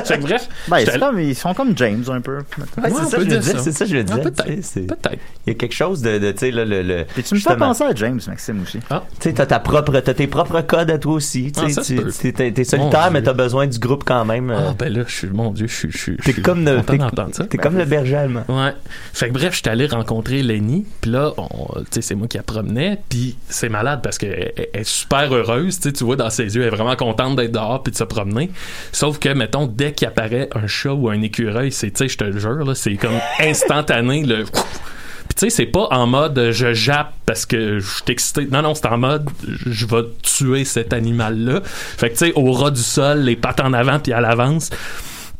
fait 0.05 0.17
que 0.17 0.21
bref. 0.21 0.47
Ben, 0.67 0.85
c'est 0.85 0.99
comme, 0.99 1.19
ils 1.19 1.35
sont 1.35 1.53
comme 1.53 1.77
James 1.77 2.03
un 2.09 2.21
peu. 2.21 2.37
Ouais, 2.37 2.43
Ouais, 2.83 2.91
c'est 3.03 3.09
ça, 3.09 3.17
peut 3.17 3.23
je 3.23 3.27
dire 3.29 3.35
le 3.37 3.39
disais, 3.41 3.51
ça. 3.53 3.59
c'est 3.59 3.71
ça, 3.71 3.85
je 3.85 3.93
le 3.93 3.99
Ah, 3.99 4.03
disais. 4.03 4.21
peut-être. 4.21 4.73
Peut-être. 4.87 5.19
Il 5.45 5.49
y 5.49 5.51
a 5.51 5.53
quelque 5.55 5.73
chose 5.75 6.01
de, 6.01 6.17
de 6.17 6.31
tu 6.31 6.37
sais, 6.39 6.51
là, 6.51 6.65
le, 6.65 6.81
le, 6.81 7.05
Et 7.17 7.23
tu 7.23 7.33
me 7.35 7.39
fais 7.39 7.55
penser 7.57 7.83
à 7.83 7.93
James, 7.95 8.19
Maxime, 8.27 8.61
aussi. 8.63 8.79
Tu 8.79 8.95
sais, 9.19 9.33
t'as 9.33 9.45
ta 9.45 9.59
propre, 9.59 9.99
t'as 9.99 10.13
tes 10.13 10.27
propres 10.27 10.61
codes 10.61 10.89
à 10.91 10.97
toi 10.97 11.13
aussi. 11.13 11.51
Tu 11.51 11.59
Ah, 11.63 11.69
ça 11.69 11.81
tu- 11.81 11.95
peut. 11.95 12.11
t'es 12.11 12.63
solitaire, 12.63 13.05
Mon 13.07 13.11
mais 13.11 13.21
t'as 13.21 13.33
besoin 13.33 13.67
du 13.67 13.79
groupe 13.79 14.03
quand 14.05 14.23
même. 14.25 14.49
euh. 14.49 14.69
Ah, 14.69 14.73
ben 14.77 14.93
là, 14.93 15.03
je 15.07 15.13
suis. 15.13 15.27
Mon 15.27 15.51
Dieu, 15.51 15.67
je 15.67 15.75
suis. 15.75 15.91
je 15.91 15.97
suis- 15.97 16.17
je 16.19 16.31
t'es 16.31 16.41
comme 16.41 16.63
le, 16.65 16.77
content 16.77 16.91
t'es, 16.93 16.97
d'entendre 16.99 17.29
ça. 17.35 17.45
t'es 17.45 17.57
comme 17.57 17.77
le 17.77 17.85
berger 17.85 18.15
allemand. 18.15 18.43
Ouais. 18.47 18.73
Fait 19.13 19.27
que 19.27 19.33
bref, 19.33 19.55
j'étais 19.55 19.69
allé 19.69 19.87
rencontrer 19.87 20.41
Lenny, 20.41 20.85
puis 21.01 21.11
là, 21.11 21.31
on- 21.37 21.79
tu 21.81 21.85
sais, 21.91 22.01
c'est 22.01 22.15
moi 22.15 22.27
qui 22.27 22.37
la 22.37 22.43
promenais, 22.43 22.99
puis 23.09 23.35
c'est 23.49 23.69
malade 23.69 23.99
parce 24.03 24.17
qu'elle 24.17 24.53
elle 24.55 24.67
est 24.81 24.83
super 24.83 25.33
heureuse, 25.33 25.77
tu 25.79 25.89
sais, 25.89 25.93
tu 25.93 26.03
vois 26.03 26.15
dans 26.15 26.29
ses 26.29 26.55
yeux, 26.55 26.61
elle 26.61 26.67
est 26.67 26.75
vraiment 26.75 26.92
contente 26.95 27.35
d'être 27.35 27.51
dehors 27.51 27.83
puis 27.83 27.91
de 27.91 27.97
se 27.97 28.03
promener. 28.03 28.51
Sauf 28.91 29.19
que, 29.19 29.29
mettons, 29.29 29.67
dès 29.67 29.93
qu'il 29.93 30.07
apparaît 30.07 30.49
un 30.55 30.67
chat 30.67 30.93
ou 30.93 31.09
un 31.09 31.21
écureuil, 31.21 31.71
c'est, 31.71 31.91
tu 31.91 31.97
sais, 31.99 32.07
je 32.07 32.17
te 32.17 32.23
le 32.23 32.39
jure, 32.39 32.65
là, 32.65 32.75
c'est 32.75 32.95
comme 32.95 33.19
instantané, 33.39 34.23
le... 34.23 34.43
Puis 34.43 35.35
tu 35.35 35.39
sais, 35.39 35.49
c'est 35.49 35.65
pas 35.65 35.87
en 35.91 36.05
mode 36.05 36.37
euh, 36.37 36.51
je 36.51 36.73
jappe 36.73 37.13
parce 37.25 37.45
que 37.45 37.79
je 37.79 37.89
suis 37.89 38.03
excité. 38.09 38.45
Non, 38.51 38.61
non, 38.61 38.75
c'est 38.75 38.87
en 38.87 38.97
mode 38.97 39.29
je 39.47 39.85
vais 39.85 40.03
tuer 40.21 40.65
cet 40.65 40.91
animal-là. 40.91 41.61
Fait 41.63 42.09
que 42.09 42.17
tu 42.17 42.25
sais, 42.25 42.33
au 42.35 42.51
ras 42.51 42.71
du 42.71 42.81
sol, 42.81 43.19
les 43.19 43.37
pattes 43.37 43.61
en 43.61 43.71
avant 43.71 43.99
puis 43.99 44.11
à 44.11 44.19
l'avance. 44.19 44.69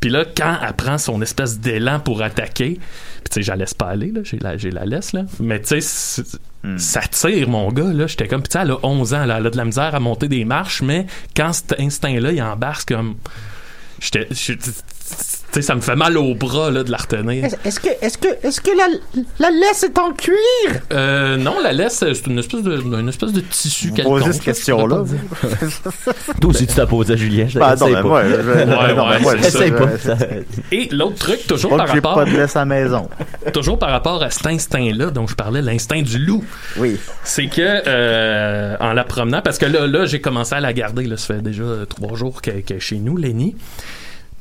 Puis 0.00 0.10
là, 0.10 0.24
quand 0.24 0.56
elle 0.66 0.74
prend 0.74 0.98
son 0.98 1.20
espèce 1.22 1.60
d'élan 1.60 2.00
pour 2.00 2.22
attaquer, 2.22 2.78
puis 3.24 3.30
tu 3.30 3.34
sais, 3.34 3.42
j'en 3.42 3.54
laisse 3.54 3.74
pas 3.74 3.86
aller, 3.86 4.12
là, 4.12 4.20
j'ai 4.22 4.38
la, 4.38 4.56
j'ai 4.56 4.70
la 4.70 4.84
laisse, 4.84 5.12
là. 5.12 5.24
Mais 5.40 5.60
tu 5.60 5.68
sais, 5.68 5.80
c'est- 5.80 6.38
ça 6.78 7.00
tire, 7.02 7.48
mon 7.48 7.70
gars, 7.72 7.92
là. 7.92 8.06
J'étais 8.06 8.28
comme, 8.28 8.42
sais, 8.52 8.58
elle 8.62 8.70
a 8.70 8.78
11 8.84 9.12
ans, 9.14 9.24
là, 9.26 9.36
elle 9.38 9.46
a 9.46 9.50
de 9.50 9.56
la 9.56 9.64
misère 9.64 9.94
à 9.94 10.00
monter 10.00 10.28
des 10.28 10.44
marches, 10.44 10.82
mais 10.82 11.06
quand 11.36 11.52
cet 11.52 11.78
instinct-là, 11.80 12.32
il 12.32 12.42
embarque 12.42 12.88
comme. 12.88 13.16
J'étais. 14.00 14.28
Sais, 15.54 15.62
ça 15.62 15.74
me 15.74 15.80
fait 15.80 15.96
mal 15.96 16.16
au 16.18 16.34
bras, 16.34 16.70
là, 16.70 16.82
de 16.84 16.90
la 16.90 16.96
retenir. 16.98 17.44
Est- 17.44 17.58
Est-ce 17.64 17.80
que, 17.80 17.88
est-ce 18.00 18.18
que, 18.18 18.28
est-ce 18.46 18.60
que 18.60 18.70
la, 18.76 18.86
la 19.40 19.50
laisse 19.50 19.82
est 19.84 19.98
en 19.98 20.12
cuir? 20.12 20.34
Euh, 20.92 21.36
non, 21.36 21.54
la 21.62 21.72
laisse, 21.72 21.98
c'est 21.98 22.26
une 22.26 22.38
espèce 22.38 22.62
de, 22.62 22.80
une 22.80 23.08
espèce 23.08 23.32
de 23.32 23.40
tissu 23.40 23.88
Vous 23.88 23.94
quelconque. 23.94 24.20
posez 24.20 24.32
cette 24.34 24.42
question-là. 24.42 25.04
Toi 26.40 26.50
aussi, 26.50 26.66
tu 26.66 26.74
t'as 26.74 26.86
posé 26.86 27.12
à 27.14 27.16
Julien. 27.16 27.46
Je- 27.48 27.58
Ah, 27.60 27.74
non, 27.78 27.86
mais 27.86 27.92
pas. 27.94 28.02
moi, 28.02 28.22
je- 28.24 28.34
je- 28.34 28.36
Ouais, 28.50 28.66
non, 28.94 29.06
mais 29.08 29.14
ouais, 29.16 29.20
moi, 29.20 29.32
c'est 29.40 29.42
je- 29.42 29.46
Essaye 29.46 29.70
pas. 29.72 29.88
Et 30.72 30.88
l'autre 30.90 31.16
truc, 31.16 31.46
toujours 31.46 31.76
par 31.76 31.88
rapport, 31.88 32.14
pas 32.14 32.24
de 32.24 32.30
laisse 32.30 32.56
à 32.56 32.60
la 32.60 32.64
maison. 32.66 33.08
toujours 33.52 33.78
par 33.78 33.90
rapport 33.90 34.22
à 34.22 34.30
cet 34.30 34.46
instinct-là 34.46 35.10
dont 35.10 35.26
je 35.26 35.34
parlais, 35.34 35.62
l'instinct 35.62 36.02
du 36.02 36.18
loup. 36.18 36.44
Oui. 36.76 36.96
c'est 37.22 37.46
que 37.46 37.60
euh, 37.86 38.76
en 38.80 38.92
la 38.92 39.04
promenant, 39.04 39.42
parce 39.42 39.58
que 39.58 39.66
là, 39.66 39.86
là 39.86 40.06
j'ai 40.06 40.20
commencé 40.20 40.54
à 40.54 40.60
la 40.60 40.72
garder, 40.72 41.04
là, 41.06 41.16
ça 41.16 41.34
fait 41.34 41.42
déjà 41.42 41.62
euh, 41.62 41.84
trois 41.86 42.16
jours 42.16 42.40
qu'elle 42.42 42.62
qu'elle 42.62 42.78
est 42.78 42.80
chez 42.80 42.96
nous, 42.96 43.16
Lenny. 43.16 43.54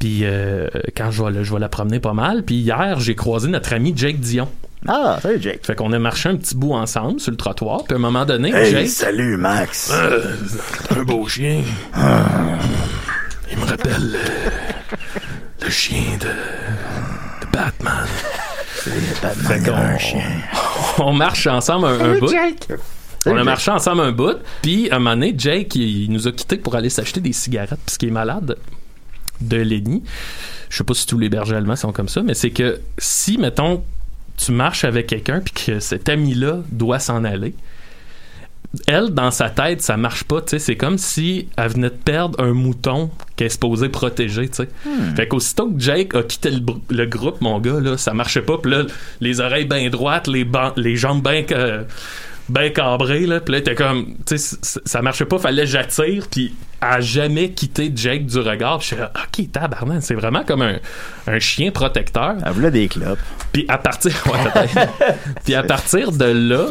Puis 0.03 0.19
euh, 0.23 0.67
quand 0.97 1.11
je 1.11 1.23
vais, 1.23 1.31
la- 1.31 1.43
je 1.43 1.53
vais 1.53 1.61
la 1.61 1.69
promener 1.69 2.01
pas 2.01 2.11
mal. 2.11 2.43
Puis 2.43 2.55
hier, 2.55 2.99
j'ai 2.99 3.15
croisé 3.15 3.47
notre 3.47 3.71
ami 3.71 3.93
Jake 3.95 4.19
Dion. 4.19 4.49
Ah, 4.85 5.17
salut 5.21 5.41
Jake. 5.41 5.61
Fait 5.65 5.75
qu'on 5.75 5.93
a 5.93 5.97
marché 5.99 6.27
un 6.27 6.35
petit 6.35 6.57
bout 6.57 6.73
ensemble 6.73 7.21
sur 7.21 7.31
le 7.31 7.37
trottoir. 7.37 7.85
Puis 7.85 7.93
à 7.93 7.95
un 7.95 8.01
moment 8.01 8.25
donné, 8.25 8.51
Jake, 8.69 8.89
salut 8.89 9.37
Max. 9.37 9.89
Euh, 9.93 10.21
un 10.97 11.03
beau 11.03 11.25
chien. 11.29 11.61
Il 13.49 13.57
me 13.59 13.65
rappelle 13.65 14.17
euh, 14.17 14.97
le 15.63 15.69
chien 15.69 16.17
de, 16.19 16.25
de 17.45 17.51
Batman. 17.53 18.05
Fait 18.73 19.63
qu'on- 19.63 19.71
on 21.05 21.13
marche 21.13 21.47
ensemble 21.47 21.85
un, 21.85 21.99
un 22.15 22.19
bout. 22.19 22.27
Jake. 22.27 22.67
On 23.25 23.37
a 23.37 23.43
marché 23.45 23.71
ensemble 23.71 24.01
un 24.01 24.11
bout, 24.11 24.35
puis 24.61 24.89
à 24.91 24.97
un 24.97 24.99
moment 24.99 25.11
donné, 25.11 25.33
Jake, 25.37 25.75
il, 25.75 26.03
il 26.03 26.11
nous 26.11 26.27
a 26.27 26.33
quittés 26.33 26.57
pour 26.57 26.75
aller 26.75 26.89
s'acheter 26.89 27.21
des 27.21 27.31
cigarettes, 27.31 27.79
puisqu'il 27.85 28.09
est 28.09 28.11
malade 28.11 28.57
de 29.47 29.57
Lenny. 29.57 30.03
Je 30.69 30.77
sais 30.77 30.83
pas 30.83 30.93
si 30.93 31.05
tous 31.05 31.19
les 31.19 31.29
bergers 31.29 31.55
allemands 31.55 31.75
sont 31.75 31.91
comme 31.91 32.09
ça, 32.09 32.21
mais 32.23 32.33
c'est 32.33 32.51
que 32.51 32.79
si, 32.97 33.37
mettons, 33.37 33.83
tu 34.37 34.51
marches 34.51 34.85
avec 34.85 35.07
quelqu'un, 35.07 35.39
puis 35.39 35.53
que 35.53 35.79
cet 35.79 36.09
ami-là 36.09 36.61
doit 36.71 36.99
s'en 36.99 37.23
aller, 37.23 37.53
elle, 38.87 39.11
dans 39.11 39.29
sa 39.29 39.51
tête, 39.51 39.83
ça 39.83 39.97
marche 39.97 40.23
pas, 40.23 40.41
tu 40.41 40.49
sais. 40.49 40.59
C'est 40.59 40.75
comme 40.75 40.97
si 40.97 41.47
elle 41.57 41.69
venait 41.69 41.89
de 41.89 41.95
perdre 41.95 42.43
un 42.43 42.53
mouton 42.53 43.11
qu'elle 43.35 43.47
est 43.47 43.51
supposée 43.51 43.89
protéger, 43.89 44.49
tu 44.49 44.63
sais. 44.63 44.69
Fait 45.15 45.27
qu'aussitôt 45.27 45.69
que 45.69 45.79
Jake 45.79 46.15
a 46.15 46.23
quitté 46.23 46.49
le, 46.89 47.05
groupe, 47.05 47.39
mon 47.41 47.59
gars, 47.59 47.79
là, 47.79 47.97
ça 47.97 48.13
marchait 48.13 48.41
pas. 48.41 48.57
Puis 48.57 48.71
là, 48.71 48.83
les 49.21 49.41
oreilles 49.41 49.65
bien 49.65 49.89
droites, 49.89 50.27
les, 50.27 50.47
les 50.75 50.95
jambes 50.95 51.21
bien 51.21 51.43
ben 52.49 52.71
cabrées, 52.73 53.25
là. 53.25 53.39
Puis 53.39 53.53
là, 53.53 53.61
t'es 53.61 53.75
comme, 53.75 54.15
tu 54.25 54.37
sais, 54.37 54.57
ça 54.85 55.01
marchait 55.01 55.25
pas, 55.25 55.39
fallait 55.39 55.63
que 55.63 55.69
j'attire. 55.69 56.25
Puis 56.29 56.53
à 56.81 56.99
jamais 56.99 57.51
quitté 57.51 57.91
Jake 57.95 58.25
du 58.25 58.39
regard. 58.39 58.79
Puis 58.79 58.89
je 58.89 58.95
suis 58.95 59.01
là, 59.01 59.11
OK, 59.15 59.51
tabarnak, 59.51 60.03
c'est 60.03 60.15
vraiment 60.15 60.43
comme 60.43 60.61
un, 60.61 60.75
un 61.27 61.39
chien 61.39 61.71
protecteur. 61.71 62.35
Elle 62.45 62.51
voulait 62.51 62.71
des 62.71 62.89
clopes. 62.89 63.17
Puis 63.53 63.65
à 63.69 63.77
partir, 63.77 64.11
ouais. 64.27 64.83
Puis 65.45 65.55
à 65.55 65.63
partir 65.63 66.11
de 66.11 66.25
là, 66.25 66.67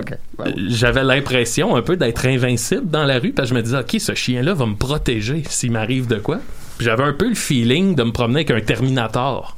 j'avais 0.68 1.02
l'impression 1.04 1.74
un 1.76 1.82
peu 1.82 1.96
d'être 1.96 2.26
invincible 2.26 2.90
dans 2.90 3.04
la 3.04 3.18
rue, 3.18 3.32
parce 3.32 3.48
que 3.48 3.54
je 3.54 3.58
me 3.58 3.62
disais, 3.64 3.78
ok, 3.78 3.96
ce 3.98 4.14
chien-là 4.14 4.52
va 4.54 4.66
me 4.66 4.74
protéger 4.76 5.42
s'il 5.48 5.72
m'arrive 5.72 6.06
de 6.06 6.16
quoi. 6.16 6.38
J'avais 6.80 7.04
un 7.04 7.12
peu 7.14 7.28
le 7.28 7.34
feeling 7.34 7.94
de 7.94 8.02
me 8.02 8.12
promener 8.12 8.40
avec 8.40 8.50
un 8.50 8.60
Terminator. 8.60 9.56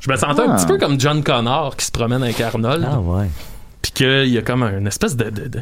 Je 0.00 0.10
me 0.10 0.16
sentais 0.16 0.42
un 0.42 0.50
Ah. 0.50 0.56
petit 0.56 0.66
peu 0.66 0.78
comme 0.78 0.98
John 1.00 1.22
Connor 1.22 1.76
qui 1.76 1.86
se 1.86 1.92
promène 1.92 2.22
avec 2.22 2.40
Arnold, 2.40 2.86
Ah 2.90 2.98
ouais. 2.98 3.26
Puis 3.84 3.92
qu'il 3.92 4.28
y 4.28 4.38
a 4.38 4.42
comme 4.42 4.62
une 4.62 4.86
espèce 4.86 5.14
de, 5.14 5.28
de- 5.28 5.46
de- 5.48 5.60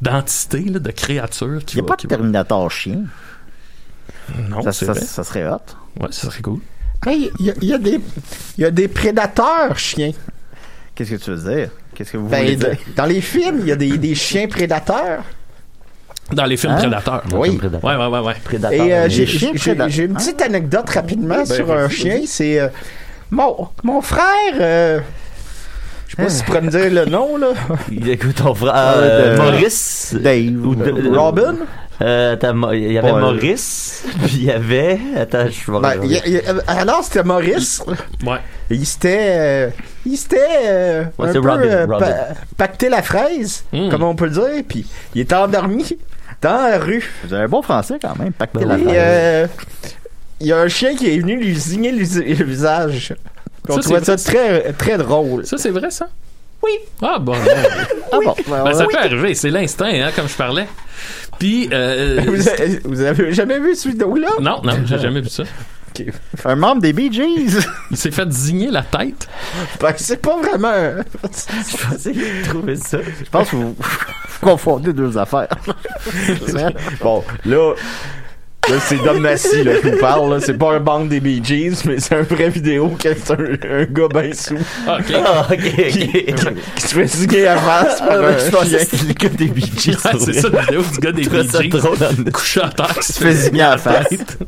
d'entité, 0.00 0.58
là, 0.64 0.80
de 0.80 0.90
créature 0.90 1.60
qui 1.64 1.76
Il 1.76 1.82
n'y 1.82 1.86
a 1.86 1.88
va- 1.90 1.94
pas 1.94 2.02
de 2.02 2.08
va- 2.08 2.16
Terminator 2.16 2.68
chien? 2.72 3.02
Non, 4.48 4.62
Ça, 4.62 4.72
c'est 4.72 4.86
ça, 4.86 4.92
vrai. 4.94 5.00
ça 5.00 5.22
serait 5.22 5.46
hot. 5.48 5.58
Ouais, 6.00 6.08
ça 6.10 6.28
serait 6.28 6.42
cool. 6.42 6.58
Hey, 7.06 7.30
il 7.38 7.46
y, 7.46 7.50
a- 7.50 7.54
il 7.62 7.68
y 7.68 7.72
a 7.72 7.78
des, 7.78 8.00
il 8.58 8.62
y 8.62 8.64
a 8.64 8.70
des 8.72 8.88
prédateurs 8.88 9.78
chiens. 9.78 10.10
Qu'est-ce 10.96 11.10
que 11.12 11.16
tu 11.22 11.30
veux 11.30 11.54
dire? 11.54 11.70
Qu'est-ce 11.94 12.10
que 12.10 12.16
vous 12.16 12.26
Ben, 12.26 12.42
voulez 12.42 12.56
dire? 12.56 12.76
dans 12.96 13.06
les 13.06 13.20
films, 13.20 13.58
il 13.60 13.68
y 13.68 13.72
a 13.72 13.76
des, 13.76 13.96
des 13.96 14.14
chiens 14.16 14.48
prédateurs. 14.48 15.22
Dans 16.32 16.46
les 16.46 16.56
films 16.56 16.72
Hein? 16.72 16.78
prédateurs. 16.78 17.22
Oui. 17.32 17.56
Prédateur. 17.58 17.84
Ouais, 17.84 17.96
ouais, 17.96 18.06
ouais, 18.18 18.26
ouais. 18.26 18.34
Prédateur. 18.42 18.84
Et 18.86 18.92
euh, 18.92 19.08
j'ai 19.08 19.24
j'ai- 19.26 19.52
prédateurs. 19.54 19.88
j'ai 19.88 20.04
une 20.06 20.14
petite 20.14 20.42
anecdote 20.42 20.90
rapidement 20.90 21.36
Ben, 21.36 21.46
sur 21.46 21.70
un 21.72 21.88
chien. 21.88 22.22
C'est 22.26 22.58
euh, 22.58 22.68
mon, 23.30 23.68
mon 23.84 24.00
frère. 24.00 24.54
euh, 24.60 25.00
je 26.12 26.16
sais 26.16 26.22
pas 26.24 26.28
si 26.28 26.40
tu 26.40 26.44
pourrais 26.46 26.60
me 26.60 26.70
dire 26.70 26.90
le 26.90 27.04
nom 27.06 27.36
là. 27.38 27.48
Écoute, 28.06 28.34
ton 28.36 28.54
frère, 28.54 28.72
Ah, 28.74 28.94
euh, 28.96 29.36
Maurice. 29.36 30.14
Dave. 30.18 30.66
Ou 30.66 30.74
de- 30.74 31.16
Robin? 31.16 31.56
Euh, 32.00 32.36
il 32.72 32.92
y 32.92 32.98
avait 32.98 33.10
Paul. 33.10 33.20
Maurice, 33.20 34.04
puis 34.24 34.32
il 34.38 34.44
y 34.44 34.50
avait... 34.50 34.98
Attends, 35.16 35.46
je 35.48 35.70
vais 35.70 35.78
Ben, 35.80 35.88
regarder. 35.90 36.06
il 36.06 36.12
y 36.12 36.16
a- 36.18 36.26
il 36.26 36.32
y 36.32 36.38
a- 36.38 36.62
alors 36.66 37.04
c'était 37.04 37.22
Maurice? 37.22 37.82
Ouais. 38.26 38.38
Il 38.70 38.84
s'était, 38.84 39.18
euh, 39.36 39.68
il 40.04 40.16
s'était 40.16 40.40
euh, 40.64 41.04
Ouais, 41.18 41.28
un 41.28 41.32
peu 41.32 41.38
Robin, 41.38 41.60
euh, 41.62 41.86
Robin. 41.86 41.98
pa- 42.00 42.28
pacté 42.56 42.88
la 42.88 43.02
fraise, 43.02 43.64
Mm. 43.72 43.88
comme 43.90 44.02
on 44.02 44.14
peut 44.16 44.24
le 44.24 44.30
dire, 44.32 44.64
puis 44.68 44.84
il 45.14 45.20
était 45.20 45.34
endormi 45.36 45.96
dans 46.40 46.68
la 46.70 46.78
rue. 46.78 47.08
Vous 47.24 47.34
avez 47.34 47.44
un 47.44 47.48
bon 47.48 47.62
français 47.62 47.98
quand 48.02 48.18
même. 48.18 48.32
Pacté 48.32 48.60
Ben 48.60 48.68
la 48.68 48.78
fraise. 48.78 48.94
euh, 48.96 49.46
il 50.40 50.46
y 50.48 50.52
a 50.52 50.58
un 50.58 50.68
chien 50.68 50.96
qui 50.96 51.14
est 51.14 51.18
venu 51.20 51.36
lui 51.40 51.58
signer 51.60 51.92
le 51.92 52.44
visage. 52.44 53.14
Puis 53.64 53.72
on 53.72 53.76
Ça, 53.76 53.80
trouvait 53.82 54.04
ça 54.04 54.18
c'est 54.18 54.32
très, 54.32 54.72
très 54.72 54.98
drôle. 54.98 55.46
Ça, 55.46 55.56
c'est 55.58 55.70
vrai, 55.70 55.90
ça? 55.90 56.08
Oui. 56.62 56.70
Ah, 57.00 57.18
bon. 57.18 57.34
Ah 58.12 58.18
bon, 58.24 58.34
ben, 58.48 58.64
Ben, 58.64 58.72
ça 58.74 58.86
oui. 58.86 58.92
peut 58.92 58.98
arriver, 58.98 59.34
c'est 59.34 59.50
l'instinct, 59.50 59.90
hein, 59.92 60.10
comme 60.14 60.28
je 60.28 60.36
parlais. 60.36 60.68
Puis, 61.38 61.68
euh, 61.72 62.20
Vous, 62.26 62.48
avez, 62.48 62.80
vous 62.84 63.00
avez 63.00 63.32
jamais 63.32 63.58
vu 63.58 63.74
ce 63.74 63.88
vidéo-là? 63.88 64.28
non, 64.40 64.60
non, 64.62 64.72
j'ai 64.84 64.98
jamais 64.98 65.20
vu 65.20 65.28
ça. 65.28 65.44
Un 66.46 66.54
membre 66.56 66.80
des 66.80 66.92
Bee 66.94 67.12
Gees? 67.12 67.58
Il 67.90 67.96
s'est 67.98 68.10
fait 68.10 68.30
zigner 68.32 68.70
la 68.70 68.82
tête. 68.82 69.28
Ben, 69.80 69.92
c'est 69.96 70.22
pas 70.22 70.36
vraiment. 70.38 70.68
un- 70.68 71.02
Je 71.22 71.76
pensais 71.86 72.14
ça. 72.76 72.98
Je 73.24 73.30
pense 73.30 73.50
que 73.50 73.56
vous, 73.56 73.76
vous 73.78 74.40
confondez 74.40 74.92
deux 74.92 75.18
affaires. 75.18 75.48
Bon, 77.02 77.22
là. 77.44 77.74
Là, 78.70 78.76
c'est 78.80 79.02
Dom 79.02 79.18
Massy 79.18 79.64
là, 79.64 79.74
qui 79.80 79.90
nous 79.90 79.98
parle. 79.98 80.30
là. 80.32 80.40
C'est 80.40 80.54
pas 80.56 80.74
un 80.74 80.80
bande 80.80 81.08
des 81.08 81.18
Bee 81.18 81.42
Gees, 81.44 81.82
mais 81.84 81.98
c'est 81.98 82.14
un 82.14 82.22
vrai 82.22 82.48
vidéo 82.48 82.90
que 82.90 83.08
c'est 83.12 83.32
un, 83.32 83.36
un 83.80 83.84
gars 83.84 84.06
ben 84.08 84.32
sous 84.32 84.56
Ah, 84.86 84.98
OK. 85.00 85.14
Ah, 85.16 85.48
ok, 85.50 85.86
qui, 85.88 86.08
qui 86.76 86.80
se 86.82 86.94
fait 86.94 87.08
signer 87.08 87.48
à 87.48 87.56
face 87.56 87.98
par 88.00 88.10
Ah, 88.12 88.26
un 88.28 88.38
chien. 88.38 88.78
que 88.78 88.84
c'était 88.84 89.04
le 89.08 89.14
gars 89.14 89.28
des 89.30 89.46
Bee 89.48 89.72
Gees. 89.76 89.90
Ouais, 90.04 90.12
c'est 90.20 90.32
ça, 90.34 90.48
la 90.48 90.60
vidéo 90.62 90.82
du 90.92 90.98
gars 91.00 91.12
des 91.12 91.22
Bee 91.28 91.48
ça 91.48 91.60
Gees 91.60 91.68
drôle 91.70 91.98
dans 91.98 92.08
le- 92.16 92.30
couché 92.30 92.60
à 92.62 92.68
terre. 92.68 92.94
qui 93.00 93.12
se 93.12 93.18
fait 93.20 93.32
zigner 93.32 93.62
à 93.62 93.76
face. 93.78 94.08
tête. 94.08 94.38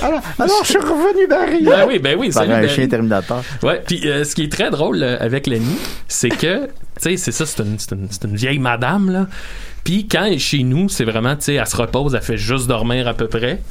Alors, 0.00 0.20
alors, 0.38 0.60
je 0.64 0.68
suis 0.70 0.78
revenu 0.78 1.26
Barry. 1.28 1.62
Ben 1.64 1.84
oui, 1.86 1.98
ben 1.98 2.16
oui, 2.18 2.30
Par 2.30 2.42
salut, 2.44 2.54
un 2.54 2.60
Barry. 2.62 2.74
chien 2.74 2.88
Terminator. 2.88 3.42
Ouais, 3.62 3.82
puis 3.86 4.00
euh, 4.08 4.24
ce 4.24 4.34
qui 4.34 4.44
est 4.44 4.52
très 4.52 4.70
drôle 4.70 5.02
euh, 5.02 5.18
avec 5.20 5.46
Lenny, 5.46 5.76
c'est 6.08 6.30
que, 6.30 6.64
tu 6.66 6.70
sais, 7.00 7.16
c'est 7.18 7.32
ça, 7.32 7.44
c'est 7.44 7.62
une, 7.62 7.78
c'est 7.78 7.92
une, 7.94 8.08
c'est 8.10 8.24
une 8.24 8.34
vieille 8.34 8.58
madame, 8.60 9.10
là. 9.10 9.26
Puis 9.88 10.06
quand 10.06 10.24
elle 10.24 10.34
est 10.34 10.38
chez 10.38 10.64
nous, 10.64 10.90
c'est 10.90 11.04
vraiment, 11.06 11.34
tu 11.34 11.44
sais, 11.44 11.54
elle 11.54 11.66
se 11.66 11.74
repose, 11.74 12.14
elle 12.14 12.20
fait 12.20 12.36
juste 12.36 12.66
dormir 12.66 13.08
à 13.08 13.14
peu 13.14 13.26
près. 13.26 13.62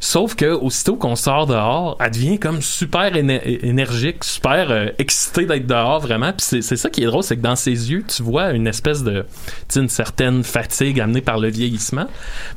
Sauf 0.00 0.34
que 0.34 0.52
aussitôt 0.52 0.96
qu'on 0.96 1.16
sort 1.16 1.46
dehors, 1.46 1.96
elle 1.98 2.10
devient 2.10 2.38
comme 2.38 2.60
super 2.60 3.14
éner- 3.16 3.64
énergique, 3.64 4.22
super 4.22 4.70
euh, 4.70 4.88
excitée 4.98 5.46
d'être 5.46 5.66
dehors 5.66 6.00
vraiment. 6.00 6.34
Puis 6.34 6.60
c'est, 6.60 6.76
ça 6.76 6.90
qui 6.90 7.02
est 7.02 7.06
drôle, 7.06 7.22
c'est 7.22 7.38
que 7.38 7.40
dans 7.40 7.56
ses 7.56 7.90
yeux, 7.90 8.04
tu 8.06 8.22
vois 8.22 8.50
une 8.50 8.66
espèce 8.66 9.02
de, 9.02 9.22
tu 9.22 9.26
sais, 9.70 9.80
une 9.80 9.88
certaine 9.88 10.44
fatigue 10.44 11.00
amenée 11.00 11.22
par 11.22 11.38
le 11.38 11.48
vieillissement. 11.48 12.06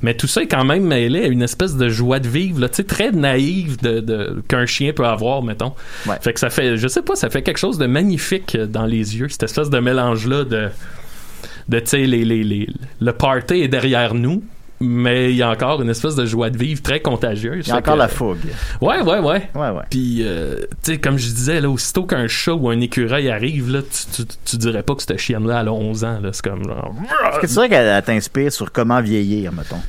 Mais 0.01 0.13
tout 0.15 0.27
ça 0.27 0.41
est 0.41 0.47
quand 0.47 0.65
même 0.65 0.83
mêlé 0.83 1.23
à 1.23 1.27
une 1.27 1.41
espèce 1.41 1.77
de 1.77 1.87
joie 1.87 2.19
de 2.19 2.27
vivre, 2.27 2.59
là, 2.59 2.67
tu 2.67 2.75
sais, 2.75 2.83
très 2.83 3.11
naïve 3.13 3.81
de, 3.81 4.01
de- 4.01 4.43
qu'un 4.49 4.65
chien 4.65 4.91
peut 4.91 5.05
avoir, 5.07 5.41
mettons. 5.41 5.71
Ouais. 6.05 6.17
Fait 6.19 6.33
que 6.33 6.39
ça 6.41 6.49
fait, 6.49 6.75
je 6.75 6.87
sais 6.89 7.01
pas, 7.01 7.15
ça 7.15 7.29
fait 7.29 7.43
quelque 7.43 7.59
chose 7.59 7.77
de 7.77 7.85
magnifique 7.85 8.55
euh, 8.55 8.65
dans 8.67 8.85
les 8.85 9.15
yeux, 9.17 9.29
cette 9.29 9.43
espèce 9.43 9.69
de 9.69 9.79
mélange-là 9.79 10.43
de, 10.43 10.67
de 11.69 11.79
tu 11.79 11.87
sais, 11.87 12.05
les, 12.05 12.23
les, 12.25 12.43
les, 12.43 12.67
le 12.99 13.11
party 13.13 13.55
est 13.61 13.67
derrière 13.67 14.13
nous. 14.13 14.43
Mais 14.81 15.31
il 15.31 15.37
y 15.37 15.41
a 15.41 15.49
encore 15.49 15.81
une 15.81 15.89
espèce 15.89 16.15
de 16.15 16.25
joie 16.25 16.49
de 16.49 16.57
vivre 16.57 16.81
très 16.81 16.99
contagieuse. 16.99 17.65
Il 17.65 17.69
y 17.69 17.71
a 17.71 17.77
encore 17.77 17.93
que- 17.93 17.99
la 17.99 18.07
fougue. 18.09 18.37
Ouais, 18.81 19.01
ouais, 19.01 19.19
ouais. 19.19 19.49
Ouais, 19.55 19.69
ouais. 19.69 19.83
Puis, 19.89 20.17
euh, 20.21 20.57
tu 20.83 20.91
sais, 20.91 20.97
comme 20.97 21.17
je 21.17 21.27
disais, 21.27 21.61
là, 21.61 21.69
aussitôt 21.69 22.03
qu'un 22.03 22.27
chat 22.27 22.51
ou 22.53 22.69
un 22.69 22.81
écureuil 22.81 23.29
arrive, 23.29 23.71
là, 23.71 23.79
tu, 23.81 24.23
tu, 24.25 24.29
tu 24.43 24.57
dirais 24.57 24.83
pas 24.83 24.93
que 24.93 25.01
cette 25.01 25.17
chienne-là, 25.17 25.61
elle 25.61 25.69
a 25.69 25.71
11 25.73 26.03
ans. 26.03 26.19
là. 26.21 26.31
C'est 26.33 26.43
comme 26.43 26.65
genre. 26.65 26.93
Est-ce 27.31 27.39
que 27.39 27.47
tu 27.47 27.53
dirais 27.53 27.69
qu'elle 27.69 27.87
elle 27.87 28.03
t'inspire 28.03 28.51
sur 28.51 28.69
comment 28.73 29.01
vieillir, 29.01 29.53
mettons? 29.53 29.79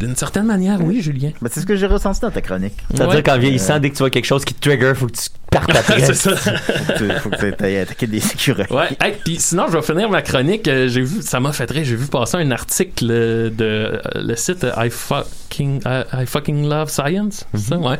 D'une 0.00 0.16
certaine 0.16 0.46
manière, 0.46 0.80
oui, 0.82 1.00
Julien. 1.02 1.30
Ben, 1.40 1.48
c'est 1.52 1.60
ce 1.60 1.66
que 1.66 1.76
j'ai 1.76 1.86
ressenti 1.86 2.20
dans 2.20 2.30
ta 2.30 2.40
chronique. 2.40 2.74
C'est-à-dire 2.90 3.16
Ouais. 3.16 3.22
qu'en 3.22 3.38
vieillissant, 3.38 3.78
dès 3.78 3.90
que 3.90 3.94
tu 3.94 3.98
vois 4.00 4.10
quelque 4.10 4.24
chose 4.24 4.44
qui 4.44 4.54
te 4.54 4.60
trigger, 4.60 4.92
faut 4.94 5.06
que 5.06 5.12
tu 5.12 5.28
carte 5.50 5.70
après. 5.76 6.00
c'est 6.00 6.14
ça. 6.14 6.34
Faut 6.36 6.52
que- 6.98 7.18
faut 7.20 7.30
que 7.30 7.50
tu 7.50 7.64
ailles 7.64 7.78
attaquer 7.78 8.06
des 8.06 8.16
écureuils. 8.32 8.66
Ouais, 8.70 8.88
hey, 9.00 9.14
puis 9.24 9.36
sinon 9.38 9.66
je 9.68 9.76
vais 9.76 9.82
finir 9.82 10.08
ma 10.08 10.22
chronique. 10.22 10.66
Euh, 10.68 10.88
j'ai 10.88 11.02
vu, 11.02 11.20
ça 11.22 11.40
m'a 11.40 11.52
fait 11.52 11.70
rire. 11.70 11.84
J'ai 11.84 11.96
vu 11.96 12.06
passer 12.06 12.38
un 12.38 12.50
article 12.50 13.06
euh, 13.10 13.50
de 13.50 13.64
euh, 13.64 13.98
le 14.14 14.34
site 14.36 14.64
euh, 14.64 14.72
I 14.76 14.88
fucking 14.90 15.82
I, 15.84 16.02
I 16.22 16.26
fucking 16.26 16.66
love 16.68 16.88
science, 16.88 17.44
ça, 17.54 17.76
ouais. 17.76 17.98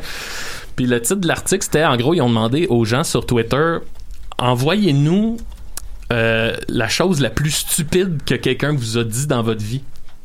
Puis 0.75 0.87
le 0.87 0.99
titre 1.01 1.17
de 1.21 1.27
l'article 1.27 1.63
c'était 1.63 1.85
en 1.85 1.95
gros 1.97 2.15
ils 2.15 2.21
ont 2.21 2.29
demandé 2.29 2.65
aux 2.67 2.83
gens 2.85 3.03
sur 3.03 3.25
Twitter 3.27 3.77
envoyez-nous 4.39 5.37
euh, 6.11 6.55
la 6.67 6.87
chose 6.89 7.21
la 7.21 7.29
plus 7.29 7.51
stupide 7.51 8.19
que 8.25 8.35
quelqu'un 8.35 8.73
vous 8.73 8.97
a 8.97 9.03
dit 9.03 9.27
dans 9.27 9.41
votre 9.43 9.63
vie. 9.63 9.83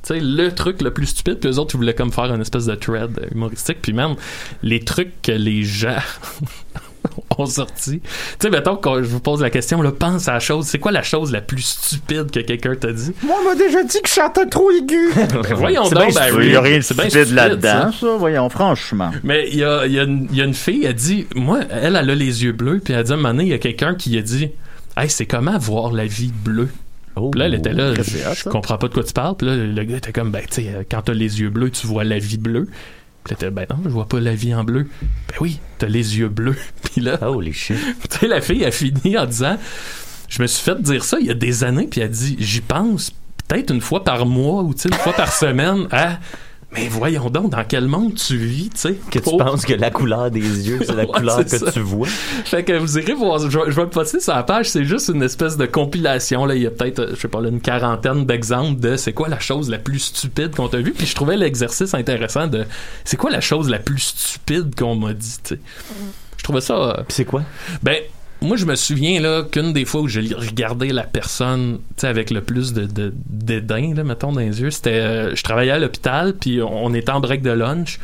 Tu 0.08 0.14
sais, 0.14 0.20
le 0.20 0.52
truc 0.52 0.80
le 0.80 0.90
plus 0.90 1.06
stupide, 1.06 1.38
puis 1.38 1.50
eux 1.50 1.58
autres, 1.58 1.74
ils 1.74 1.78
voulaient 1.78 1.94
comme 1.94 2.12
faire 2.12 2.32
une 2.32 2.40
espèce 2.40 2.64
de 2.64 2.74
thread 2.74 3.28
humoristique, 3.30 3.78
puis 3.82 3.92
même 3.92 4.14
les 4.62 4.80
trucs 4.80 5.20
que 5.20 5.32
les 5.32 5.64
gens 5.64 5.98
ont 7.38 7.44
sorti. 7.44 8.00
Tu 8.00 8.08
sais, 8.40 8.48
mettons, 8.48 8.76
quand 8.76 9.02
je 9.02 9.08
vous 9.08 9.20
pose 9.20 9.42
la 9.42 9.50
question, 9.50 9.82
là, 9.82 9.92
pense 9.92 10.26
à 10.28 10.32
la 10.32 10.40
chose, 10.40 10.64
c'est 10.66 10.78
quoi 10.78 10.92
la 10.92 11.02
chose 11.02 11.30
la 11.30 11.42
plus 11.42 11.60
stupide 11.60 12.30
que 12.30 12.40
quelqu'un 12.40 12.74
t'a 12.74 12.90
dit? 12.90 13.12
Moi, 13.22 13.36
on 13.38 13.48
m'a 13.50 13.54
déjà 13.54 13.82
dit 13.82 14.00
que 14.00 14.08
je 14.08 14.14
chantais 14.14 14.46
trop 14.46 14.70
aigu. 14.70 15.10
Ben, 15.42 15.54
voyons 15.54 15.84
C'est 15.84 15.94
donc, 15.94 16.10
bien 16.10 16.14
Barry. 16.14 16.46
Il 16.46 16.50
n'y 16.50 16.56
a 16.56 16.60
rien 16.62 16.78
de 16.78 16.82
C'est 16.82 16.94
bien 16.94 17.04
stupide 17.04 17.24
stupide, 17.26 17.36
là-dedans, 17.36 17.92
ça. 17.92 17.98
ça. 18.00 18.16
Voyons, 18.16 18.48
franchement. 18.48 19.10
Mais 19.22 19.48
il 19.52 19.58
y 19.58 19.64
a, 19.64 19.86
y 19.86 19.92
y 19.92 20.40
a 20.40 20.44
une 20.44 20.54
fille, 20.54 20.86
elle 20.86 20.94
dit, 20.94 21.26
moi, 21.34 21.60
elle, 21.70 21.96
elle 21.96 22.10
a 22.10 22.14
les 22.14 22.44
yeux 22.44 22.52
bleus, 22.52 22.80
puis 22.82 22.94
elle 22.94 23.04
dit, 23.04 23.12
à 23.12 23.14
un 23.14 23.18
moment 23.18 23.30
donné, 23.34 23.44
il 23.44 23.50
y 23.50 23.54
a 23.54 23.58
quelqu'un 23.58 23.94
qui 23.94 24.16
a 24.16 24.22
dit, 24.22 24.50
hey, 24.96 25.10
c'est 25.10 25.26
comment 25.26 25.58
voir 25.58 25.92
la 25.92 26.06
vie 26.06 26.32
bleue? 26.32 26.70
Oh. 27.20 27.30
Puis 27.30 27.40
là, 27.40 27.46
elle 27.46 27.54
était 27.54 27.72
là, 27.72 27.94
je, 27.94 28.46
hot, 28.46 28.50
comprends 28.50 28.78
pas 28.78 28.88
de 28.88 28.94
quoi 28.94 29.04
tu 29.04 29.12
parles. 29.12 29.36
Puis 29.36 29.46
là, 29.46 29.56
le 29.56 29.84
gars 29.84 29.96
était 29.96 30.12
comme, 30.12 30.30
ben, 30.30 30.42
tu 30.48 30.62
sais, 30.62 30.68
euh, 30.68 30.82
quand 30.90 31.02
t'as 31.02 31.14
les 31.14 31.40
yeux 31.40 31.50
bleus, 31.50 31.70
tu 31.70 31.86
vois 31.86 32.04
la 32.04 32.18
vie 32.18 32.38
bleue. 32.38 32.68
Puis 33.24 33.34
là, 33.34 33.36
t'es, 33.38 33.50
ben 33.50 33.66
non, 33.70 33.78
je 33.84 33.90
vois 33.90 34.06
pas 34.06 34.20
la 34.20 34.34
vie 34.34 34.54
en 34.54 34.64
bleu. 34.64 34.88
Ben 35.02 35.34
oui, 35.40 35.60
t'as 35.78 35.88
les 35.88 36.18
yeux 36.18 36.28
bleus. 36.28 36.56
Puis 36.82 37.00
là, 37.00 37.18
Holy 37.28 37.52
shit. 37.52 37.76
tu 38.10 38.18
sais, 38.18 38.26
la 38.26 38.40
fille 38.40 38.64
a 38.64 38.70
fini 38.70 39.18
en 39.18 39.26
disant 39.26 39.58
Je 40.28 40.42
me 40.42 40.46
suis 40.46 40.62
fait 40.62 40.80
dire 40.80 41.04
ça 41.04 41.18
il 41.20 41.26
y 41.26 41.30
a 41.30 41.34
des 41.34 41.64
années, 41.64 41.86
puis 41.86 42.00
elle 42.00 42.10
dit 42.10 42.36
J'y 42.38 42.60
pense 42.60 43.12
peut-être 43.46 43.72
une 43.72 43.80
fois 43.80 44.04
par 44.04 44.26
mois 44.26 44.62
ou 44.62 44.74
tu 44.74 44.82
sais, 44.82 44.88
une 44.88 44.94
fois 44.94 45.12
par 45.12 45.32
semaine. 45.32 45.88
Ah, 45.90 46.18
mais 46.72 46.86
voyons 46.88 47.30
donc, 47.30 47.50
dans 47.50 47.64
quel 47.64 47.86
monde 47.86 48.14
tu 48.14 48.36
vis, 48.36 48.68
tu 48.70 48.76
sais? 48.78 48.94
Que 49.10 49.18
tu 49.18 49.36
penses 49.38 49.64
que 49.64 49.72
la 49.72 49.90
couleur 49.90 50.30
des 50.30 50.40
yeux, 50.68 50.80
c'est 50.84 50.94
la 50.94 51.04
Ouais, 51.06 51.12
couleur 51.12 51.44
que 51.44 51.48
ça. 51.58 51.72
tu 51.72 51.80
vois. 51.80 52.06
Fait 52.08 52.62
que 52.62 52.74
vous 52.78 52.98
irez 52.98 53.14
voir, 53.14 53.38
je, 53.38 53.46
vais- 53.58 53.70
je 53.70 53.76
vais 53.76 53.82
le 53.82 53.88
poster 53.90 54.20
sur 54.20 54.34
la 54.34 54.42
page, 54.42 54.68
c'est 54.68 54.84
juste 54.84 55.08
une 55.08 55.22
espèce 55.22 55.56
de 55.56 55.64
compilation, 55.66 56.44
là, 56.44 56.54
il 56.54 56.62
y 56.62 56.66
a 56.66 56.70
peut-être, 56.70 56.98
euh, 56.98 57.10
je 57.14 57.20
sais 57.20 57.28
pas, 57.28 57.40
là, 57.40 57.48
une 57.48 57.60
quarantaine 57.62 58.26
d'exemples 58.26 58.78
de 58.80 58.96
c'est 58.96 59.14
quoi 59.14 59.28
la 59.28 59.38
chose 59.40 59.70
la 59.70 59.78
plus 59.78 59.98
stupide 59.98 60.54
qu'on 60.54 60.68
t'a 60.68 60.78
vue, 60.78 60.92
puis 60.92 61.06
je 61.06 61.14
trouvais 61.14 61.36
l'exercice 61.38 61.94
intéressant 61.94 62.46
de 62.46 62.64
c'est 63.04 63.16
quoi 63.16 63.30
la 63.30 63.40
chose 63.40 63.70
la 63.70 63.78
plus 63.78 63.98
stupide 64.00 64.74
qu'on 64.78 64.94
m'a 64.94 65.14
dit, 65.14 65.36
tu 65.42 65.54
sais. 65.54 65.60
Je 66.36 66.44
trouvais 66.44 66.60
ça... 66.60 66.74
euh, 66.74 66.94
Puis 66.98 67.14
c'est 67.14 67.24
quoi? 67.24 67.42
ben, 67.82 67.96
moi, 68.40 68.56
je 68.56 68.66
me 68.66 68.76
souviens 68.76 69.20
là 69.20 69.42
qu'une 69.42 69.72
des 69.72 69.84
fois 69.84 70.02
où 70.02 70.08
j'ai 70.08 70.20
regardé 70.34 70.92
la 70.92 71.02
personne, 71.02 71.78
tu 71.96 72.02
sais, 72.02 72.06
avec 72.06 72.30
le 72.30 72.40
plus 72.40 72.72
de, 72.72 72.86
de 72.86 73.12
dédain, 73.28 73.94
là, 73.94 74.04
mettons, 74.04 74.32
dans 74.32 74.40
les 74.40 74.60
yeux, 74.60 74.70
c'était, 74.70 74.90
euh, 74.90 75.34
je 75.34 75.42
travaillais 75.42 75.72
à 75.72 75.78
l'hôpital, 75.78 76.34
puis 76.34 76.60
on, 76.62 76.94
était 76.94 77.10
en 77.10 77.20
break 77.20 77.42
de 77.42 77.50
lunch, 77.50 77.98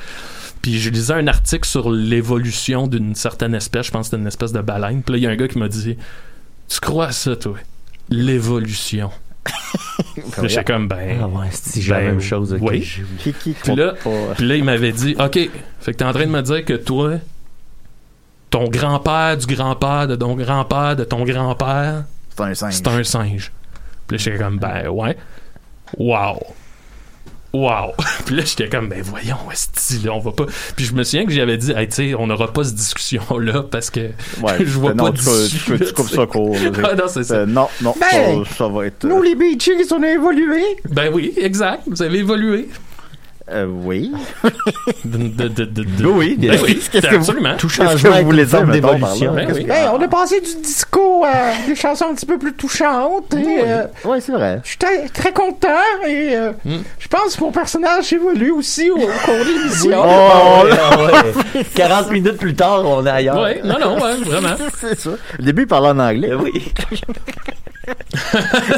puis 0.61 0.81
je 0.81 0.91
lisais 0.91 1.15
un 1.15 1.29
article 1.29 1.69
sur 1.69 1.91
l'évolution 1.91 2.89
d'une 2.89 3.15
certaine 3.15 3.55
espèce, 3.55 3.87
je 3.87 3.91
pense 3.93 4.07
que 4.07 4.11
c'était 4.11 4.21
une 4.23 4.27
espèce 4.27 4.53
de 4.53 4.61
baleine, 4.61 5.03
puis 5.03 5.13
là, 5.13 5.19
il 5.19 5.23
y 5.23 5.27
a 5.27 5.31
un 5.31 5.37
gars 5.37 5.47
qui 5.47 5.59
m'a 5.59 5.69
dit, 5.69 5.97
tu 6.69 6.81
crois 6.81 7.07
à 7.07 7.13
ça, 7.13 7.37
toi? 7.37 7.57
L'évolution. 8.11 9.11
J'étais 10.43 10.65
comme, 10.65 10.89
ben... 10.89 11.19
Ah 11.23 11.29
ouais, 11.29 11.49
c'est 11.53 11.87
la 11.89 12.01
ben, 12.01 12.07
même 12.07 12.21
chose. 12.21 12.55
ok, 12.55 12.61
oui. 12.63 13.03
Puis 13.23 13.77
là, 13.77 13.95
là, 14.39 14.57
il 14.57 14.65
m'avait 14.65 14.93
dit, 14.93 15.15
OK, 15.19 15.39
fait 15.81 15.93
que 15.93 15.99
t'es 15.99 16.05
en 16.05 16.13
train 16.13 16.27
de 16.27 16.31
me 16.31 16.43
dire 16.43 16.65
que 16.65 16.75
toi, 16.75 17.19
ton 18.55 18.69
grand-père 18.69 19.37
du 19.37 19.53
grand-père 19.53 20.07
de 20.07 20.15
ton 20.15 20.37
grand-père 20.37 20.95
de 20.95 21.03
ton 21.03 21.25
grand-père, 21.25 22.05
C'est 22.37 22.45
un 22.45 22.55
singe. 22.55 22.75
c'est 22.75 22.87
un 22.87 23.03
singe. 23.03 23.53
Puis 24.07 24.17
là, 24.17 24.23
j'étais 24.23 24.39
comme, 24.39 24.59
ben 24.59 24.87
ouais. 24.91 25.17
Wow. 25.99 26.41
Wow. 27.53 27.95
Puis 28.27 28.37
là, 28.37 28.43
j'étais 28.45 28.69
comme, 28.69 28.89
ben 28.89 29.03
voyons, 29.03 29.39
est 29.51 30.05
là, 30.05 30.13
on 30.13 30.21
va 30.21 30.31
pas. 30.31 30.47
Puis 30.77 30.85
je 30.85 30.95
me 30.95 31.03
souviens 31.03 31.27
que 31.27 31.33
j'avais 31.33 31.57
dit, 31.57 31.73
hey, 31.73 31.89
tu 31.89 31.95
sais, 31.95 32.15
on 32.15 32.29
n'aura 32.29 32.53
pas 32.53 32.63
cette 32.63 32.77
discussion-là 32.77 33.65
parce 33.69 33.91
que 33.91 34.01
Ouais, 34.41 34.59
je 34.61 34.79
vois 34.79 34.95
non, 34.95 35.07
pas 35.07 35.11
tu, 35.11 35.25
d'issue, 35.25 35.77
tu, 35.77 35.87
tu, 35.87 35.93
coupes 35.93 36.07
tu 36.07 36.11
sais. 36.13 36.17
ça 36.21 36.27
court. 36.27 36.55
là. 36.55 36.71
Ah, 36.93 36.95
non, 36.95 37.09
c'est 37.09 37.25
ça. 37.25 37.35
Euh, 37.35 37.47
non, 37.47 37.67
non, 37.83 37.93
Ben, 38.01 38.45
ça, 38.45 38.55
ça 38.55 38.69
va 38.69 38.87
être... 38.87 39.05
Nous, 39.05 39.21
les 39.21 39.35
Bee 39.35 39.59
Gees, 39.59 39.93
on 39.93 40.01
a 40.01 40.11
évolué. 40.13 40.63
Ben 40.91 41.11
oui, 41.13 41.35
exact. 41.37 41.83
Vous 41.89 42.01
avez 42.03 42.19
évolué. 42.19 42.69
Euh, 43.51 43.67
oui. 43.67 44.13
De, 45.05 45.19
de, 45.19 45.49
de, 45.49 45.65
de- 45.65 45.83
de- 45.85 46.07
Oui, 46.07 46.35
bien 46.39 46.53
Ben 46.53 46.59
sûr. 46.59 46.67
oui, 46.67 46.81
Qu'est-ce 46.91 47.03
que 47.07 47.11
vous- 47.11 47.17
absolument. 47.17 47.57
Tout 47.59 47.69
que 47.69 47.83
vous 47.83 48.07
est 48.07 48.23
voulez 48.23 48.45
dire, 48.47 48.67
d'évolution? 48.67 49.35
là? 49.35 49.41
Ben 49.43 49.47
Qu'est-ce 49.47 49.59
oui. 49.59 49.67
que- 49.67 49.73
Hey, 49.73 49.87
on 49.93 50.01
a 50.01 50.09
passé 50.09 50.41
du 50.41 50.63
disco 50.63 51.25
à 51.25 51.67
des 51.67 51.75
chansons 51.75 52.07
un 52.11 52.15
petit 52.15 52.27
peu 52.27 52.39
plus 52.39 52.55
touchantes. 52.55 53.35
Et, 53.35 53.61
euh, 53.65 53.85
Ouais, 54.05 54.21
c'est 54.21 54.33
vrai. 54.33 54.61
je 54.65 54.69
suis 54.71 54.79
très, 54.79 55.33
content 55.33 55.69
et 56.07 56.37
euh, 56.37 56.53
Hmm. 56.65 56.79
je 56.99 57.09
pense 57.09 57.37
que 57.37 57.45
mon 57.45 57.53
personnage 57.53 58.13
évolue 58.13 58.51
aussi 58.53 58.91
au, 58.91 58.97
cours 58.97 59.35
de 59.39 59.59
l'émission. 59.59 60.01
Oh, 60.03 60.65
ouais, 60.65 60.71
ah 60.81 60.97
ouais. 61.57 61.65
40 61.75 62.11
minutes 62.13 62.37
plus 62.39 62.55
tard, 62.55 62.83
on 62.85 63.05
est 63.05 63.11
ailleurs. 63.11 63.41
Ouais, 63.43 63.61
non, 63.65 63.77
non, 63.79 63.95
ouais, 64.03 64.17
vraiment. 64.25 64.57
c'est 64.81 64.99
ça. 64.99 65.11
Au 65.11 65.43
début, 65.43 65.63
il 65.63 65.69
parlait 65.69 65.89
en 65.89 65.99
anglais. 65.99 66.31
Eh 66.33 66.35
oui. 66.35 66.73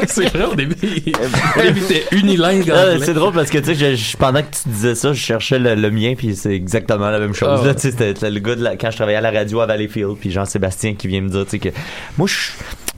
c'est 0.07 0.25
vrai, 0.29 0.45
au 0.45 0.55
début, 0.55 0.75
il- 0.83 1.13
au 1.57 1.61
début, 1.61 1.81
t'es 1.81 2.03
unilingue 2.11 2.71
Ah, 2.73 2.97
c'est 3.03 3.13
drôle 3.13 3.33
parce 3.33 3.49
que 3.49 3.57
tu 3.59 3.75
sais, 3.75 3.95
je- 3.95 4.17
pendant 4.17 4.41
que 4.41 4.47
tu 4.63 4.69
disais 4.69 4.95
ça, 4.95 5.13
je 5.13 5.19
cherchais 5.19 5.59
le, 5.59 5.75
le 5.75 5.91
mien 5.91 6.13
puis 6.17 6.35
c'est 6.35 6.53
exactement 6.53 7.09
la 7.09 7.19
même 7.19 7.33
chose. 7.33 7.59
Ah. 7.63 7.65
Là, 7.67 7.73
tu 7.75 7.81
sais, 7.81 7.91
c'était 7.91 8.13
c'était 8.15 8.31
le 8.31 8.39
gars 8.39 8.55
de 8.55 8.63
la- 8.63 8.75
quand 8.77 8.91
je 8.91 8.95
travaillais 8.97 9.17
à 9.17 9.21
la 9.21 9.31
radio 9.31 9.61
à 9.61 9.65
Valleyfield 9.65 10.15
puis 10.19 10.31
Jean-Sébastien 10.31 10.95
qui 10.95 11.07
vient 11.07 11.21
me 11.21 11.29
dire, 11.29 11.43
tu 11.45 11.51
sais 11.51 11.59
que 11.59 11.69
moi 12.17 12.27
je 12.27 12.51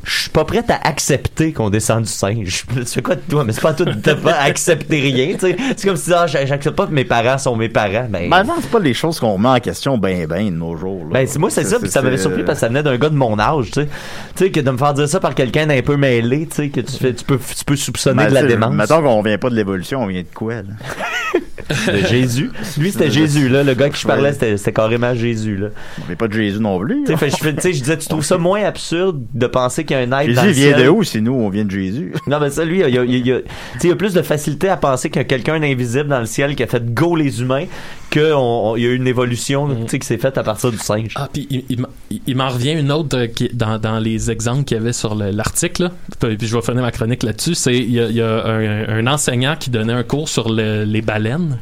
je 0.04 0.22
suis 0.22 0.30
pas 0.30 0.46
prête 0.46 0.70
à 0.70 0.80
accepter 0.88 1.52
qu'on 1.54 1.70
descende 1.70 2.04
du 2.04 2.10
singe. 2.10 2.66
Tu 2.76 2.86
fais 2.86 3.02
quoi 3.02 3.16
de 3.16 3.22
toi? 3.30 3.44
Mais 3.44 3.52
c'est 3.54 3.62
pas 3.62 3.74
toi 3.74 3.86
de 3.86 4.14
pas 4.14 4.34
accepter 4.42 5.00
rien, 5.00 5.34
tu 5.34 5.40
sais. 5.42 5.58
C'est 5.76 5.88
comme 5.88 5.98
si, 5.98 6.14
ah, 6.14 6.26
j'a- 6.28 6.46
j'accepte 6.46 6.76
pas 6.76 6.88
que 6.88 6.94
mes 6.94 7.04
parents 7.06 7.38
sont 7.38 7.56
mes 7.56 7.70
parents. 7.70 8.08
Ben, 8.10 8.30
Mais 8.30 8.44
non, 8.44 8.56
c'est 8.62 8.70
pas 8.72 8.80
les 8.80 8.94
choses 8.94 9.20
qu'on 9.20 9.34
remet 9.34 9.50
en 9.50 9.60
question 9.60 9.98
ben 9.98 10.26
ben 10.28 10.46
de 10.46 10.52
nos 10.56 10.76
jours. 10.78 11.04
là. 11.06 11.10
ben, 11.14 11.28
c'est- 11.28 11.40
moi, 11.40 11.50
c'est 11.50 11.64
ça, 11.66 11.80
puis 11.80 11.90
ça 11.90 12.02
m'avait 12.02 12.18
surpris 12.18 12.44
parce 12.44 12.58
que 12.58 12.62
ça 12.62 12.68
venait 12.70 12.84
d'un 12.84 12.98
gars 12.98 13.10
de 13.10 13.16
mon 13.16 13.38
âge, 13.40 13.68
tu 13.68 13.82
sais. 13.82 13.88
Tu 14.36 14.46
sais, 14.46 14.52
que 14.52 14.60
de 14.62 14.72
me 14.72 14.78
faire 14.78 14.94
dire 14.94 15.08
ça 15.10 15.20
par 15.20 15.36
quelqu'un 15.36 15.68
d'un 15.68 15.82
peu 15.82 15.98
mêlé, 15.98 16.48
tu 16.48 16.56
sais, 16.56 16.70
que 16.70 16.82
tu 16.82 16.94
fais, 16.98 17.14
tu 17.14 17.24
peux, 17.26 17.38
tu 17.38 17.66
peux 17.66 17.76
soupçonner 17.76 18.24
Ben, 18.24 18.30
de 18.30 18.34
la 18.36 18.44
démence. 18.44 18.74
Mettons 18.74 19.02
qu'on 19.02 19.22
vient 19.22 19.38
pas 19.38 19.50
de 19.50 19.56
l'évolution, 19.56 20.02
on 20.04 20.08
vient 20.08 20.22
de 20.22 20.28
quoi, 20.34 20.56
là? 20.56 20.64
De 21.88 21.98
Jésus. 22.08 22.50
Lui, 22.80 22.92
c'était 22.92 23.12
Jésus, 23.12 23.48
là. 23.48 23.62
Le 23.64 23.76
gars 23.76 23.90
qui 23.90 24.02
je 24.02 24.08
parlais, 24.08 24.34
c'était 24.34 24.74
carrément 24.74 25.14
Jésus, 25.14 25.56
là. 25.56 25.68
On 26.02 26.06
vient 26.08 26.16
pas 26.16 26.28
de 26.28 26.34
Jésus 26.34 26.60
non 26.60 26.80
plus. 26.80 27.04
Tu 27.06 27.16
sais, 27.16 27.30
je 27.30 27.36
fais- 27.36 27.54
tu 27.54 27.62
sais, 27.62 27.74
je 27.74 27.80
disais, 27.82 27.98
tu 27.98 28.08
trouves 28.08 28.26
ça 28.26 28.40
moins 28.40 28.64
absurde 28.64 29.22
de 29.36 29.46
penser 29.46 29.84
a 29.96 30.00
un 30.00 30.08
dans 30.08 30.44
vient 30.44 30.54
ciel? 30.54 30.84
de 30.84 30.90
où? 30.90 31.04
Si 31.04 31.22
nous, 31.22 31.34
on 31.34 31.50
vient 31.50 31.66
de 31.66 31.72
Jésus? 31.72 32.14
Non, 32.28 32.40
mais 32.40 32.50
ça, 32.50 32.64
lui, 32.66 32.78
il 32.78 32.82
y 32.82 32.84
a, 32.84 32.90
il 32.90 32.96
y 32.96 32.98
a- 33.00 33.04
il 33.04 33.28
y 33.28 33.32
a- 33.32 33.40
tu 33.42 33.46
sais, 33.80 33.88
il 33.88 33.90
y 33.90 33.94
a 33.94 33.96
plus 33.96 34.14
de 34.14 34.22
facilité 34.22 34.70
à 34.70 34.78
penser 34.78 35.10
qu'il 35.10 35.20
y 35.20 35.22
a 35.22 35.26
quelqu'un 35.26 35.60
d'invisible 35.60 36.08
dans 36.10 36.20
le 36.20 36.26
ciel 36.26 36.56
qui 36.56 36.64
a 36.64 36.68
fait 36.68 36.94
go 36.94 37.16
les 37.16 37.42
humains 37.42 37.66
qu'il 38.10 38.22
y 38.22 38.26
a 38.26 38.76
eu 38.76 38.96
une 38.96 39.06
évolution, 39.08 39.68
tu 39.84 39.88
sais, 39.88 40.00
qui 40.00 40.08
s'est 40.08 40.18
faite 40.18 40.38
à 40.40 40.44
partir 40.44 40.72
du 40.72 40.78
singe. 40.80 41.14
Ah, 41.16 41.30
puis 41.32 41.48
il, 41.52 41.64
il 41.70 41.80
m'en- 41.82 41.88
il- 42.10 42.22
il 42.28 42.36
m'en 42.36 42.50
revient 42.50 42.74
une 42.74 42.92
autre 42.92 43.18
euh, 43.18 43.28
qui 43.28 43.50
dans, 43.54 43.78
dans 43.78 44.00
les 44.00 44.32
exemples 44.32 44.64
qu'il 44.64 44.78
y 44.78 44.80
avait 44.80 44.94
sur 44.94 45.14
le- 45.16 45.30
l'article, 45.32 45.92
puis 46.20 46.38
je 46.42 46.56
vais 46.56 46.62
finir 46.64 46.82
ma 46.82 46.92
chronique 46.92 47.22
là-dessus. 47.24 47.54
C'est 47.56 47.76
il 47.78 47.92
y 47.92 48.00
a, 48.00 48.06
il 48.08 48.16
y 48.16 48.22
a 48.22 48.46
un, 48.48 48.90
un 48.90 49.08
enseignant 49.08 49.56
qui 49.60 49.70
donnait 49.70 49.94
un 49.94 50.04
cours 50.04 50.28
sur 50.28 50.50
le- 50.50 50.84
les 50.86 51.02
baleines. 51.02 51.60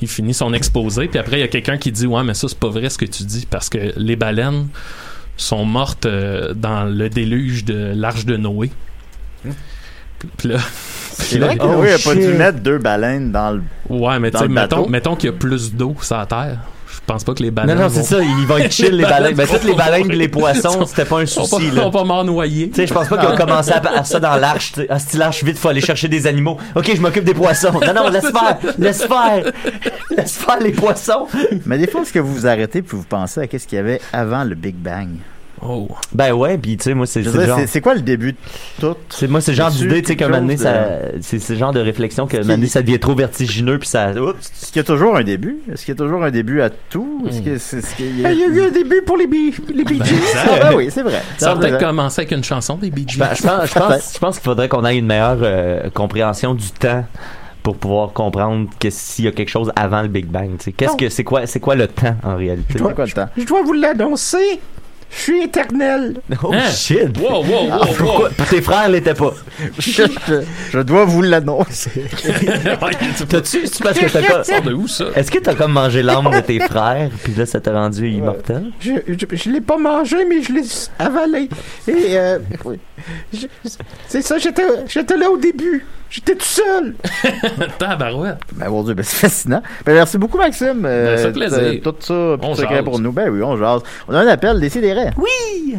Il 0.00 0.08
finit 0.08 0.34
son 0.34 0.52
exposé, 0.54 1.08
puis 1.08 1.18
après 1.18 1.38
il 1.38 1.40
y 1.40 1.44
a 1.44 1.48
quelqu'un 1.48 1.76
qui 1.76 1.90
dit 1.92 2.06
ouais 2.06 2.22
mais 2.24 2.34
ça 2.34 2.46
c'est 2.48 2.58
pas 2.58 2.68
vrai 2.68 2.88
ce 2.88 2.96
que 2.98 3.04
tu 3.06 3.24
dis 3.24 3.46
parce 3.50 3.68
que 3.68 3.78
les 3.96 4.16
baleines 4.16 4.68
sont 5.42 5.64
mortes 5.64 6.06
euh, 6.06 6.52
dans 6.54 6.84
le 6.84 7.08
déluge 7.08 7.64
de 7.64 7.92
l'arche 7.94 8.24
de 8.26 8.36
Noé. 8.36 8.70
Puis- 9.42 9.52
Puis 10.38 10.48
là, 10.48 10.58
C'est 11.12 11.38
vrai? 11.38 11.56
Que 11.56 11.62
Oh, 11.64 11.76
oui, 11.80 11.88
il 11.88 11.94
a 11.94 11.98
pas 11.98 12.14
dû 12.14 12.28
mettre 12.34 12.60
deux 12.60 12.78
baleines 12.78 13.32
dans 13.32 13.52
le. 13.52 13.62
ouais 13.88 14.18
mais 14.18 14.30
tu 14.30 14.38
sais 14.38 14.48
mettons, 14.48 14.86
mettons 14.88 15.16
qu'il 15.16 15.30
y 15.30 15.32
a 15.32 15.36
plus 15.36 15.72
d'eau 15.74 15.94
sur 16.02 16.16
la 16.16 16.26
terre. 16.26 16.58
Je 16.92 16.98
pense 17.06 17.24
pas 17.24 17.34
que 17.34 17.42
les 17.42 17.48
Non, 17.50 17.54
baleines 17.54 17.78
non, 17.78 17.88
vont- 17.88 18.02
c'est 18.02 18.02
ça, 18.02 18.22
ils 18.22 18.46
vont 18.46 18.58
être 18.58 18.72
chill, 18.72 18.94
les 18.96 19.04
baleines. 19.14 19.34
Ben, 19.34 19.46
toutes 19.46 19.64
les 19.64 19.74
baleines 19.74 20.10
et 20.10 20.16
les 20.16 20.28
poissons, 20.28 20.72
Sont- 20.72 20.86
c'était 20.86 21.04
pas 21.06 21.20
un 21.20 21.26
sont 21.26 21.44
souci, 21.46 21.68
sont 21.70 21.74
là. 21.86 21.90
pas 21.90 22.04
morts 22.04 22.24
noyés. 22.24 22.68
Tu 22.68 22.76
sais, 22.76 22.86
je 22.86 22.92
pense 22.94 23.08
pas 23.08 23.16
qu'ils 23.16 23.28
ont 23.28 23.36
commencé 23.36 23.70
à, 23.72 23.80
à 24.00 24.04
ça 24.04 24.20
dans 24.20 24.36
l'arche. 24.36 24.72
tu 24.72 24.80
sais. 24.82 24.86
Ah, 24.90 24.98
si 24.98 25.16
l'arche, 25.16 25.42
vite, 25.42 25.56
faut 25.58 25.68
aller 25.68 25.80
chercher 25.80 26.08
des 26.08 26.26
animaux. 26.26 26.58
Ok, 26.74 26.90
je 26.94 27.00
m'occupe 27.00 27.24
des 27.24 27.34
poissons. 27.34 27.72
Non, 27.72 27.94
non, 27.94 28.08
laisse 28.10 28.30
faire, 28.30 28.58
laisse 28.78 29.04
faire, 29.04 29.44
laisse 30.16 30.36
faire 30.36 30.60
les 30.60 30.72
poissons. 30.72 31.26
Mais 31.66 31.78
des 31.78 31.86
fois, 31.86 32.02
est-ce 32.02 32.12
que 32.12 32.18
vous 32.18 32.34
vous 32.34 32.46
arrêtez 32.46 32.82
puis 32.82 32.96
vous 32.96 33.04
pensez 33.08 33.40
à 33.40 33.46
qu'est-ce 33.46 33.66
qu'il 33.66 33.76
y 33.76 33.80
avait 33.80 34.00
avant 34.12 34.44
le 34.44 34.54
Big 34.54 34.74
Bang? 34.76 35.08
Oh. 35.62 35.88
Ben 36.14 36.32
ouais, 36.32 36.56
puis 36.56 36.76
tu 36.78 36.84
sais, 36.84 36.94
moi, 36.94 37.06
c'est 37.06 37.22
Je 37.22 37.30
c'est 37.66 37.80
quoi 37.80 37.94
le 37.94 38.00
début 38.00 38.32
de 38.32 38.38
tout? 38.80 38.96
C'est 39.10 39.28
moi, 39.28 39.40
c'est 39.40 39.50
le 39.52 39.56
genre 39.58 39.70
d'idée, 39.70 40.00
tu 40.00 40.08
sais, 40.08 40.16
qu'à 40.16 40.26
un 40.26 40.30
quelque 40.30 40.40
moment 40.42 40.56
ça, 40.56 40.74
c'est 41.20 41.48
le 41.50 41.56
genre 41.56 41.72
de 41.72 41.80
réflexion 41.80 42.26
que, 42.26 42.36
un 42.36 42.40
Qui- 42.40 42.46
moment 42.46 42.56
donné, 42.56 42.66
ça 42.68 42.80
devient 42.82 42.98
trop 42.98 43.14
vertigineux, 43.14 43.78
puis 43.78 43.88
ça. 43.88 44.10
Est-ce 44.10 44.68
qu'il 44.68 44.76
y 44.76 44.80
a 44.80 44.84
toujours 44.84 45.16
un 45.16 45.22
début? 45.22 45.58
Est-ce 45.70 45.84
qu'il 45.84 45.94
y 45.94 45.96
a 45.96 45.98
toujours 46.02 46.24
un 46.24 46.30
début 46.30 46.62
à 46.62 46.70
tout? 46.70 47.22
Hmm. 47.24 47.28
Est-ce 47.28 47.42
que 47.42 47.58
c'est 47.58 47.82
ce 47.82 47.94
qu'il 47.94 48.18
y 48.20 48.22
Ben, 48.22 48.32
Il 48.32 48.38
y 48.40 48.44
a 48.44 48.46
eu 48.46 48.62
un 48.68 48.70
début 48.70 49.02
pour 49.02 49.16
les 49.18 49.26
Bee, 49.26 49.52
les 49.74 49.84
Bee 49.84 50.00
Gees. 50.02 50.14
Ah 50.36 50.70
ben 50.70 50.76
oui, 50.76 50.88
c'est 50.90 51.02
vrai. 51.02 51.20
Ça 51.36 51.52
C'est 51.52 51.60
peut-être 51.60 51.74
vrai. 51.74 51.84
commencer 51.84 52.20
avec 52.22 52.32
une 52.32 52.44
chanson 52.44 52.76
des 52.76 52.90
Bee 52.90 53.04
Gees. 53.06 53.18
Ben, 53.18 53.28
je 53.34 53.42
pense, 53.42 53.66
je 53.68 53.74
pense, 53.78 54.12
je 54.14 54.18
pense 54.18 54.38
qu'il 54.38 54.44
faudrait 54.44 54.68
qu'on 54.68 54.84
ait 54.86 54.96
une 54.96 55.06
meilleure 55.06 55.38
euh, 55.42 55.90
compréhension 55.90 56.54
du 56.54 56.70
temps 56.70 57.04
pour 57.62 57.76
pouvoir 57.76 58.12
comprendre 58.14 58.70
que 58.78 58.88
s'il 58.88 59.26
y 59.26 59.28
a 59.28 59.32
quelque 59.32 59.50
chose 59.50 59.70
avant 59.76 60.00
le 60.00 60.08
Big 60.08 60.24
Bang. 60.26 60.56
tu 60.58 60.64
sais. 60.64 60.72
Qu'est-ce 60.72 60.96
que 60.96 61.10
c'est 61.10 61.24
quoi 61.24 61.46
c'est 61.46 61.60
quoi 61.60 61.74
le 61.74 61.86
temps 61.88 62.16
en 62.22 62.34
réalité? 62.36 62.72
C'est 62.78 62.94
quoi 62.94 63.04
le 63.04 63.12
temps? 63.12 63.28
Je 63.36 63.44
dois 63.44 63.62
vous 63.62 63.74
l'annoncer. 63.74 64.60
Je 65.12 65.20
suis 65.22 65.42
éternel. 65.42 66.14
Oh 66.42 66.52
Hein? 66.54 66.70
shit! 66.70 67.18
Wow, 67.18 67.42
wow, 67.44 67.66
wow, 67.66 67.68
Ah, 67.72 68.02
wow. 68.02 68.28
Tes 68.48 68.62
frères 68.62 68.88
l'étaient 68.88 69.14
pas. 69.14 69.34
je, 69.78 69.90
je- 70.26 70.42
je 70.70 70.78
dois 70.80 71.04
vous 71.04 71.22
l'annoncer. 71.22 72.04
T'as-tu, 73.28 73.66
c'est 73.66 73.82
parce 73.82 73.98
que 73.98 74.06
t'as 74.06 74.22
pas. 74.22 74.44
sort 74.44 74.62
de 74.62 74.72
où, 74.72 74.86
ça? 74.86 75.06
Est-ce 75.14 75.30
que 75.30 75.38
t'as 75.38 75.54
comme 75.54 75.72
mangé 75.72 76.02
l'âme 76.02 76.30
de 76.32 76.40
tes 76.40 76.60
frères, 76.60 77.10
puis 77.22 77.34
là, 77.34 77.44
ça 77.46 77.60
t'a 77.60 77.72
rendu 77.72 78.08
immortel? 78.08 78.70
Je, 78.80 78.92
je, 79.08 79.26
je 79.36 79.50
l'ai 79.50 79.60
pas 79.60 79.78
mangé, 79.78 80.18
mais 80.28 80.42
je 80.42 80.52
l'ai 80.52 80.62
avalé. 80.98 81.48
Et 81.88 82.16
euh, 82.18 82.38
c'est 84.06 84.22
ça, 84.22 84.38
j'étais, 84.38 84.62
j'étais 84.88 85.16
là 85.16 85.30
au 85.30 85.36
début. 85.36 85.84
J'étais 86.10 86.34
tout 86.34 86.44
seul. 86.44 86.94
Tabarouette. 87.78 88.38
Ben, 88.52 88.68
mon 88.68 88.82
Dieu, 88.82 88.94
ben, 88.94 89.04
c'est 89.04 89.16
fascinant. 89.28 89.62
Ben, 89.86 89.94
merci 89.94 90.18
beaucoup, 90.18 90.38
Maxime. 90.38 90.80
Ben, 90.80 91.16
ça 91.16 91.24
fait 91.26 91.32
plaisir. 91.32 91.58
t- 91.58 91.80
Tout 91.80 91.94
ça, 92.00 92.14
On 92.14 92.36
tout 92.38 92.54
secret 92.56 92.82
pour 92.82 92.98
nous. 92.98 93.12
Ben 93.12 93.28
oui, 93.30 93.42
on 93.42 93.56
jase. 93.56 93.82
On 94.08 94.14
a 94.14 94.18
un 94.20 94.26
appel, 94.26 94.58
décidérez. 94.60 95.10
Oui! 95.16 95.76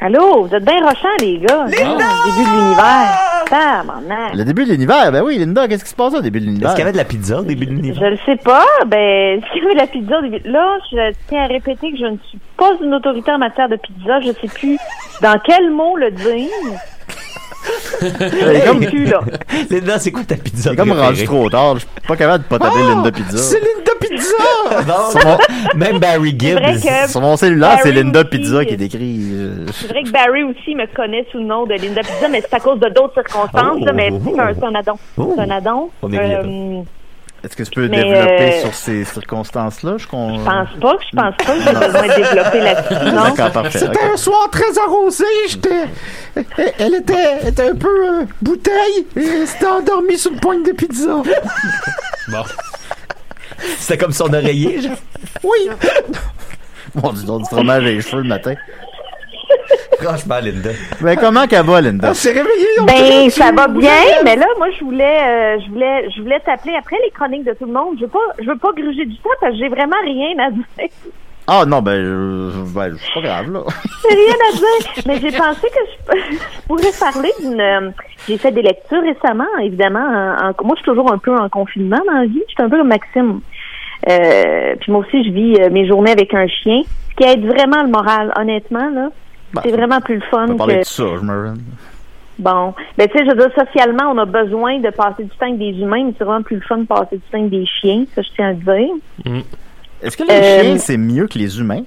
Allô, 0.00 0.46
vous 0.46 0.54
êtes 0.54 0.64
bien 0.64 0.80
rochants, 0.82 1.08
les 1.20 1.38
gars. 1.38 1.66
Linda! 1.66 2.04
Le 2.04 2.30
début 2.32 2.50
de 2.50 2.56
l'univers. 2.56 3.18
Tabarnak. 3.48 4.34
Le 4.34 4.44
début 4.44 4.64
de 4.64 4.70
l'univers, 4.72 5.12
ben 5.12 5.22
oui, 5.22 5.38
Linda, 5.38 5.68
qu'est-ce 5.68 5.84
qui 5.84 5.90
se 5.90 5.94
passe 5.94 6.14
au 6.14 6.20
début 6.20 6.40
de 6.40 6.46
l'univers? 6.46 6.68
Est-ce 6.70 6.76
qu'il 6.76 6.80
y 6.84 6.88
avait 6.88 6.92
de 6.92 6.96
la 6.96 7.04
pizza 7.04 7.38
au 7.40 7.44
début 7.44 7.66
de 7.66 7.70
l'univers? 7.72 8.00
Je 8.02 8.06
le 8.10 8.18
sais 8.26 8.36
pas. 8.42 8.64
Ben, 8.86 9.40
s'il 9.52 9.62
y 9.62 9.66
avait 9.66 9.74
de 9.74 9.78
la 9.80 9.86
pizza 9.86 10.18
au 10.18 10.22
début? 10.22 10.48
Là, 10.48 10.78
je 10.90 11.12
tiens 11.28 11.44
à 11.44 11.46
répéter 11.46 11.92
que 11.92 11.98
je 11.98 12.06
ne 12.06 12.16
suis 12.28 12.38
pas 12.56 12.70
une 12.82 12.92
autorité 12.94 13.30
en 13.32 13.38
matière 13.38 13.68
de 13.68 13.76
pizza. 13.76 14.20
Je 14.20 14.32
sais 14.32 14.48
plus 14.52 14.78
dans 15.22 15.38
quel 15.44 15.70
mot 15.70 15.96
le 15.96 16.10
dire. 16.10 16.48
C'est 18.00 18.64
comme. 18.66 18.80
Linda, 19.70 19.98
c'est 19.98 20.10
quoi 20.12 20.22
ta 20.24 20.36
pizza 20.36 20.70
c'est 20.70 20.76
comme 20.76 20.92
rendu 20.92 21.24
trop 21.24 21.48
tard. 21.48 21.74
Je 21.76 21.80
suis 21.80 21.88
pas 22.06 22.16
capable 22.16 22.44
de 22.44 22.48
pas 22.48 22.58
taper 22.58 22.78
Oh, 22.82 22.88
Linda 22.90 23.12
Pizza. 23.12 23.38
C'est 23.38 23.60
Linda 23.60 23.92
Pizza. 24.00 24.34
Non, 24.86 24.94
mon, 25.24 25.78
même 25.78 25.98
Barry 25.98 26.34
Gibbs. 26.38 26.58
que 26.82 27.10
sur 27.10 27.20
mon 27.20 27.36
cellulaire, 27.36 27.78
c'est 27.82 27.92
Linda 27.92 28.20
aussi. 28.20 28.28
Pizza 28.30 28.64
qui 28.64 28.74
est 28.74 28.80
écrit. 28.82 29.18
euh, 29.32 29.66
c'est 29.72 29.88
vrai 29.88 30.02
que 30.02 30.10
Barry 30.10 30.42
aussi 30.42 30.74
me 30.74 30.86
connaît 30.94 31.24
sous 31.30 31.38
le 31.38 31.44
nom 31.44 31.64
de 31.64 31.74
Linda 31.74 32.00
Pizza, 32.00 32.28
mais 32.28 32.40
c'est 32.40 32.54
à 32.54 32.60
cause 32.60 32.80
de 32.80 32.88
d'autres 32.88 33.14
circonstances. 33.14 33.78
Oh. 33.80 33.84
là, 33.84 33.92
mais 33.92 34.10
c'est 34.10 34.40
un, 34.40 34.54
c'est 34.54 34.64
un 34.64 34.74
addon. 34.74 34.94
Oh. 35.16 35.32
C'est 35.36 35.42
un 35.42 35.50
addon. 35.50 35.90
On 36.02 36.12
est 36.12 36.18
Euh, 36.18 36.82
Est-ce 37.44 37.56
que 37.56 37.62
tu 37.62 37.70
peux 37.72 37.88
Mais, 37.88 38.02
développer 38.02 38.54
euh, 38.54 38.60
sur 38.62 38.74
ces 38.74 39.04
circonstances-là? 39.04 39.98
Je 39.98 40.06
con... 40.06 40.38
je 40.38 40.44
pense 40.44 40.68
pas. 40.80 40.96
Je 41.10 41.14
pense 41.14 41.36
pas 41.36 41.54
que 41.54 41.60
j'ai 41.60 41.72
besoin 41.74 42.02
de 42.02 42.14
développer 42.14 42.60
là-dessus. 42.60 43.78
C'était 43.78 44.04
un 44.12 44.16
soir 44.16 44.48
très 44.50 44.78
arrosé. 44.78 45.24
J'étais, 45.50 45.84
elle 46.78 46.94
était, 46.94 47.46
était 47.46 47.68
un 47.68 47.74
peu 47.74 48.08
euh, 48.08 48.24
bouteille 48.40 49.06
et 49.16 49.26
elle 49.42 49.46
s'était 49.46 49.66
endormie 49.66 50.16
sur 50.16 50.32
une 50.32 50.40
pointe 50.40 50.64
de 50.64 50.72
pizza. 50.72 51.22
Bon. 52.28 52.44
C'était 53.78 53.98
comme 53.98 54.12
son 54.12 54.32
oreiller, 54.32 54.80
genre. 54.80 54.96
Oui. 55.42 55.68
Mon 56.94 57.12
Dieu, 57.12 57.28
on 57.28 57.40
dit 57.40 57.48
vraiment 57.50 57.76
les 57.76 58.00
cheveux 58.00 58.22
le 58.22 58.28
matin. 58.28 58.54
Franchement, 60.02 60.36
Linda. 60.42 60.70
Ben, 61.00 61.16
comment 61.16 61.46
qu'elle 61.46 61.64
va, 61.64 61.80
Linda? 61.80 62.12
Réveillé. 62.12 62.66
Ben, 62.86 63.30
ça 63.30 63.50
va 63.52 63.68
bien, 63.68 63.90
mais 64.24 64.36
là, 64.36 64.46
moi, 64.58 64.68
je 64.78 64.84
voulais, 64.84 65.18
euh, 65.22 65.58
je 65.64 65.70
voulais, 65.70 66.08
je 66.16 66.22
voulais 66.22 66.40
t'appeler 66.40 66.74
après 66.78 66.96
les 67.04 67.10
chroniques 67.10 67.44
de 67.44 67.52
tout 67.52 67.66
le 67.66 67.72
monde. 67.72 67.96
Je 67.98 68.02
veux 68.04 68.10
pas, 68.10 68.18
je 68.38 68.44
veux 68.46 68.58
pas 68.58 68.72
gruger 68.72 69.04
du 69.06 69.16
temps 69.18 69.30
parce 69.40 69.52
que 69.52 69.58
j'ai 69.58 69.68
vraiment 69.68 69.96
rien 70.04 70.38
à 70.46 70.50
dire. 70.50 70.64
Ah, 71.46 71.64
non, 71.66 71.82
ben, 71.82 72.02
je- 72.02 72.74
ben, 72.74 72.96
c'est 72.98 73.20
pas 73.20 73.26
grave, 73.26 73.52
là. 73.52 73.60
J'ai 74.08 74.16
rien 74.16 74.34
à 74.50 74.56
dire. 74.56 75.02
Mais 75.06 75.16
j'ai 75.20 75.36
pensé 75.36 75.60
que 75.68 76.14
je, 76.16 76.20
je 76.36 76.66
pourrais 76.66 76.92
parler 76.98 77.30
d'une. 77.38 77.60
euh, 77.60 77.90
J'ai 78.26 78.38
fait 78.38 78.50
des 78.50 78.62
lectures 78.62 79.02
récemment, 79.02 79.44
évidemment. 79.62 80.00
en- 80.00 80.48
en- 80.48 80.64
moi, 80.66 80.74
je 80.76 80.82
suis 80.82 80.84
toujours 80.90 81.12
un 81.12 81.18
peu 81.18 81.36
en 81.36 81.48
confinement 81.50 82.00
dans 82.06 82.14
la 82.20 82.24
vie. 82.24 82.42
Je 82.48 82.54
suis 82.54 82.62
un 82.62 82.70
peu 82.70 82.78
comme 82.78 82.88
Maxime. 82.88 83.40
Euh, 84.08 84.74
puis 84.80 84.90
moi 84.92 85.00
aussi, 85.06 85.22
je 85.24 85.30
vis 85.30 85.56
euh, 85.60 85.68
mes 85.70 85.86
journées 85.86 86.12
avec 86.12 86.32
un 86.34 86.46
chien, 86.46 86.80
ce 87.10 87.14
qui 87.16 87.24
aide 87.30 87.44
vraiment 87.46 87.82
le 87.82 87.88
moral, 87.88 88.32
honnêtement 88.38 88.88
là. 88.90 89.08
Ben, 89.54 89.60
c'est 89.64 89.72
vraiment 89.72 90.00
plus 90.00 90.16
le 90.16 90.20
fun 90.30 90.46
va 90.46 90.54
parler 90.56 90.74
que 90.74 90.78
de 90.80 90.84
ça, 90.84 91.04
je 91.16 91.24
me 91.24 91.54
Bon, 92.36 92.74
ben 92.98 93.06
tu 93.08 93.16
sais, 93.16 93.24
je 93.24 93.30
veux 93.30 93.36
dire, 93.36 93.50
socialement, 93.56 94.10
on 94.10 94.18
a 94.18 94.24
besoin 94.24 94.80
de 94.80 94.90
passer 94.90 95.22
du 95.22 95.30
temps 95.30 95.46
avec 95.46 95.58
des 95.58 95.70
humains, 95.80 96.04
mais 96.06 96.14
c'est 96.18 96.24
vraiment 96.24 96.42
plus 96.42 96.56
le 96.56 96.62
fun 96.62 96.78
de 96.78 96.84
passer 96.86 97.16
du 97.16 97.22
temps 97.30 97.38
avec 97.38 97.50
des 97.50 97.64
chiens, 97.64 98.04
ça 98.14 98.22
je 98.22 98.28
tiens 98.34 98.48
à 98.48 98.52
le 98.52 98.56
dire. 98.56 99.42
Est-ce 100.02 100.16
que 100.16 100.24
les 100.24 100.32
Euh, 100.32 100.60
chiens, 100.62 100.78
c'est 100.78 100.96
mieux 100.96 101.28
que 101.28 101.38
les 101.38 101.60
humains? 101.60 101.82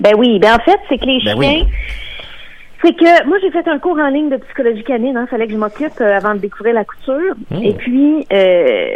Ben 0.00 0.14
oui, 0.18 0.38
ben 0.40 0.54
en 0.54 0.58
fait, 0.58 0.78
c'est 0.88 0.98
que 0.98 1.04
les 1.06 1.20
Ben 1.24 1.40
chiens, 1.40 1.60
oui. 1.62 1.64
c'est 2.82 2.92
que 2.96 3.26
moi 3.28 3.38
j'ai 3.40 3.50
fait 3.52 3.66
un 3.68 3.78
cours 3.78 3.98
en 3.98 4.08
ligne 4.08 4.28
de 4.30 4.36
psychologie 4.36 4.82
canine, 4.82 5.16
hein, 5.16 5.26
fallait 5.30 5.46
que 5.46 5.52
je 5.52 5.58
m'occupe 5.58 6.00
euh, 6.00 6.16
avant 6.16 6.34
de 6.34 6.40
découvrir 6.40 6.74
la 6.74 6.84
couture. 6.84 7.34
Et 7.62 7.72
puis 7.72 8.26
euh, 8.32 8.86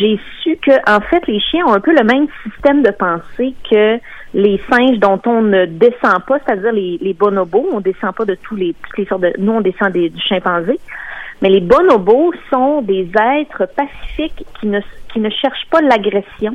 j'ai 0.00 0.18
su 0.42 0.56
que 0.56 0.72
en 0.90 1.00
fait 1.02 1.24
les 1.28 1.38
chiens 1.40 1.66
ont 1.66 1.74
un 1.74 1.80
peu 1.80 1.92
le 1.94 2.04
même 2.04 2.26
système 2.44 2.82
de 2.82 2.90
pensée 2.90 3.54
que 3.70 3.98
les 4.34 4.60
singes 4.70 4.98
dont 4.98 5.20
on 5.26 5.42
ne 5.42 5.66
descend 5.66 6.22
pas, 6.26 6.38
c'est-à-dire 6.44 6.72
les, 6.72 7.14
bonobos, 7.18 7.66
on 7.72 7.80
descend 7.80 8.14
pas 8.14 8.24
de 8.24 8.36
tous 8.36 8.54
les 8.56 8.74
toutes 8.74 8.98
les 8.98 9.06
sortes 9.06 9.22
de 9.22 9.32
nous 9.38 9.52
on 9.52 9.60
descend 9.60 9.90
des, 9.92 10.08
du 10.08 10.20
chimpanzé. 10.20 10.78
Mais 11.42 11.48
les 11.48 11.60
bonobos 11.60 12.32
sont 12.50 12.82
des 12.82 13.10
êtres 13.40 13.66
pacifiques 13.76 14.44
qui 14.60 14.66
ne 14.66 14.80
qui 15.12 15.20
ne 15.20 15.30
cherchent 15.30 15.66
pas 15.70 15.80
l'agression 15.80 16.54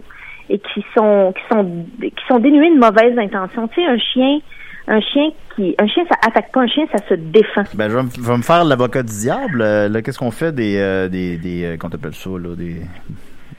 et 0.49 0.59
qui 0.59 0.85
sont 0.95 1.33
qui 1.35 1.41
sont 1.53 1.85
qui 1.99 2.25
sont 2.27 2.39
dénués 2.39 2.69
de 2.73 2.79
mauvaises 2.79 3.17
intentions. 3.17 3.67
Tu 3.69 3.81
sais, 3.81 3.87
un 3.87 3.97
chien, 3.97 4.39
un 4.87 5.01
chien 5.01 5.29
qui 5.55 5.75
un 5.79 5.87
chien 5.87 6.03
ça 6.07 6.15
attaque 6.27 6.51
pas 6.51 6.61
un 6.61 6.67
chien, 6.67 6.85
ça 6.95 6.99
se 7.09 7.15
défend. 7.15 7.63
Ben, 7.73 7.89
je 7.89 7.95
vais, 7.97 8.03
me- 8.03 8.09
je 8.11 8.21
vais 8.21 8.37
me 8.37 8.43
faire 8.43 8.63
l'avocat 8.63 9.01
du 9.03 9.11
diable. 9.11 9.61
Euh, 9.61 9.89
là, 9.89 10.01
qu'est-ce 10.01 10.19
qu'on 10.19 10.31
fait 10.31 10.53
des, 10.53 10.77
euh, 10.77 11.09
des, 11.09 11.37
des, 11.37 11.65
euh, 11.65 11.77
qu'on 11.77 11.87
appelle 11.89 12.13
ça, 12.13 12.29
là, 12.29 12.55
des, 12.55 12.75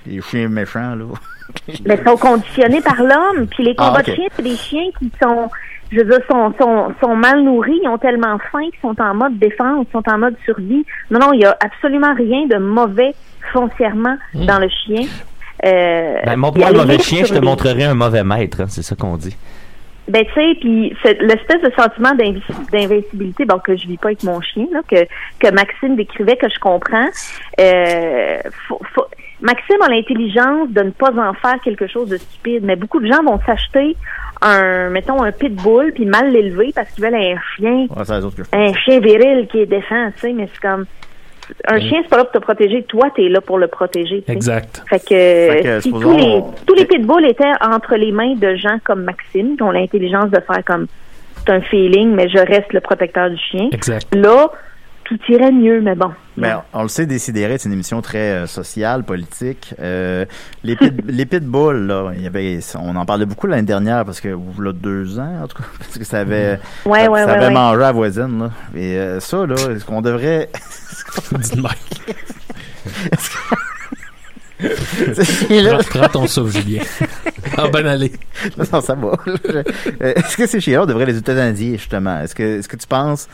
des 0.07 0.20
chiens 0.22 0.48
méchants, 0.48 0.94
là? 0.94 1.04
Mais 1.84 1.98
ils 2.00 2.09
sont 2.09 2.16
conditionnés 2.16 2.80
par 2.80 2.96
l'homme. 3.02 3.46
Puis 3.48 3.64
les 3.64 3.74
Ah, 3.78 3.86
combats 3.88 4.02
de 4.02 4.12
chiens, 4.14 4.26
c'est 4.34 4.42
des 4.42 4.57
chiens 4.57 4.88
qui 4.98 5.11
sont 5.22 5.48
je 5.92 5.98
veux 5.98 6.04
dire, 6.04 6.18
sont, 6.28 6.52
sont, 6.61 6.92
sont 7.00 7.14
mal 7.14 7.42
nourris, 7.44 7.78
ils 7.80 7.88
ont 7.88 7.96
tellement 7.96 8.38
faim 8.50 8.59
qu'ils 8.72 8.80
sont 8.82 9.00
en 9.00 9.14
mode 9.14 9.38
défense, 9.38 9.86
sont 9.92 10.02
en 10.11 10.18
mode 10.18 10.34
survie. 10.44 10.84
Non, 11.12 11.20
non, 11.20 11.32
il 11.32 11.42
y 11.42 11.44
a 11.44 11.57
absolument 11.61 12.12
rien 12.12 12.46
de 12.48 12.57
mauvais 12.57 13.14
foncièrement 13.52 14.16
dans 14.34 14.59
le 14.59 14.68
chien. 14.68 15.07
Euh, 15.64 16.16
Ben, 16.24 16.30
la 16.30 16.36
mauvais 16.72 16.98
chien, 16.98 17.24
je 17.24 17.28
te 17.28 17.34
les- 17.34 17.40
montrerai 17.40 17.84
un 17.84 17.94
mauvais 17.94 18.24
maître, 18.24 18.62
hein, 18.62 18.66
c'est 18.68 18.82
ça 18.82 18.96
qu'on 18.96 19.16
dit. 19.16 19.36
Ben 20.09 20.24
tu 20.24 20.32
sais, 20.34 20.54
puis 20.61 20.96
c'est 21.02 21.20
l'espèce 21.20 21.61
de 21.62 21.70
sentiment 21.76 22.14
d'invi- 22.14 22.42
d'invincibilité, 22.72 23.44
bon 23.44 23.59
que 23.59 23.76
je 23.76 23.86
vis 23.88 23.96
pas 23.96 24.09
avec 24.09 24.22
mon 24.22 24.40
chien, 24.40 24.66
là, 24.72 24.80
que 24.88 25.04
que 25.40 25.52
Maxime 25.52 25.96
décrivait, 25.96 26.36
que 26.36 26.48
je 26.48 26.59
comprends. 26.61 27.09
Euh, 27.61 28.38
faut- 28.68 28.80
faut- 28.94 29.07
Maxime 29.40 29.82
a 29.82 29.88
l'intelligence 29.88 30.70
de 30.70 30.82
ne 30.82 30.90
pas 30.90 31.11
en 31.12 31.34
faire 31.34 31.61
quelque 31.62 31.86
chose 31.86 32.09
de 32.09 32.16
stupide, 32.16 32.62
mais 32.64 32.74
beaucoup 32.76 33.00
de 33.00 33.07
gens 33.07 33.22
vont 33.22 33.38
s'acheter 33.44 33.94
un, 34.40 34.88
mettons, 34.90 35.22
un 35.22 35.32
pitbull 35.32 35.92
puis 35.92 36.07
mal 36.07 36.30
l'élever 36.30 36.72
parce 36.74 36.90
qu'ils 36.92 37.04
veulent 37.04 37.14
un 37.14 37.36
chien, 37.57 37.86
Ouais, 37.96 38.04
un 38.52 38.72
chien 38.74 39.00
viril 39.00 39.46
qui 39.50 39.59
est 39.61 39.66
défend, 39.66 40.11
tu 40.14 40.20
sais, 40.20 40.32
mais 40.32 40.48
c'est 40.52 40.61
comme 40.61 40.86
un 41.68 41.80
chien, 41.80 42.01
c'est 42.03 42.09
pas 42.09 42.18
là 42.18 42.24
pour 42.24 42.32
te 42.32 42.38
protéger, 42.38 42.82
toi, 42.84 43.11
t'es 43.14 43.28
là 43.28 43.40
pour 43.40 43.59
le 43.59 43.68
protéger. 43.68 44.22
tu. 44.22 44.32
Exact. 44.32 44.82
Fait 44.88 44.99
que, 44.99 45.05
Fait 45.09 45.62
que, 45.62 45.80
si 45.80 45.90
tous 45.90 46.16
les, 46.16 46.42
tous 46.66 46.74
les 46.74 46.84
pitbulls 46.84 47.26
étaient 47.26 47.44
entre 47.61 47.97
les 47.97 48.12
mains 48.12 48.34
de 48.34 48.55
gens 48.57 48.78
comme 48.84 49.05
Maxime, 49.05 49.57
qui 49.57 49.62
ont 49.62 49.70
l'intelligence 49.70 50.30
de 50.30 50.40
faire 50.40 50.64
comme 50.64 50.86
c'est 51.38 51.53
un 51.53 51.61
feeling, 51.61 52.14
mais 52.14 52.28
je 52.28 52.38
reste 52.38 52.72
le 52.72 52.80
protecteur 52.80 53.30
du 53.30 53.38
chien. 53.38 53.68
Exact. 53.72 54.14
Là, 54.14 54.51
tout 55.09 55.18
irait 55.28 55.52
mieux, 55.52 55.80
mais 55.80 55.94
bon. 55.94 56.11
Mais 56.36 56.52
on 56.72 56.82
le 56.82 56.88
sait, 56.88 57.07
Décidéré, 57.07 57.59
c'est 57.59 57.68
une 57.68 57.72
émission 57.74 58.02
très 58.02 58.18
euh, 58.32 58.46
sociale, 58.46 59.04
politique. 59.04 59.74
Euh, 59.80 60.24
les, 60.64 60.76
pit, 60.76 60.92
les 61.07 61.24
pitbulls, 61.26 61.86
là, 61.86 62.11
il 62.16 62.22
y 62.22 62.26
avait, 62.26 62.59
on 62.74 62.94
en 62.96 63.07
parlait 63.07 63.24
beaucoup 63.26 63.46
l'année 63.46 63.62
dernière 63.62 64.04
parce 64.04 64.20
que, 64.20 64.28
ou 64.28 64.61
là, 64.61 64.72
deux 64.72 65.18
ans, 65.18 65.42
en 65.44 65.46
tout 65.48 65.59
cas, 65.59 65.68
parce 65.78 65.96
que 65.98 66.04
ça 66.04 66.20
avait, 66.20 66.59
Ouais, 66.84 67.04
ça, 67.04 67.11
ouais, 67.11 67.20
ça 67.20 67.26
ouais, 67.26 67.32
avait 67.32 67.46
ouais. 67.46 67.52
mangé 67.52 67.76
à 67.82 67.86
la 67.86 67.92
voisine, 67.92 68.38
là. 68.40 68.50
Et 68.74 68.96
euh, 68.98 69.20
ça, 69.20 69.46
là, 69.46 69.54
est-ce 69.74 69.84
qu'on 69.84 70.02
devrait... 70.02 70.50
Dis 71.38 71.50
de 71.57 71.62
même. 71.62 71.70
Ces 75.14 75.24
chiens-là- 75.24 75.78
Prends, 75.88 75.98
prends 76.00 76.09
ton 76.09 76.26
souffle, 76.26 76.59
Julien. 76.59 76.82
Ah, 77.59 77.68
ben 77.72 77.86
allez. 77.86 78.12
non, 78.72 78.80
ça 78.80 78.94
va. 78.94 79.12
Euh, 79.26 79.62
Est-ce 80.00 80.36
que 80.36 80.46
ces 80.46 80.61
chiens-là 80.61 80.82
on 80.84 80.86
devrait 80.86 81.07
les 81.07 81.16
euthanasier, 81.18 81.76
justement? 81.76 82.20
Est-ce 82.20 82.34
que, 82.34 82.59
est-ce 82.59 82.68
que 82.68 82.76
tu 82.76 82.86
penses 82.86 83.28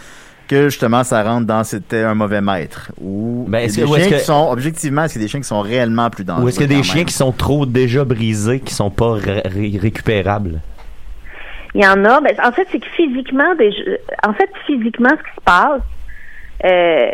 que, 0.49 0.69
justement, 0.69 1.05
ça 1.05 1.23
rentre 1.23 1.47
dans 1.47 1.65
c'était 1.65 2.03
un 2.03 2.15
mauvais 2.15 2.41
maître? 2.41 2.93
Ou 3.01 3.45
Ben, 3.49 3.59
est-ce 3.61 3.77
des 3.77 3.83
que- 3.83 3.87
ou 3.89 3.95
chiens 3.95 3.99
est-ce 3.99 4.09
qui 4.09 4.15
que- 4.15 4.21
sont, 4.21 4.49
objectivement, 4.51 5.05
est-ce 5.05 5.15
qu'il 5.15 5.23
y 5.23 5.25
a 5.25 5.27
des 5.27 5.31
chiens 5.31 5.41
qui 5.41 5.49
sont 5.49 5.61
réellement 5.61 6.11
plus 6.11 6.25
dangereux? 6.25 6.45
Ou 6.45 6.49
est-ce 6.49 6.59
qu'il 6.59 6.71
y 6.71 6.75
a 6.75 6.77
des 6.79 6.83
chiens 6.83 7.05
qui 7.05 7.15
sont 7.15 7.33
trop 7.33 7.67
déjà 7.67 8.05
brisés, 8.05 8.61
qui 8.61 8.75
sont 8.75 8.91
pas 8.91 9.13
ré- 9.15 9.43
ré- 9.45 9.79
récupérables? 9.81 10.61
Il 11.75 11.83
y 11.83 11.87
en 11.87 12.05
a. 12.05 12.21
Ben, 12.21 12.35
en 12.45 12.53
fait, 12.53 12.67
c'est 12.71 12.81
que 12.81 12.89
physiquement, 12.97 13.55
des, 13.55 13.71
en 14.27 14.33
fait, 14.35 14.51
physiquement, 14.67 15.09
ce 15.11 15.23
qui 15.23 15.35
se 15.37 15.45
passe, 15.45 15.81
euh, 16.65 17.07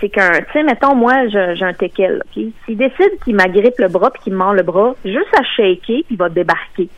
c'est 0.00 0.08
qu'un, 0.08 0.30
tu 0.32 0.44
sais, 0.52 0.62
mettons, 0.62 0.94
moi, 0.94 1.28
j'ai 1.28 1.62
un 1.64 1.74
teckel, 1.74 2.22
ok? 2.24 2.44
S'il 2.64 2.76
décide 2.76 3.10
qu'il 3.24 3.36
m'agrippe 3.36 3.78
le 3.78 3.88
bras 3.88 4.10
puis 4.10 4.22
qu'il 4.22 4.32
me 4.32 4.38
mord 4.38 4.54
le 4.54 4.62
bras, 4.62 4.94
juste 5.04 5.32
à 5.38 5.42
shaker 5.44 5.78
puis 5.84 6.04
il 6.10 6.16
va 6.16 6.28
débarquer. 6.28 6.88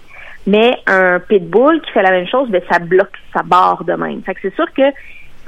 Mais 0.46 0.76
un 0.86 1.20
pitbull 1.20 1.82
qui 1.82 1.90
fait 1.90 2.02
la 2.02 2.10
même 2.12 2.26
chose, 2.26 2.48
ben, 2.48 2.62
ça 2.70 2.78
bloque, 2.78 3.12
ça 3.34 3.42
barre 3.44 3.84
de 3.84 3.92
même. 3.92 4.22
Fait 4.22 4.34
que 4.34 4.40
c'est 4.42 4.54
sûr 4.54 4.72
que 4.72 4.82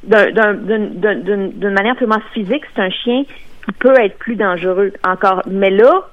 d'une 0.03 1.71
manière 1.71 1.97
purement 1.97 2.21
physique, 2.33 2.65
c'est 2.75 2.83
un 2.83 2.91
chien 2.91 3.25
qui 3.65 3.73
peut 3.73 3.95
être 4.01 4.19
plus 4.19 4.37
dangereux 4.37 4.93
encore. 5.07 5.43
Mais 5.47 5.71
là, 5.71 6.07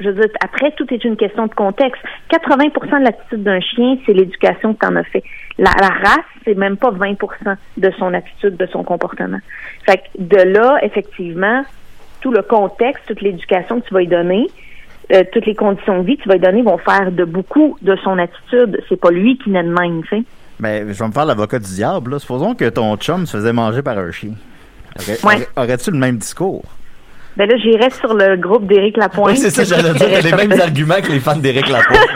Je 0.00 0.08
veux 0.08 0.14
dire, 0.14 0.30
après, 0.42 0.72
tout 0.72 0.92
est 0.92 1.04
une 1.04 1.16
question 1.16 1.46
de 1.46 1.54
contexte. 1.54 2.02
80% 2.30 2.98
de 2.98 3.04
l'attitude 3.04 3.42
d'un 3.42 3.60
chien, 3.60 3.96
c'est 4.04 4.12
l'éducation 4.12 4.74
que 4.74 4.80
t'en 4.80 4.96
as 4.96 5.04
fait. 5.04 5.22
La, 5.58 5.70
la 5.80 5.88
race, 5.88 6.24
c'est 6.44 6.56
même 6.56 6.76
pas 6.76 6.90
20% 6.90 7.56
de 7.76 7.90
son 7.98 8.12
attitude, 8.14 8.56
de 8.56 8.66
son 8.66 8.82
comportement. 8.82 9.38
Fait 9.86 9.98
que 9.98 10.02
de 10.18 10.42
là, 10.54 10.78
effectivement, 10.82 11.62
tout 12.20 12.32
le 12.32 12.42
contexte, 12.42 13.04
toute 13.06 13.20
l'éducation 13.20 13.80
que 13.80 13.86
tu 13.86 13.94
vas 13.94 14.00
lui 14.00 14.08
donner, 14.08 14.46
euh, 15.12 15.24
toutes 15.32 15.46
les 15.46 15.54
conditions 15.54 16.00
de 16.00 16.06
vie 16.06 16.16
que 16.16 16.22
tu 16.22 16.28
vas 16.28 16.36
lui 16.36 16.40
donner 16.40 16.62
vont 16.62 16.78
faire 16.78 17.12
de 17.12 17.24
beaucoup 17.24 17.76
de 17.82 17.94
son 17.96 18.18
attitude. 18.18 18.82
C'est 18.88 19.00
pas 19.00 19.10
lui 19.10 19.36
qui 19.38 19.50
naît 19.50 19.62
de 19.62 19.72
même, 19.72 20.02
tu 20.04 20.16
sais. 20.16 20.22
Mais 20.62 20.84
je 20.88 20.98
vais 20.98 21.08
me 21.08 21.12
faire 21.12 21.24
l'avocat 21.24 21.58
du 21.58 21.74
diable. 21.74 22.12
Là. 22.12 22.18
Supposons 22.20 22.54
que 22.54 22.68
ton 22.68 22.96
chum 22.96 23.26
se 23.26 23.36
faisait 23.36 23.52
manger 23.52 23.82
par 23.82 23.98
un 23.98 24.12
chien. 24.12 24.34
Ouais. 25.24 25.48
Aurais-tu 25.56 25.90
le 25.90 25.98
même 25.98 26.18
discours? 26.18 26.64
Ben 27.36 27.48
là, 27.48 27.56
j'irais 27.56 27.90
sur 27.90 28.14
le 28.14 28.36
groupe 28.36 28.68
d'Éric 28.68 28.96
Lapointe. 28.96 29.32
Oui, 29.32 29.38
c'est 29.38 29.50
ça, 29.50 29.64
j'allais 29.64 29.92
dire, 29.94 30.22
les 30.22 30.32
mêmes 30.32 30.60
arguments 30.60 31.00
que 31.02 31.10
les 31.10 31.18
fans 31.18 31.34
d'Éric 31.34 31.68
Lapointe. 31.68 31.98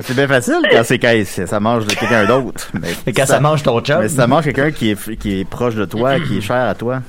C'est 0.00 0.16
bien 0.16 0.26
facile 0.26 0.60
quand 0.72 0.82
c'est 0.82 0.98
quand 0.98 1.24
ça 1.24 1.60
mange 1.60 1.86
de 1.86 1.94
quelqu'un 1.94 2.26
d'autre. 2.26 2.68
Mais, 2.74 2.88
Et 3.06 3.12
quand 3.12 3.26
ça 3.26 3.38
mange 3.38 3.62
ton 3.62 3.80
chum. 3.80 4.00
Mais 4.00 4.08
si 4.08 4.16
ça 4.16 4.26
mange 4.26 4.42
quelqu'un 4.42 4.72
qui 4.72 4.90
est, 4.90 5.16
qui 5.16 5.38
est 5.40 5.48
proche 5.48 5.76
de 5.76 5.84
toi, 5.84 6.18
qui 6.18 6.38
est 6.38 6.40
cher 6.48 6.68
à 6.68 6.74
toi. 6.74 7.00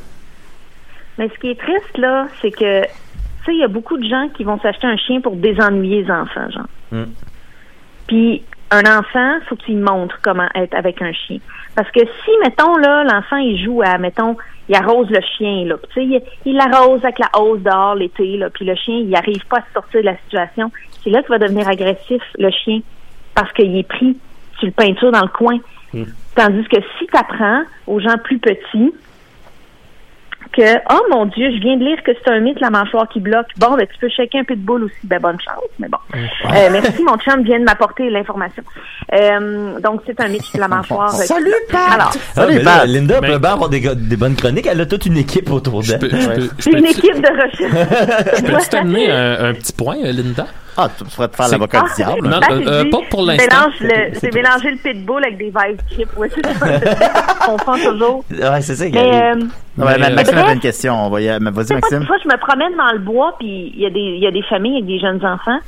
Mais 1.18 1.28
ce 1.30 1.40
qui 1.40 1.50
est 1.50 1.60
triste, 1.60 1.98
là, 1.98 2.28
c'est 2.44 2.52
que, 2.52 2.84
tu 2.84 2.88
sais, 3.46 3.54
il 3.54 3.60
y 3.60 3.64
a 3.64 3.68
beaucoup 3.68 3.98
de 3.98 4.08
gens 4.08 4.30
qui 4.38 4.44
vont 4.44 4.60
s'acheter 4.60 4.86
un 4.86 4.98
chien 4.98 5.20
pour 5.20 5.36
désennuyer 5.36 6.04
les 6.04 6.12
enfants, 6.12 6.52
genre. 6.52 6.68
Mm. 6.92 7.06
Puis, 8.06 8.44
un 8.72 8.84
enfant, 9.00 9.40
faut 9.48 9.56
qu'il 9.56 9.78
montre 9.78 10.20
comment 10.22 10.48
être 10.56 10.76
avec 10.76 11.02
un 11.02 11.12
chien. 11.14 11.38
Parce 11.76 11.90
que 11.92 12.00
si, 12.00 12.32
mettons, 12.44 12.76
là, 12.78 13.04
l'enfant, 13.04 13.38
il 13.38 13.64
joue 13.64 13.82
à, 13.84 13.98
mettons, 13.98 14.38
il 14.68 14.76
arrose 14.76 15.10
le 15.10 15.22
chien, 15.38 15.66
là. 15.66 15.76
Tu 15.94 16.10
sais, 16.10 16.24
il, 16.46 16.56
l'arrose 16.56 17.04
avec 17.04 17.20
la 17.20 17.30
hausse 17.40 17.62
dehors 17.62 17.96
l'été, 17.96 18.38
là. 18.38 18.50
Puis 18.50 18.66
le 18.66 18.76
chien, 18.76 18.96
il 18.96 19.16
arrive 19.16 19.46
pas 19.48 19.58
à 19.58 19.62
se 19.62 19.74
sortir 19.74 20.02
de 20.02 20.06
la 20.06 20.18
situation. 20.18 20.72
C'est 21.04 21.10
là 21.10 21.22
qu'il 21.22 21.30
va 21.30 21.38
devenir 21.38 21.68
agressif, 21.68 22.22
le 22.38 22.50
chien. 22.50 22.80
Parce 23.36 23.52
qu'il 23.54 23.78
est 23.78 23.88
pris 23.88 24.18
sur 24.58 24.66
le 24.66 24.72
peinture 24.72 25.12
dans 25.12 25.22
le 25.22 25.28
coin. 25.28 25.58
Tandis 26.36 26.68
que 26.68 26.78
si 26.98 27.08
tu 27.08 27.18
apprends 27.18 27.64
aux 27.88 28.00
gens 28.00 28.18
plus 28.24 28.40
petits 28.40 28.94
que 30.54 30.76
oh 30.92 31.02
mon 31.12 31.26
Dieu, 31.26 31.50
je 31.56 31.60
viens 31.62 31.78
de 31.78 31.84
lire 31.84 32.02
que 32.04 32.12
c'est 32.14 32.32
un 32.32 32.40
mythe 32.40 32.60
la 32.60 32.70
mâchoire 32.70 33.08
qui 33.10 33.20
bloque. 33.20 33.48
Bon, 33.58 33.76
ben 33.76 33.86
tu 33.92 33.98
peux 34.00 34.10
shaker 34.10 34.42
un 34.42 34.44
peu 34.44 34.56
de 34.56 34.62
boule 34.62 34.84
aussi, 34.86 34.96
ben 35.04 35.20
bonne 35.20 35.40
chance, 35.40 35.64
mais 35.80 35.88
bon. 35.88 35.98
Euh, 36.16 36.70
merci, 36.72 37.04
mon 37.04 37.18
chum 37.18 37.44
vient 37.44 37.60
de 37.60 37.64
m'apporter 37.66 38.10
l'information. 38.10 38.64
Euh, 39.14 39.80
donc 39.80 40.02
c'est 40.06 40.20
un 40.22 40.28
mythe 40.28 40.44
la 40.56 40.68
mâchoire. 40.68 41.10
Salut, 41.12 41.54
Pat! 41.72 41.94
Alors, 41.94 42.12
Ah, 42.38 42.46
là, 42.46 42.60
Pat. 42.64 42.88
Linda 42.88 43.20
Mais- 43.22 43.28
peut 43.34 43.40
bien 43.40 43.52
avoir 43.54 43.70
des, 43.70 43.82
bonnes 44.18 44.36
chroniques. 44.36 44.68
Elle 44.70 44.82
a 44.82 44.86
toute 44.86 45.06
une 45.06 45.18
équipe 45.18 45.50
autour 45.52 45.82
d'elle. 45.82 46.00
peux, 46.00 46.08
peux, 46.10 46.16
une 46.18 46.84
peux- 46.84 46.90
équipe 46.90 47.22
de 47.22 47.30
recherche. 47.30 48.38
je 48.38 48.42
peux-tu 48.52 48.70
t'amener 48.70 49.12
un, 49.12 49.46
un 49.46 49.54
petit 49.54 49.74
point, 49.74 49.98
euh, 50.04 50.12
Linda? 50.12 50.46
Ah, 50.78 50.90
tu 50.98 51.04
pourrais 51.06 51.28
te 51.30 51.36
faire 51.36 51.46
C'est- 51.46 51.52
l'avocat 51.54 51.82
du 51.84 51.94
diable. 51.96 52.28
Non, 52.28 52.38
euh, 52.52 52.62
euh, 52.68 52.90
pas 52.92 52.98
pour 53.10 53.22
je 53.22 53.28
l'instant. 53.28 53.70
mélange 53.70 53.80
le- 53.80 54.20
J'ai 54.22 54.32
mélangé 54.32 54.72
le 54.72 54.78
pitbull 54.78 55.24
avec 55.24 55.38
des 55.38 55.46
vice 55.46 55.80
chips. 55.98 56.18
Ouais, 56.18 56.30
c'est 56.34 56.46
ça. 56.46 56.66
On 57.50 57.58
confond 57.58 57.92
toujours. 57.92 58.26
Ouais, 58.30 58.62
c'est 58.62 58.76
ça. 58.76 58.86
Mais, 58.92 58.98
euh, 59.24 59.36
Non, 59.36 59.86
mais, 59.86 59.98
Maxime 59.98 60.16
bref. 60.36 60.44
avait 60.46 60.54
une 60.54 60.60
question. 60.60 61.10
Vas-y, 61.10 61.40
Maxime. 61.40 62.00
des 62.00 62.06
fois, 62.06 62.18
je 62.24 62.28
me 62.28 62.38
promène 62.38 62.76
dans 62.78 62.92
le 62.92 63.00
bois, 63.00 63.36
puis 63.40 63.72
il 63.74 63.80
y 63.82 63.86
a 63.86 63.90
des 63.90 64.00
il 64.00 64.20
y 64.24 64.28
a 64.28 64.32
des 64.32 64.44
familles 64.44 64.76
avec 64.78 64.86
des 64.88 65.00
jeunes 65.00 65.26
enfants. 65.26 65.60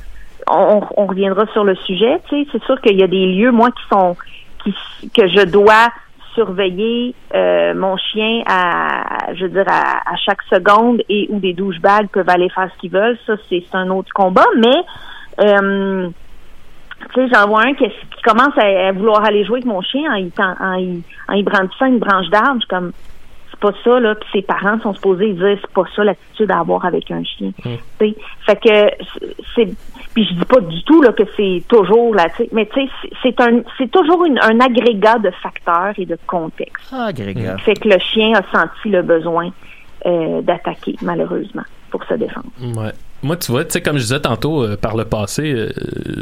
On, 0.50 0.82
on- 0.82 1.04
on 1.04 1.06
reviendra 1.08 1.46
sur 1.54 1.64
le 1.64 1.76
sujet. 1.76 2.20
Tu 2.30 2.44
sais, 2.44 2.50
c'est 2.52 2.64
sûr 2.64 2.80
qu'il 2.82 2.98
y 2.98 3.04
a 3.04 3.08
des 3.08 3.26
lieux, 3.28 3.52
moi, 3.52 3.70
qui 3.72 3.84
sont 3.92 4.16
qui 4.64 4.74
que 5.16 5.28
je 5.28 5.46
dois 5.46 5.90
surveiller 6.38 7.16
euh, 7.34 7.74
mon 7.74 7.98
chien 7.98 8.44
à 8.48 9.34
je 9.34 9.44
veux 9.44 9.50
dire 9.50 9.66
à, 9.68 10.14
à 10.14 10.16
chaque 10.18 10.42
seconde 10.44 11.02
et 11.10 11.28
où 11.30 11.40
des 11.40 11.54
douchebags 11.54 12.08
peuvent 12.10 12.30
aller 12.30 12.50
faire 12.50 12.70
ce 12.74 12.80
qu'ils 12.80 12.92
veulent. 12.92 13.18
Ça, 13.26 13.34
c'est 13.50 13.64
un 13.74 13.90
autre 13.90 14.14
combat. 14.14 14.46
Mais 14.56 15.46
euh, 15.46 16.10
tu 17.14 17.22
sais, 17.22 17.30
j'en 17.34 17.48
vois 17.48 17.62
un 17.62 17.74
qui, 17.74 17.86
commence 18.24 18.58
à, 18.58 18.92
vouloir 18.92 19.26
aller 19.26 19.46
jouer 19.46 19.58
avec 19.58 19.66
mon 19.66 19.82
chien 19.82 20.12
en 20.12 20.16
y, 20.16 21.04
en 21.28 21.42
brandissant 21.44 21.86
une 21.88 22.00
branche 22.00 22.30
d'arbre. 22.30 22.62
Comme, 22.70 22.92
c'est 23.60 23.72
pas 23.72 23.78
ça, 23.84 24.00
là. 24.00 24.16
Puis 24.16 24.30
ses 24.34 24.42
parents 24.42 24.80
sont 24.82 24.94
supposés 24.94 25.34
dire, 25.34 25.58
c'est 25.62 25.72
pas 25.74 25.84
ça 25.96 26.04
l'attitude 26.04 26.52
à 26.52 26.60
avoir 26.60 26.86
avec 26.86 27.10
un 27.12 27.24
chien. 27.24 27.52
Tu 27.64 27.70
sais, 28.00 28.16
Fait 28.46 28.56
que, 28.56 29.04
c'est, 29.56 29.68
puis 30.14 30.26
je 30.26 30.34
dis 30.34 30.46
pas 30.46 30.60
du 30.62 30.84
tout, 30.84 31.02
là, 31.02 31.12
que 31.14 31.24
c'est 31.36 31.64
toujours, 31.68 32.14
là, 32.16 32.28
mais 32.52 32.66
tu 32.68 32.82
sais, 32.82 32.90
c'est- 33.24 33.42
un, 33.42 33.62
c'est 33.78 33.90
toujours 33.92 34.26
une- 34.26 34.40
un 34.40 34.60
agrégat 34.60 35.20
de 35.20 35.32
facteurs 35.42 35.94
et 35.98 36.06
de 36.06 36.18
contexte. 36.28 36.92
Ah, 36.94 37.12
Grégoire. 37.14 37.60
Fait 37.62 37.74
que 37.76 37.88
le 37.90 38.00
chien 38.00 38.34
a 38.36 38.44
senti 38.56 38.90
le 38.90 39.02
besoin 39.02 39.50
euh, 40.06 40.42
d'attaquer, 40.42 40.96
malheureusement, 41.02 41.64
pour 41.90 42.04
se 42.06 42.14
défendre. 42.14 42.48
Ouais. 42.62 42.92
Moi, 43.24 43.36
tu 43.36 43.52
vois, 43.52 43.66
tu 43.66 43.72
sais, 43.72 43.82
comme 43.82 43.98
je 43.98 44.04
disais 44.04 44.20
tantôt, 44.20 44.64
euh, 44.64 44.78
par 44.78 44.96
le 44.96 45.04
passé, 45.04 45.52
euh, 45.52 45.70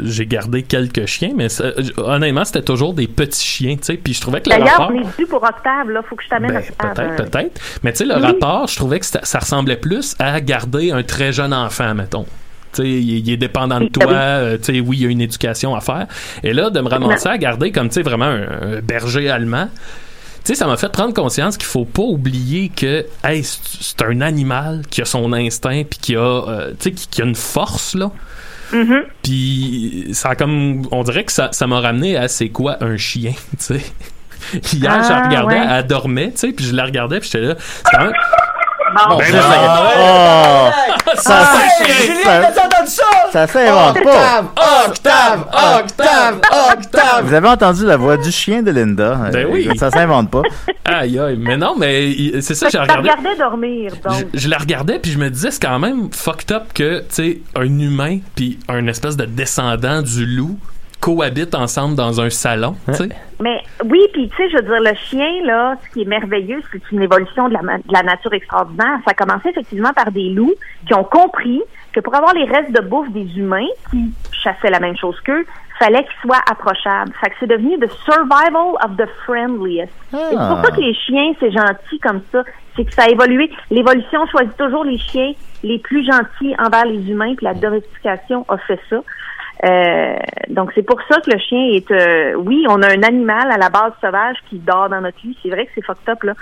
j'ai 0.04 0.24
gardé 0.24 0.62
quelques 0.62 1.04
chiens, 1.04 1.32
mais 1.36 1.50
ça- 1.50 1.64
euh, 1.64 1.82
honnêtement, 1.98 2.44
c'était 2.46 2.62
toujours 2.62 2.94
des 2.94 3.06
petits 3.06 3.44
chiens, 3.46 3.76
tu 3.76 3.82
sais. 3.82 3.94
Puis 3.98 4.14
je 4.14 4.20
trouvais 4.22 4.40
que 4.40 4.48
le 4.48 4.56
D'ailleurs, 4.56 4.90
on 4.90 4.94
est 5.02 5.16
dû 5.18 5.26
pour 5.26 5.42
Octave, 5.42 5.90
là. 5.90 6.00
Faut 6.08 6.16
que 6.16 6.24
je 6.24 6.28
t'amène 6.30 6.52
Ben, 6.52 6.58
Octave. 6.66 6.94
peut-être, 6.94 7.20
euh, 7.20 7.24
peut-être. 7.26 7.60
Mais 7.82 7.92
tu 7.92 7.98
sais, 7.98 8.04
le 8.06 8.14
Oui. 8.16 8.22
rapport, 8.22 8.66
je 8.66 8.76
trouvais 8.76 8.98
que 8.98 9.04
ça, 9.06 9.20
ça 9.24 9.40
ressemblait 9.40 9.76
plus 9.76 10.14
à 10.18 10.40
garder 10.40 10.90
un 10.90 11.02
très 11.02 11.32
jeune 11.32 11.52
enfant, 11.52 11.94
mettons. 11.94 12.24
Tu 12.72 12.82
sais, 12.82 12.88
il, 12.88 13.18
il 13.28 13.30
est 13.30 13.36
dépendant 13.36 13.78
de 13.80 13.88
toi. 13.88 14.06
oui. 14.52 14.58
tu 14.60 14.64
sais, 14.64 14.80
oui, 14.80 14.96
il 14.98 15.02
y 15.02 15.06
a 15.06 15.10
une 15.10 15.20
éducation 15.20 15.74
à 15.76 15.80
faire. 15.82 16.06
Et 16.42 16.54
là, 16.54 16.70
de 16.70 16.80
me 16.80 16.88
ramasser 16.88 17.28
à 17.28 17.36
garder 17.36 17.72
comme, 17.72 17.88
tu 17.88 17.94
sais, 17.96 18.02
vraiment 18.02 18.24
un, 18.24 18.76
un 18.76 18.80
berger 18.80 19.28
allemand. 19.28 19.68
Tu 20.46 20.52
sais, 20.52 20.58
ça 20.60 20.66
m'a 20.68 20.76
fait 20.76 20.90
prendre 20.92 21.12
conscience 21.12 21.56
qu'il 21.56 21.66
faut 21.66 21.84
pas 21.84 22.02
oublier 22.02 22.68
que, 22.68 23.04
hey, 23.24 23.42
c'est 23.42 24.00
un 24.02 24.20
animal 24.20 24.82
qui 24.88 25.02
a 25.02 25.04
son 25.04 25.32
instinct 25.32 25.82
puis 25.90 25.98
qui 26.00 26.14
a, 26.16 26.20
euh, 26.20 26.70
tu 26.78 26.84
sais, 26.84 26.92
qui, 26.92 27.08
qui 27.08 27.20
a 27.22 27.24
une 27.24 27.34
force, 27.34 27.96
là. 27.96 28.12
mhm. 28.72 29.02
Puis 29.24 30.10
ça 30.12 30.30
a 30.30 30.34
comme 30.36 30.86
on 30.92 31.02
dirait 31.02 31.24
que 31.24 31.32
ça 31.32 31.48
ça 31.50 31.66
m'a 31.66 31.80
ramené 31.80 32.16
à 32.16 32.28
c'est 32.28 32.50
quoi 32.50 32.76
un 32.80 32.96
chien, 32.96 33.32
tu 33.50 33.56
sais. 33.58 33.80
Hier, 34.72 34.92
Ah, 34.92 35.02
je 35.02 35.08
la 35.10 35.26
regardais, 35.26 35.58
ouais. 35.58 35.66
elle 35.68 35.86
dormait, 35.88 36.30
tu 36.30 36.38
sais, 36.38 36.52
puis 36.52 36.64
je 36.64 36.74
la 36.76 36.84
regardais, 36.84 37.18
puis 37.18 37.28
j'étais 37.32 37.44
là, 37.44 37.56
c'est 37.58 37.90
quand 37.90 38.04
même 38.04 38.12
Ben 39.18 39.24
ça, 39.24 39.32
là, 39.32 39.92
oh, 39.98 40.70
ça, 41.14 41.22
ça, 41.22 42.52
ça, 42.86 43.02
ça 43.32 43.46
s'invente 43.46 44.02
pas. 44.02 44.44
Octave, 44.86 45.40
Octave, 45.80 46.40
Octave. 46.72 47.24
Vous 47.24 47.34
avez 47.34 47.48
entendu 47.48 47.84
la 47.84 47.96
voix 47.96 48.16
du 48.16 48.30
chien 48.32 48.62
de 48.62 48.70
Linda. 48.70 49.18
Ben 49.32 49.46
Euh, 49.46 49.50
oui. 49.50 49.68
Ça 49.78 49.90
s'invente 49.90 50.30
pas. 50.30 50.42
Aïe 50.84 51.18
aïe, 51.18 51.36
mais 51.38 51.56
non, 51.56 51.74
mais 51.78 52.40
c'est 52.40 52.54
ça, 52.54 52.66
Fait 52.70 52.78
je 52.78 52.82
que 52.82 52.86
t'as 52.86 52.96
regardais. 52.96 53.10
regardé 53.20 53.38
dormir, 53.38 53.92
donc. 54.04 54.26
Je, 54.32 54.38
je 54.40 54.48
la 54.48 54.58
regardais 54.58 54.98
puis 54.98 55.10
je 55.12 55.18
me 55.18 55.28
disais 55.30 55.50
c'est 55.50 55.62
quand 55.62 55.78
même 55.78 56.08
fucked 56.12 56.52
up 56.52 56.64
que 56.74 57.00
tu 57.00 57.04
sais 57.10 57.38
un 57.54 57.64
humain 57.64 58.18
puis 58.34 58.58
un 58.68 58.86
espèce 58.86 59.16
de 59.16 59.24
descendant 59.24 60.02
du 60.02 60.24
loup 60.26 60.58
cohabitent 61.00 61.54
ensemble 61.54 61.94
dans 61.94 62.20
un 62.20 62.30
salon, 62.30 62.74
tu 62.86 62.94
sais. 62.94 63.08
Mais 63.40 63.62
oui, 63.84 64.00
puis 64.12 64.28
tu 64.30 64.36
sais, 64.36 64.48
je 64.50 64.56
veux 64.56 64.62
dire, 64.62 64.80
le 64.80 64.94
chien, 64.94 65.44
là, 65.44 65.76
ce 65.84 65.92
qui 65.92 66.02
est 66.02 66.06
merveilleux, 66.06 66.60
c'est 66.72 66.82
une 66.90 67.02
évolution 67.02 67.48
de 67.48 67.54
la, 67.54 67.60
de 67.60 67.92
la 67.92 68.02
nature 68.02 68.32
extraordinaire. 68.32 68.98
Ça 69.04 69.10
a 69.10 69.14
commencé 69.14 69.50
effectivement 69.50 69.92
par 69.92 70.10
des 70.10 70.30
loups 70.30 70.54
qui 70.86 70.94
ont 70.94 71.04
compris 71.04 71.62
que 71.92 72.00
pour 72.00 72.14
avoir 72.14 72.34
les 72.34 72.44
restes 72.44 72.72
de 72.72 72.80
bouffe 72.80 73.10
des 73.10 73.38
humains 73.38 73.68
qui 73.90 74.12
chassaient 74.32 74.70
la 74.70 74.80
même 74.80 74.96
chose 74.96 75.18
qu'eux, 75.20 75.46
fallait 75.78 76.04
qu'ils 76.04 76.20
soient 76.22 76.42
approchables. 76.50 77.12
Fait 77.20 77.30
que 77.30 77.36
c'est 77.40 77.46
devenu 77.46 77.78
the 77.78 77.90
survival 78.04 78.76
of 78.82 78.96
the 78.96 79.08
friendliest. 79.24 79.92
C'est 80.10 80.36
pour 80.36 80.64
ça 80.64 80.70
que 80.70 80.80
les 80.80 80.94
chiens, 80.94 81.32
c'est 81.40 81.52
gentil 81.52 81.98
comme 82.02 82.20
ça. 82.32 82.42
C'est 82.74 82.84
que 82.84 82.92
ça 82.92 83.04
a 83.04 83.08
évolué. 83.08 83.50
L'évolution 83.70 84.26
choisit 84.26 84.56
toujours 84.56 84.84
les 84.84 84.98
chiens 84.98 85.32
les 85.62 85.78
plus 85.78 86.04
gentils 86.04 86.54
envers 86.58 86.84
les 86.84 87.10
humains, 87.10 87.34
puis 87.34 87.44
la 87.44 87.54
domestication 87.54 88.44
a 88.48 88.58
fait 88.58 88.80
ça. 88.88 88.98
Euh, 89.64 90.16
donc 90.50 90.70
c'est 90.74 90.82
pour 90.82 91.00
ça 91.10 91.18
que 91.20 91.30
le 91.30 91.38
chien 91.38 91.64
est 91.72 91.90
euh, 91.90 92.34
oui 92.36 92.66
on 92.68 92.82
a 92.82 92.88
un 92.88 93.02
animal 93.02 93.50
à 93.50 93.56
la 93.56 93.70
base 93.70 93.92
sauvage 94.02 94.36
qui 94.50 94.58
dort 94.58 94.90
dans 94.90 95.00
notre 95.00 95.16
lit 95.24 95.34
c'est 95.42 95.48
vrai 95.48 95.64
que 95.64 95.70
c'est 95.74 95.82
fucked 95.82 96.06
up 96.10 96.22
là 96.24 96.34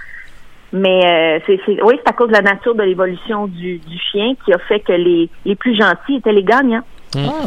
mais 0.72 1.00
euh, 1.06 1.38
c'est 1.46 1.60
c'est- 1.64 1.80
oui 1.84 1.94
c'est 2.02 2.10
à 2.10 2.12
cause 2.12 2.26
de 2.26 2.32
la 2.32 2.42
nature 2.42 2.74
de 2.74 2.82
l'évolution 2.82 3.46
du, 3.46 3.78
du 3.78 3.98
chien 4.10 4.32
qui 4.44 4.52
a 4.52 4.58
fait 4.58 4.80
que 4.80 4.90
les 4.92 5.30
les 5.44 5.54
plus 5.54 5.76
gentils 5.76 6.16
étaient 6.16 6.32
les 6.32 6.42
gagnants 6.42 6.82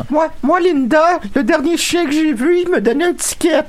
Moi, 0.10 0.28
moi, 0.42 0.62
Linda, 0.62 1.20
le 1.36 1.44
dernier 1.44 1.76
chien 1.76 2.06
que 2.06 2.12
j'ai 2.14 2.32
vu, 2.32 2.60
il 2.62 2.70
me 2.72 2.80
donnait 2.80 3.04
un 3.04 3.14
ticket. 3.14 3.66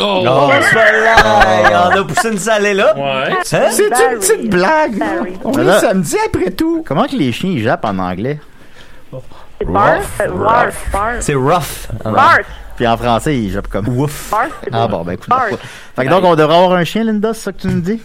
Oh, 0.00 0.24
Oh, 0.26 0.50
voilà! 0.72 1.90
On 1.94 2.00
a 2.00 2.04
poussé 2.04 2.32
une 2.32 2.38
salée 2.38 2.74
là. 2.74 2.96
ouais. 2.96 3.34
C'est 3.44 3.84
une 3.84 4.18
petite 4.18 4.50
blague. 4.50 4.98
là. 4.98 5.06
Barry. 5.14 5.34
On 5.44 5.52
est 5.52 5.62
là- 5.62 5.78
samedi 5.78 6.16
après 6.26 6.50
tout. 6.50 6.82
Comment 6.84 7.04
que 7.06 7.14
les 7.14 7.30
chiens 7.30 7.50
ils 7.50 7.62
jappent 7.62 7.84
en 7.84 7.98
anglais? 8.00 8.40
C'est 9.60 11.34
euh, 11.34 11.38
rough. 11.38 11.88
barf 12.04 12.46
Puis 12.76 12.86
en 12.86 12.96
français, 12.96 13.36
ils 13.38 13.50
jappent 13.50 13.68
comme 13.68 13.88
Ouf. 13.88 14.32
Ah 14.72 14.88
bon. 14.88 15.02
ben 15.04 15.12
écoute. 15.12 15.28
Bark. 15.28 15.56
Fait 15.96 16.04
que 16.04 16.10
donc, 16.10 16.24
on 16.24 16.34
devrait 16.34 16.56
avoir 16.56 16.72
un 16.78 16.84
chien, 16.84 17.04
Linda, 17.04 17.34
c'est 17.34 17.42
ça 17.42 17.52
que 17.52 17.58
tu 17.58 17.68
nous 17.68 17.80
dis? 17.80 18.00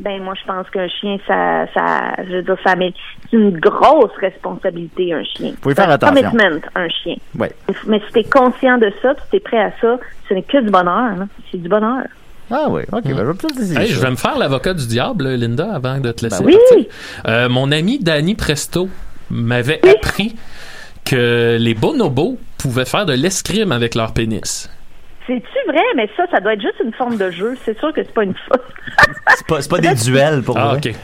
Ben 0.00 0.20
moi 0.22 0.34
je 0.40 0.44
pense 0.50 0.68
qu'un 0.70 0.88
chien 0.88 1.16
ça 1.28 1.66
ça 1.74 2.14
je 2.26 2.36
veux 2.36 2.42
dire 2.42 2.56
ça 2.64 2.74
met 2.74 2.92
c'est 3.30 3.36
une 3.36 3.56
grosse 3.60 4.10
responsabilité 4.20 5.12
un 5.12 5.22
chien. 5.22 5.52
Faut 5.62 5.70
y 5.70 5.74
faire 5.76 5.84
C'est 5.84 5.90
un 5.92 5.94
attention. 5.94 6.30
Commitment 6.30 6.60
un 6.74 6.88
chien. 6.88 7.14
Ouais. 7.38 7.52
Mais 7.86 8.00
si 8.06 8.12
t'es 8.12 8.24
conscient 8.24 8.78
de 8.78 8.92
ça, 9.00 9.14
tu 9.30 9.36
es 9.36 9.40
prêt 9.40 9.60
à 9.62 9.70
ça, 9.80 9.98
ce 10.28 10.34
n'est 10.34 10.42
que 10.42 10.60
du 10.60 10.70
bonheur. 10.70 11.16
là. 11.18 11.26
C'est 11.52 11.58
du 11.58 11.68
bonheur. 11.68 12.02
Ah 12.50 12.66
oui, 12.68 12.82
ok, 12.90 13.02
ben 13.04 13.16
je 13.16 13.22
vais 13.22 13.34
peut-être 13.34 13.60
essayer 13.60 13.78
Hey, 13.80 13.86
je 13.88 13.98
ça. 14.00 14.04
vais 14.06 14.10
me 14.10 14.16
faire 14.16 14.36
l'avocat 14.38 14.74
du 14.74 14.86
diable, 14.88 15.28
Linda, 15.34 15.72
avant 15.72 15.98
de 15.98 16.10
te 16.10 16.24
laisser 16.24 16.42
oui. 16.42 16.56
partir. 16.70 16.86
Euh, 17.28 17.48
mon 17.48 17.70
ami 17.70 17.98
Danny 18.00 18.34
Presto 18.34 18.88
m'avait 19.30 19.80
appris 19.88 20.34
que 21.04 21.56
les 21.60 21.74
bonobos 21.74 22.38
pouvaient 22.58 22.84
faire 22.84 23.06
de 23.06 23.12
l'escrime 23.12 23.72
avec 23.72 23.94
leur 23.94 24.12
pénis. 24.12 24.70
C'est-tu 25.26 25.70
vrai? 25.70 25.82
Mais 25.96 26.08
ça, 26.16 26.24
ça 26.30 26.40
doit 26.40 26.54
être 26.54 26.60
juste 26.62 26.80
une 26.84 26.92
forme 26.94 27.16
de 27.16 27.30
jeu. 27.30 27.56
C'est 27.64 27.78
sûr 27.78 27.92
que 27.92 28.02
c'est 28.02 28.12
pas 28.14 28.24
une 28.24 28.34
faute. 28.48 28.62
C'est 29.36 29.46
pas, 29.46 29.60
pas 29.76 29.78
des 29.78 29.94
duels 29.94 30.42
pour 30.42 30.58
Ah, 30.58 30.74
vrai. 30.74 30.76
ok. 30.90 30.94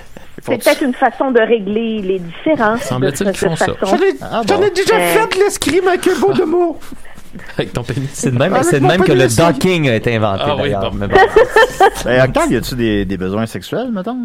C'est 0.43 0.59
peut-être 0.65 0.83
une 0.83 0.95
façon 0.95 1.31
de 1.31 1.41
régler 1.41 2.01
les 2.03 2.19
différences. 2.21 2.83
Semble-t-il 2.83 3.31
qu'ils 3.33 3.49
font 3.49 3.57
ça. 3.57 3.67
J'en 3.83 3.97
ai, 3.97 4.15
Ah, 4.21 4.43
j'en 4.49 4.59
bon. 4.59 4.65
ai 4.65 4.71
déjà 4.71 4.95
Euh. 4.97 5.15
fait 5.15 5.37
de 5.37 5.43
l'escrime 5.43 5.89
avec 5.89 6.07
un 6.07 6.19
beau 6.21 6.33
de 6.33 6.45
mots. 6.45 6.79
Avec 7.59 7.73
ton 7.75 7.83
pénis. 7.83 8.09
C'est 8.15 8.31
de 8.33 8.39
même, 8.39 8.57
c'est 8.63 8.81
mon 8.81 8.89
même 8.89 9.03
que 9.05 9.13
le 9.13 9.29
docking 9.37 9.89
a 9.91 9.95
été 9.97 10.17
inventé 10.17 10.43
Ah 10.47 10.57
oui, 10.57 10.71
bon. 10.73 10.91
Mais 10.95 11.07
bon. 11.09 11.17
Ben, 12.05 12.33
y 12.51 12.57
a-tu 12.57 12.75
des, 12.75 13.05
des 13.05 13.17
besoins 13.19 13.45
sexuels, 13.47 13.91
mettons? 13.93 14.17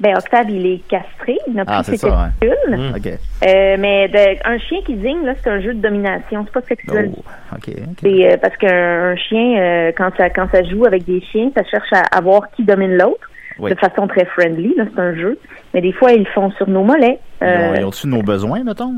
Ben, 0.00 0.16
Octave, 0.16 0.48
il 0.50 0.64
est 0.66 0.78
castré. 0.88 1.36
Il 1.46 1.52
n'a 1.52 1.64
plus 1.66 1.74
Ah, 1.76 1.82
ses 1.84 1.98
ça, 1.98 2.08
ouais. 2.08 2.52
OK. 2.96 3.06
Euh, 3.06 3.76
mais 3.78 4.08
de- 4.08 4.48
un 4.48 4.58
chien 4.58 4.78
qui 4.86 4.94
zigne, 4.98 5.24
là, 5.26 5.34
c'est 5.42 5.50
un 5.50 5.60
jeu 5.60 5.74
de 5.74 5.80
domination. 5.80 6.44
C'est 6.46 6.52
pas 6.52 6.66
sexuel. 6.66 7.10
Oh, 7.16 7.22
OK, 7.54 7.68
OK. 7.68 7.98
C'est 8.02 8.32
euh, 8.32 8.36
parce 8.38 8.56
qu'un 8.56 9.10
un 9.12 9.16
chien, 9.16 9.58
euh, 9.60 9.92
quand 9.96 10.10
ça 10.16 10.30
quand 10.30 10.48
ça 10.50 10.62
joue 10.64 10.86
avec 10.86 11.04
des 11.04 11.20
chiens, 11.30 11.50
ça 11.54 11.62
cherche 11.64 11.92
à, 11.92 12.00
à 12.16 12.20
voir 12.22 12.50
qui 12.52 12.64
domine 12.64 12.96
l'autre 12.96 13.28
Oui. 13.58 13.70
de 13.70 13.76
façon 13.78 14.06
très 14.08 14.24
friendly. 14.24 14.74
Là, 14.76 14.84
c'est 14.94 15.00
un 15.00 15.14
jeu. 15.14 15.38
Mais 15.74 15.82
des 15.82 15.92
fois, 15.92 16.12
ils 16.12 16.20
le 16.20 16.30
font 16.32 16.50
sur 16.52 16.66
nos 16.68 16.82
mollets. 16.82 17.18
Ils 17.42 17.46
ont- 17.46 17.74
Euh, 17.92 18.06
nos 18.06 18.22
besoins, 18.22 18.64
mettons? 18.64 18.94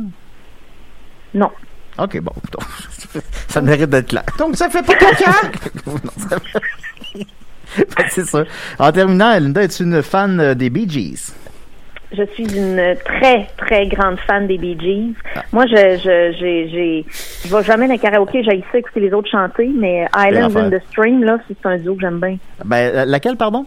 non. 1.35 1.51
OK, 1.99 2.21
bon. 2.21 2.33
ça 3.49 3.61
mérite 3.61 3.91
d'être 3.91 4.09
clair. 4.09 4.23
Donc, 4.39 4.57
ça 4.57 4.71
fait 4.71 4.87
pas 4.87 4.95
caca. 4.95 5.31
C'est 8.11 8.27
ça. 8.27 8.45
En 8.79 8.93
terminant, 8.93 9.39
Linda, 9.39 9.63
es-tu 9.63 9.85
une 9.85 10.03
fan 10.03 10.41
euh, 10.41 10.55
des 10.55 10.71
Bee 10.71 10.89
Gees? 10.89 11.35
Je 12.15 12.25
suis 12.35 12.45
une 12.45 12.95
très, 13.05 13.49
très 13.57 13.87
grande 13.87 14.19
fan 14.27 14.47
des 14.47 14.59
Bee 14.59 14.79
Gees. 14.79 15.15
Ah. 15.35 15.43
Moi, 15.53 15.67
je, 15.67 15.77
je, 15.77 16.37
j'ai, 16.39 16.69
j'ai, 16.69 17.07
je 17.47 17.57
vais 17.57 17.63
jamais 17.65 17.87
dans 17.87 17.95
le 17.95 17.99
karaoké, 17.99 18.43
j'ai 18.45 18.63
ça 18.71 18.79
écouter 18.79 19.01
les 19.01 19.15
autres 19.15 19.31
chanter, 19.31 19.71
mais 19.75 20.07
Islands 20.15 20.57
in 20.57 20.71
the 20.71 20.83
Stream, 20.91 21.25
là, 21.25 21.39
c'est 21.49 21.67
un 21.67 21.79
duo 21.79 21.95
que 21.95 22.03
j'aime 22.03 22.21
bien. 22.21 22.37
Ben, 22.65 23.09
laquelle, 23.09 23.37
pardon? 23.37 23.65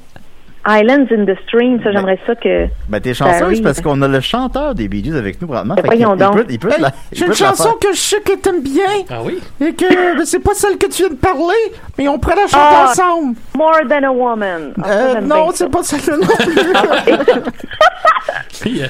Islands 0.68 1.07
in 1.11 1.26
the 1.26 1.38
Stream, 1.47 1.80
ça, 1.84 1.91
j'aimerais 1.91 2.18
ça 2.26 2.34
que... 2.36 2.68
Ben, 2.89 2.99
t'es 2.99 3.13
chanceuse 3.13 3.61
parce 3.61 3.82
qu'on 3.82 4.01
a 4.01 4.07
le 4.07 4.20
chanteur 4.20 4.74
des 4.74 4.88
Bee 4.88 5.03
Gees 5.03 5.16
avec 5.16 5.39
nous, 5.41 5.47
probablement. 5.47 5.76
Ben, 5.76 5.84
voyons 5.86 6.16
il, 6.16 6.20
donc. 6.20 6.36
peut, 6.38 6.45
il 6.49 6.59
peut 6.59 6.72
Hey, 6.72 6.82
la- 6.82 6.91
il 7.11 7.18
J'ai 7.20 7.26
peut 7.26 7.32
une 7.32 7.38
chanson 7.38 7.74
que 7.80 7.93
je 7.93 7.99
sais 7.99 8.22
que 8.22 8.36
t'aimes 8.38 8.63
bien 8.63 8.84
Ah 9.09 9.20
oui? 9.24 9.39
et 9.61 9.74
que 9.74 10.18
ben, 10.18 10.26
c'est 10.26 10.39
pas 10.39 10.53
celle 10.55 10.78
que 10.78 10.88
tu 10.88 11.03
viens 11.03 11.09
de 11.09 11.16
parler, 11.16 11.53
mais 11.97 12.07
on 12.07 12.18
pourrait 12.18 12.36
la 12.36 12.47
chanter 12.47 12.76
Ah. 12.76 12.88
ensemble. 12.89 13.36
More 13.55 13.82
Than 13.88 14.03
a 14.03 14.11
Woman. 14.11 14.74
Ah, 14.84 14.88
Euh, 14.89 15.22
non, 15.22 15.49
c'est 15.51 15.66
ça. 15.66 15.70
pas 15.70 15.84
celle-là 15.84 16.18
non 16.18 16.36
plus. 16.36 16.55
Puis, 18.61 18.82
euh, 18.84 18.88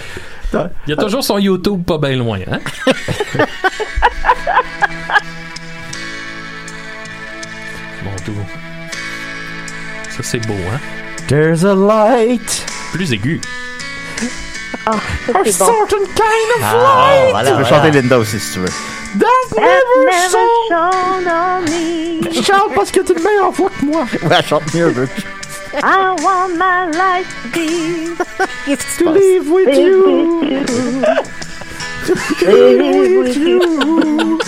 il 0.88 0.92
y 0.92 0.94
a 0.94 0.96
toujours 0.96 1.24
son 1.24 1.38
YouTube 1.40 1.84
pas 1.86 1.98
bien 1.98 2.16
loin, 2.16 2.40
hein? 2.50 2.60
Bon, 8.04 8.12
tout. 8.24 8.32
Ça, 10.10 10.24
c'est 10.24 10.46
beau, 10.48 10.54
hein? 10.72 10.80
There's 11.28 11.64
a 11.64 11.74
light. 11.74 12.64
Plus 12.94 13.12
aigu. 13.12 13.42
Ah, 14.88 15.00
ça, 15.26 15.32
A 15.40 15.44
bon. 15.44 15.52
certain 15.52 16.06
kind 16.14 16.50
of 16.58 16.62
Ah, 16.62 16.74
light 16.78 17.32
voilà, 17.32 17.50
Tu 17.52 17.58
peux 17.58 17.64
voilà. 17.64 17.70
chanter 17.70 17.92
Linda 17.92 18.20
aussi, 18.20 18.40
si 18.40 18.54
tu 18.54 18.60
veux. 18.60 18.68
that 19.18 19.26
That 19.56 19.62
never 19.62 20.06
never 20.06 20.30
shone. 20.30 20.68
shone 20.70 21.28
on 21.28 21.62
me. 21.66 22.44
Chante 22.44 22.74
parce 22.76 22.92
que 22.92 23.00
t'es 23.00 23.14
une 23.14 23.24
meilleure 23.24 23.52
voix 23.52 23.72
que 23.80 23.86
moi. 23.86 24.06
Ouais, 24.30 24.44
chante 24.48 24.72
mieux 24.74 24.92
peu. 24.92 25.08
I 25.84 26.14
want 26.22 26.56
my 26.58 26.86
life 26.92 27.28
to 27.44 27.50
be 27.52 28.76
To 29.00 29.10
live 29.10 29.50
with 29.50 29.76
you. 29.76 30.44
you. 30.44 30.60
Live 32.46 33.18
with 33.18 33.36
you. 33.38 34.40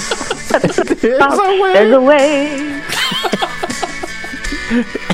There's 0.51 0.77
a 0.79 0.83
There's 1.73 1.93
a 1.93 1.99
way. 2.01 2.81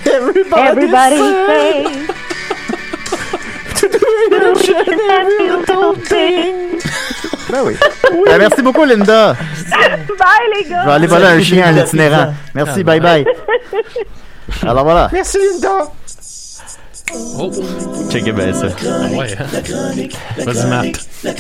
Everybody, 0.05 0.61
Everybody 0.61 1.17
say 1.17 1.83
say. 1.85 2.07
to 3.75 3.87
do 3.89 3.97
each 3.97 4.69
and 4.69 4.99
every 5.11 5.49
little 5.49 5.93
thing. 5.95 6.79
Ben 7.51 7.61
oui. 7.65 7.75
Ben, 8.25 8.37
merci 8.39 8.61
beaucoup, 8.61 8.83
Linda. 8.85 9.35
Bye, 9.37 10.47
les 10.55 10.63
Je 10.65 10.69
gars. 10.69 10.85
vais 10.85 10.91
aller 10.93 11.07
voler 11.07 11.25
un 11.25 11.41
chien 11.41 11.65
à 11.67 11.71
l'itinérant. 11.71 12.33
Merci, 12.55 12.83
bye 12.83 12.99
bye. 12.99 13.25
Alors 14.65 14.83
voilà. 14.83 15.09
Merci 15.11 15.37
Linda. 15.37 15.85
Oh, 17.37 17.51
Checkez 18.11 18.31
bien 18.31 18.53
ça. 18.53 18.67
ouais, 18.67 19.35
hein? 19.39 19.45
Vas-y, 20.45 20.67
Matt. 20.67 20.99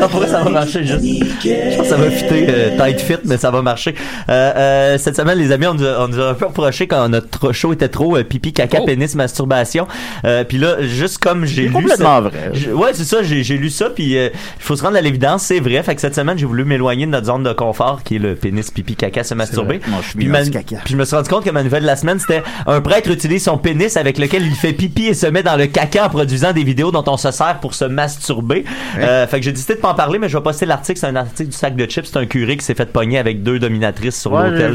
Non, 0.00 0.08
pour 0.08 0.20
vrai, 0.20 0.28
ça 0.28 0.42
va 0.42 0.50
marcher 0.50 0.84
juste. 0.84 1.02
Je 1.04 1.76
pense 1.76 1.84
que 1.86 1.90
ça 1.90 1.96
va 1.96 2.10
fitter 2.10 2.46
euh, 2.48 2.76
tight 2.76 3.00
fit, 3.00 3.14
mais 3.24 3.36
ça 3.36 3.50
va 3.50 3.62
marcher. 3.62 3.94
Euh, 4.28 4.52
euh, 4.56 4.98
cette 4.98 5.16
semaine, 5.16 5.38
les 5.38 5.52
amis, 5.52 5.66
on 5.66 5.74
nous 5.74 5.84
a, 5.86 6.04
on 6.04 6.08
nous 6.08 6.20
a 6.20 6.28
un 6.30 6.34
peu 6.34 6.46
reproché 6.46 6.86
quand 6.86 7.08
notre 7.08 7.52
show 7.52 7.72
était 7.72 7.88
trop 7.88 8.16
euh, 8.16 8.24
pipi, 8.24 8.52
caca, 8.52 8.78
Oh. 8.80 8.84
pénis, 8.84 9.14
masturbation. 9.14 9.86
Euh, 10.24 10.44
puis 10.44 10.58
là, 10.58 10.76
juste 10.82 11.18
comme 11.18 11.44
j'ai 11.46 11.62
lu... 11.64 11.70
complètement 11.72 12.16
ça- 12.16 12.20
vrai. 12.20 12.50
Je- 12.52 12.70
ouais, 12.70 12.90
c'est 12.94 13.04
ça, 13.04 13.22
j'ai 13.22 13.42
lu 13.56 13.70
ça, 13.70 13.90
puis 13.90 14.16
euh, 14.16 14.28
il 14.32 14.62
faut 14.62 14.76
se 14.76 14.82
rendre 14.82 14.96
à 14.96 15.00
l'évidence, 15.00 15.42
c'est 15.42 15.60
vrai. 15.60 15.82
Fait 15.82 15.94
que 15.94 16.00
cette 16.00 16.14
semaine, 16.14 16.38
j'ai 16.38 16.46
voulu 16.46 16.64
m'éloigner 16.64 17.06
de 17.06 17.10
notre 17.10 17.26
zone 17.26 17.42
de 17.42 17.52
confort, 17.52 18.02
qui 18.04 18.16
est 18.16 18.20
le 18.20 18.34
pénis, 18.34 18.70
pipi, 18.70 18.94
caca, 18.96 19.24
se 19.24 19.34
masturber. 19.34 19.80
Moi, 19.88 19.98
je 20.02 20.08
suis 20.10 20.16
Puis, 20.18 20.26
mis 20.26 20.32
ma- 20.32 20.38
dans 20.40 20.44
du 20.44 20.50
caca. 20.50 20.76
puis 20.84 20.92
je 20.94 20.98
me 20.98 21.04
suis 21.04 21.16
rendu 21.16 21.28
compte 21.28 21.44
que 21.44 21.50
ma 21.50 21.62
nouvelle 21.62 21.82
de 21.82 21.86
la 21.86 21.96
semaine, 21.96 22.18
c'était 22.18 22.37
un 22.66 22.80
prêtre 22.80 23.10
utilise 23.10 23.44
son 23.44 23.58
pénis 23.58 23.96
avec 23.96 24.18
lequel 24.18 24.44
il 24.46 24.54
fait 24.54 24.72
pipi 24.72 25.06
et 25.06 25.14
se 25.14 25.26
met 25.26 25.42
dans 25.42 25.56
le 25.56 25.66
caca 25.66 26.06
en 26.06 26.08
produisant 26.08 26.52
des 26.52 26.64
vidéos 26.64 26.90
dont 26.90 27.04
on 27.06 27.16
se 27.16 27.30
sert 27.30 27.58
pour 27.60 27.74
se 27.74 27.84
masturber. 27.84 28.64
Euh, 28.98 29.26
fait 29.26 29.38
que 29.38 29.44
j'ai 29.44 29.52
décidé 29.52 29.74
de 29.74 29.80
pas 29.80 29.90
en 29.90 29.94
parler, 29.94 30.18
mais 30.18 30.28
je 30.28 30.36
vais 30.36 30.42
poster 30.42 30.66
l'article. 30.66 30.98
C'est 30.98 31.06
un 31.06 31.16
article 31.16 31.50
du 31.50 31.56
sac 31.56 31.76
de 31.76 31.84
chips. 31.86 32.06
C'est 32.06 32.18
un 32.18 32.26
curé 32.26 32.56
qui 32.56 32.64
s'est 32.64 32.74
fait 32.74 32.90
pogner 32.92 33.18
avec 33.18 33.42
deux 33.42 33.58
dominatrices 33.58 34.20
sur 34.20 34.32
Ouais, 34.32 34.50
l'hôtel 34.50 34.72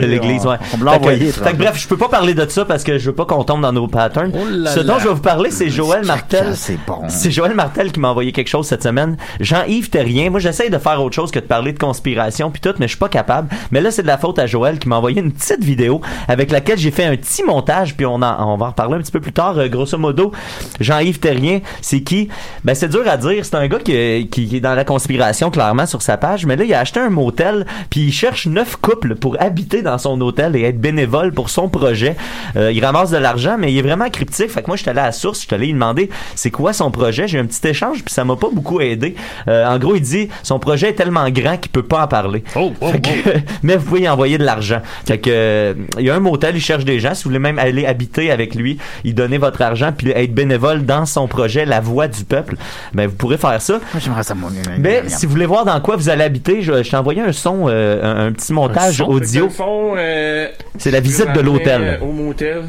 de 0.00 0.06
l'église. 0.06 0.46
Ouais. 0.46 0.56
Fait 0.60 1.32
fait 1.32 1.52
bref, 1.54 1.78
je 1.78 1.88
peux 1.88 1.96
pas 1.96 2.08
parler 2.08 2.34
de 2.34 2.46
ça 2.48 2.64
parce 2.64 2.84
que 2.84 2.98
je 2.98 3.06
veux 3.10 3.14
pas 3.14 3.24
qu'on 3.24 3.44
tombe 3.44 3.62
dans 3.62 3.72
nos 3.72 3.88
patterns. 3.88 4.32
Oh 4.34 4.46
là 4.50 4.70
Ce 4.70 4.80
dont 4.80 4.94
là. 4.94 4.98
je 5.00 5.08
vais 5.08 5.14
vous 5.14 5.20
parler, 5.20 5.50
c'est 5.50 5.70
Joël 5.70 6.04
Martel. 6.04 6.40
Caca, 6.40 6.54
C'est 6.54 6.78
bon. 6.86 7.02
C'est 7.08 7.30
Joël 7.30 7.54
Martel 7.54 7.92
qui 7.92 8.00
m'a 8.00 8.08
envoyé 8.08 8.32
quelque 8.32 8.48
chose 8.48 8.66
cette 8.66 8.82
semaine. 8.82 9.16
Jean-Yves 9.40 9.90
Terrien. 9.90 10.30
Moi, 10.30 10.40
j'essaye 10.40 10.70
de 10.70 10.78
faire 10.78 11.02
autre 11.02 11.14
chose 11.14 11.30
que 11.30 11.38
de 11.38 11.44
parler 11.44 11.72
de 11.72 11.78
conspiration 11.78 12.50
puis 12.50 12.60
tout, 12.60 12.74
mais 12.78 12.86
je 12.86 12.90
suis 12.92 12.98
pas 12.98 13.08
capable. 13.08 13.48
Mais 13.70 13.80
là, 13.80 13.90
c'est 13.90 14.02
de 14.02 14.06
la 14.06 14.18
faute 14.18 14.38
à 14.38 14.46
Joël 14.46 14.78
qui 14.78 14.88
m'a 14.88 14.96
envoyé 14.96 15.20
une 15.20 15.32
petite 15.32 15.62
vidéo 15.64 16.00
avec 16.28 16.50
laquelle 16.50 16.78
j'ai 16.78 16.90
fait 16.90 16.99
un 17.04 17.16
petit 17.16 17.42
montage 17.44 17.94
puis 17.96 18.06
on, 18.06 18.14
en- 18.14 18.52
on 18.52 18.56
va 18.56 18.66
en 18.66 18.68
reparler 18.70 18.96
un 18.96 19.00
petit 19.00 19.12
peu 19.12 19.20
plus 19.20 19.32
tard. 19.32 19.58
Euh, 19.58 19.68
grosso 19.68 19.96
modo, 19.98 20.32
Jean-Yves 20.80 21.18
Terrien, 21.20 21.60
c'est 21.80 22.00
qui? 22.02 22.28
Ben, 22.64 22.74
c'est 22.74 22.88
dur 22.88 23.02
à 23.06 23.16
dire. 23.16 23.44
C'est 23.44 23.54
un 23.56 23.66
gars 23.68 23.78
qui, 23.78 24.28
qui, 24.30 24.46
qui 24.48 24.56
est 24.56 24.60
dans 24.60 24.74
la 24.74 24.84
conspiration, 24.84 25.50
clairement, 25.50 25.86
sur 25.86 26.02
sa 26.02 26.16
page. 26.16 26.46
Mais 26.46 26.56
là, 26.56 26.64
il 26.64 26.74
a 26.74 26.80
acheté 26.80 27.00
un 27.00 27.10
motel 27.10 27.66
puis 27.90 28.00
il 28.02 28.12
cherche 28.12 28.46
neuf 28.46 28.76
couples 28.76 29.14
pour 29.16 29.36
habiter 29.40 29.82
dans 29.82 29.98
son 29.98 30.20
hôtel 30.20 30.56
et 30.56 30.62
être 30.62 30.80
bénévole 30.80 31.32
pour 31.32 31.50
son 31.50 31.68
projet. 31.68 32.16
Euh, 32.56 32.72
il 32.72 32.84
ramasse 32.84 33.10
de 33.10 33.16
l'argent, 33.18 33.56
mais 33.58 33.72
il 33.72 33.78
est 33.78 33.82
vraiment 33.82 34.08
cryptique. 34.10 34.50
Fait 34.50 34.62
que 34.62 34.66
moi, 34.68 34.76
je 34.76 34.82
suis 34.82 34.90
allé 34.90 35.00
à 35.00 35.06
la 35.06 35.12
source, 35.12 35.40
je 35.40 35.46
suis 35.46 35.54
allé 35.54 35.66
lui 35.66 35.72
demander 35.72 36.10
c'est 36.34 36.50
quoi 36.50 36.72
son 36.72 36.90
projet? 36.90 37.28
J'ai 37.28 37.38
eu 37.38 37.40
un 37.40 37.46
petit 37.46 37.66
échange, 37.68 38.02
puis 38.04 38.12
ça 38.14 38.24
m'a 38.24 38.36
pas 38.36 38.48
beaucoup 38.52 38.80
aidé. 38.80 39.14
Euh, 39.48 39.66
en 39.66 39.78
gros, 39.78 39.94
il 39.96 40.02
dit 40.02 40.28
son 40.42 40.58
projet 40.58 40.90
est 40.90 40.94
tellement 40.94 41.28
grand 41.30 41.56
qu'il 41.56 41.70
peut 41.70 41.82
pas 41.82 42.04
en 42.04 42.08
parler. 42.08 42.42
Oh, 42.56 42.72
oh, 42.80 42.92
que, 42.92 43.38
mais 43.62 43.76
vous 43.76 43.84
pouvez 43.86 44.02
y 44.02 44.08
envoyer 44.08 44.38
de 44.38 44.44
l'argent. 44.44 44.80
Fait 45.06 45.18
que 45.18 45.76
il 45.98 46.04
y 46.04 46.10
a 46.10 46.14
un 46.14 46.20
motel, 46.20 46.56
il 46.56 46.60
cherche 46.60 46.79
des 46.84 47.00
gens. 47.00 47.14
Si 47.14 47.24
vous 47.24 47.30
voulez 47.30 47.38
même 47.38 47.58
aller 47.58 47.86
habiter 47.86 48.30
avec 48.30 48.54
lui, 48.54 48.78
il 49.04 49.14
donner 49.14 49.38
votre 49.38 49.60
argent 49.62 49.92
puis 49.96 50.10
être 50.10 50.34
bénévole 50.34 50.84
dans 50.84 51.06
son 51.06 51.26
projet 51.28 51.64
La 51.64 51.80
Voix 51.80 52.08
du 52.08 52.24
Peuple, 52.24 52.56
ben 52.94 53.06
vous 53.08 53.16
pourrez 53.16 53.38
faire 53.38 53.60
ça. 53.60 53.74
Moi, 53.92 54.00
j'aimerais 54.02 54.22
ça, 54.22 54.34
moi. 54.34 54.50
Mais 54.78 55.02
si 55.08 55.26
vous 55.26 55.32
voulez 55.32 55.46
voir 55.46 55.64
dans 55.64 55.80
quoi 55.80 55.96
vous 55.96 56.08
allez 56.08 56.24
habiter, 56.24 56.62
je, 56.62 56.82
je 56.82 56.90
t'ai 56.90 56.96
envoyé 56.96 57.20
un 57.20 57.32
son, 57.32 57.66
euh, 57.68 58.02
un, 58.02 58.26
un 58.28 58.32
petit 58.32 58.52
montage 58.52 58.96
son? 58.96 59.04
Audio. 59.04 59.48
euh, 59.96 60.48
C'est 60.78 60.90
la 60.90 61.00
visite 61.00 61.32
de 61.34 61.40
l'hôtel. 61.40 61.82
euh, 61.82 62.04
Au 62.04 62.12
motel. 62.12 62.62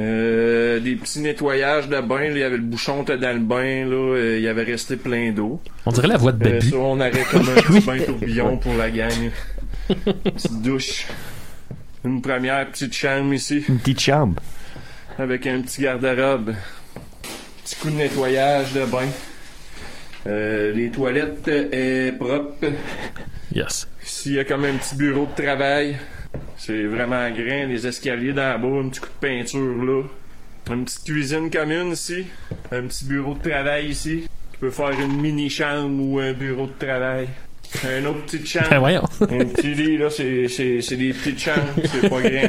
Euh, 0.00 0.80
des 0.80 0.94
petits 0.94 1.20
nettoyages 1.20 1.86
de 1.86 2.00
bain, 2.00 2.20
là, 2.20 2.30
il 2.30 2.38
y 2.38 2.42
avait 2.42 2.56
le 2.56 2.62
bouchon 2.62 3.02
était 3.02 3.18
dans 3.18 3.32
le 3.34 3.40
bain, 3.40 3.84
là, 3.84 3.94
euh, 4.16 4.36
il 4.38 4.42
y 4.42 4.48
avait 4.48 4.62
resté 4.62 4.96
plein 4.96 5.32
d'eau. 5.32 5.60
On 5.84 5.92
dirait 5.92 6.08
la 6.08 6.16
voix 6.16 6.32
de 6.32 6.42
Euh, 6.46 6.50
Baby. 6.52 6.70
ça, 6.70 6.76
on 6.78 6.98
avait 6.98 7.22
comme 7.30 7.42
un 7.56 7.60
petit 7.60 7.80
bain 7.86 7.98
tourbillon 7.98 8.56
pour 8.56 8.74
la 8.74 8.90
gang. 8.90 9.10
Petite 10.24 10.62
douche. 10.62 11.06
Une 12.04 12.20
première 12.20 12.68
petite 12.70 12.94
chambre 12.94 13.32
ici, 13.32 13.64
Une 13.68 13.78
petite 13.78 14.00
chambre. 14.00 14.40
avec 15.18 15.46
un 15.46 15.60
petit 15.60 15.82
garde-robe. 15.82 16.54
Petit 17.64 17.76
coup 17.76 17.90
de 17.90 17.96
nettoyage 17.96 18.72
de 18.72 18.84
bain. 18.86 19.06
Euh, 20.26 20.72
les 20.72 20.90
toilettes 20.90 21.48
est 21.48 22.16
propres. 22.18 22.72
Yes. 23.54 23.86
Ici, 24.04 24.30
il 24.30 24.34
y 24.34 24.38
a 24.40 24.44
comme 24.44 24.64
un 24.64 24.74
petit 24.74 24.96
bureau 24.96 25.26
de 25.36 25.42
travail. 25.42 25.96
C'est 26.56 26.84
vraiment 26.84 27.28
grand. 27.30 27.66
Les 27.68 27.86
escaliers 27.86 28.32
dans 28.32 28.42
la 28.42 28.58
bas, 28.58 28.68
un 28.68 28.88
petit 28.88 29.00
coup 29.00 29.06
de 29.20 29.26
peinture 29.28 29.84
là. 29.84 30.02
Une 30.70 30.84
petite 30.84 31.04
cuisine 31.04 31.50
commune 31.50 31.92
ici. 31.92 32.26
Un 32.72 32.82
petit 32.82 33.04
bureau 33.04 33.34
de 33.34 33.48
travail 33.48 33.88
ici. 33.88 34.28
Tu 34.52 34.58
peux 34.58 34.70
faire 34.70 34.90
une 34.90 35.20
mini-chambre 35.20 36.02
ou 36.02 36.18
un 36.20 36.32
bureau 36.32 36.66
de 36.66 36.84
travail. 36.86 37.28
Un 37.84 38.04
autre 38.04 38.22
petite 38.26 38.46
chambre. 38.46 38.66
Ben 38.70 38.78
voyons. 38.78 39.02
Un 39.22 39.44
petit 39.46 39.74
lit, 39.74 39.96
là, 39.98 40.08
c'est, 40.10 40.46
c'est, 40.48 40.80
c'est 40.82 40.96
des 40.96 41.12
petites 41.12 41.40
chambres, 41.40 41.72
c'est 41.84 42.08
pas 42.08 42.20
grand. 42.20 42.48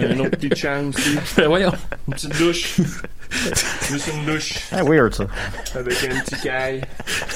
Un 0.00 0.18
autre 0.20 0.30
petite 0.30 0.56
chambre 0.56 0.96
ici. 0.98 1.18
Ben 1.36 1.46
voyons. 1.48 1.72
Une 2.08 2.14
petite 2.14 2.38
douche. 2.38 2.76
Juste 3.90 4.10
une 4.14 4.26
douche. 4.30 4.54
Ah, 4.72 4.84
weird, 4.84 5.14
ça. 5.14 5.24
Avec 5.74 5.94
un 6.04 6.20
petit 6.20 6.40
caille. 6.42 6.82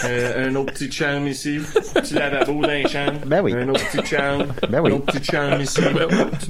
Euh, 0.05 0.47
un 0.51 0.55
autre 0.57 0.75
petit 0.75 0.93
chambre 0.93 1.27
ici. 1.27 1.59
Petit 1.95 2.15
lavabo 2.15 2.61
dans 2.61 2.69
les 2.69 2.87
chambres. 2.87 3.19
Ben 3.27 3.41
oui. 3.43 3.55
Un 3.55 3.69
autre 3.71 3.81
petit 3.91 4.15
chambre. 4.15 4.45
Ben 4.69 4.81
oui. 4.83 4.91
Un 4.91 4.95
autre 4.97 5.07
petit 5.07 5.25
chambre 5.25 5.61
ici. 5.63 5.81
Tu 5.81 5.83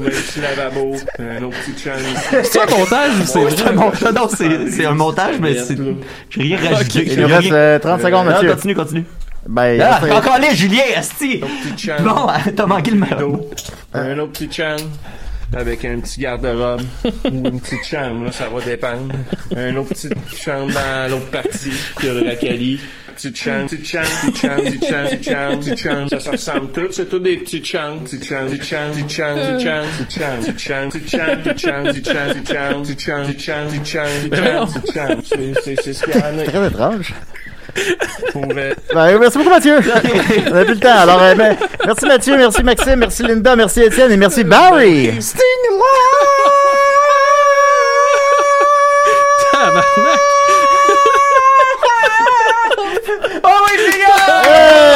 mets 0.03 0.09
un 0.09 0.11
petit 0.11 0.41
lavabo. 0.41 0.97
Un 1.21 1.43
autre 1.45 1.57
petit 1.65 1.85
chambre 1.85 2.01
ici. 2.13 2.37
C'est 2.51 2.61
un 2.61 2.77
montage 2.77 3.11
ou 3.21 3.25
c'est 3.25 3.51
C'est 3.51 3.63
un 3.63 3.65
vrai? 3.67 3.75
montage. 3.75 4.13
Non, 4.15 4.29
c'est 4.29 4.71
c'est 4.71 4.85
un 4.87 4.95
montage, 4.95 5.37
mais 5.41 5.55
c'est. 5.59 5.77
J'ai 6.31 6.43
rien 6.43 6.59
rajouté. 6.75 7.05
Il 7.07 7.21
nous 7.21 7.27
rien- 7.29 7.37
reste 7.39 7.53
euh, 7.53 7.79
30 7.79 8.01
secondes, 8.03 8.27
Non, 8.27 8.33
Mathieu. 8.33 8.51
continue, 8.53 8.75
continue. 8.75 9.05
Ben, 9.49 9.81
Ah, 9.81 10.01
encore 10.17 10.39
là, 10.39 10.53
Julien, 10.55 10.83
Asti! 10.97 11.41
Bon, 12.01 12.27
t'as 12.57 12.67
manqué 12.67 12.91
le 12.91 12.99
mot. 12.99 13.51
Un 13.95 14.19
autre 14.19 14.33
petit 14.33 14.51
chambre. 14.53 14.83
Avec 15.57 15.85
un 15.85 16.01
petit 16.01 16.21
garde-robe. 16.23 16.83
Ou 17.05 17.29
une 17.29 17.61
petite 17.61 17.85
chambre, 17.85 18.25
là, 18.25 18.33
ça 18.33 18.49
va 18.49 18.61
dépendre. 18.61 19.15
Un 19.57 19.77
autre 19.77 19.91
petite 19.91 20.13
chambre 20.37 20.73
dans 20.73 21.09
l'autre 21.11 21.31
partie. 21.31 21.71
Qui 22.01 22.09
a 22.09 22.15
le 22.15 22.29
racali. 22.29 22.81
Petite 23.15 23.37
chambre, 23.39 23.71
petite 23.71 23.87
chambre, 23.87 24.07
petite 24.25 24.41
chambre, 24.41 24.63
petite 24.63 24.89
chambre, 24.89 25.09
petite 25.09 25.25
chambre, 25.31 25.59
petite 25.61 25.79
chambre. 25.79 26.11
Ça 26.11 26.21
se 26.21 26.31
ressemble 26.31 26.73
tout. 26.73 26.89
C'est 26.91 27.09
tout 27.09 27.19
des 27.21 27.37
petites 27.37 27.65
chambres. 27.65 28.03
Petite 28.03 28.25
chambre, 28.27 28.51
petite 28.51 28.65
chambre, 28.65 28.91
petite 28.93 29.11
chambre, 29.11 29.41
petite 29.47 29.61
chambre, 29.61 29.87
petite 29.97 30.19
chambre, 30.19 30.43
petite 30.43 30.61
chambre, 30.61 30.91
petite 30.93 31.09
chambre, 31.09 31.43
petite 31.43 31.61
chambre, 31.61 31.93
petite 31.93 32.11
chambre, 32.11 32.33
petite 32.33 32.51
chambre, 32.51 32.83
petite 32.83 33.01
chambre, 33.01 33.23
petite 33.23 33.41
chambre, 33.41 33.71
petite 33.71 33.87
chambre, 33.87 34.19
petite 34.19 34.35
chambre, 34.37 34.73
petite 34.75 34.95
chambre. 34.95 35.23
C'est- 35.25 35.55
c'est- 35.65 35.83
C'est 35.83 35.93
ce 35.93 36.05
qu'il 36.05 36.15
y 36.15 36.25
en 36.25 36.39
a. 36.39 36.43
Très 36.43 36.67
étrange. 36.67 37.15
Pour 38.33 38.47
vrai. 38.47 38.75
Ben, 38.95 39.19
merci 39.19 39.39
beaucoup, 39.39 39.51
Mathieu. 39.51 39.79
On 40.47 40.55
n'a 40.55 40.65
plus 40.65 40.75
le 40.75 40.81
temps. 40.81 40.99
Alors, 40.99 41.23
euh, 41.23 41.35
ben, 41.35 41.57
merci 41.85 42.07
Mathieu, 42.07 42.37
merci 42.37 42.63
Maxime, 42.63 42.97
merci 42.97 43.23
Linda, 43.23 43.57
merci 43.57 43.83
Étienne 43.83 44.13
et 44.13 44.17
merci 44.17 44.45
Barry. 44.45 45.13
Tabarnak! 49.53 50.36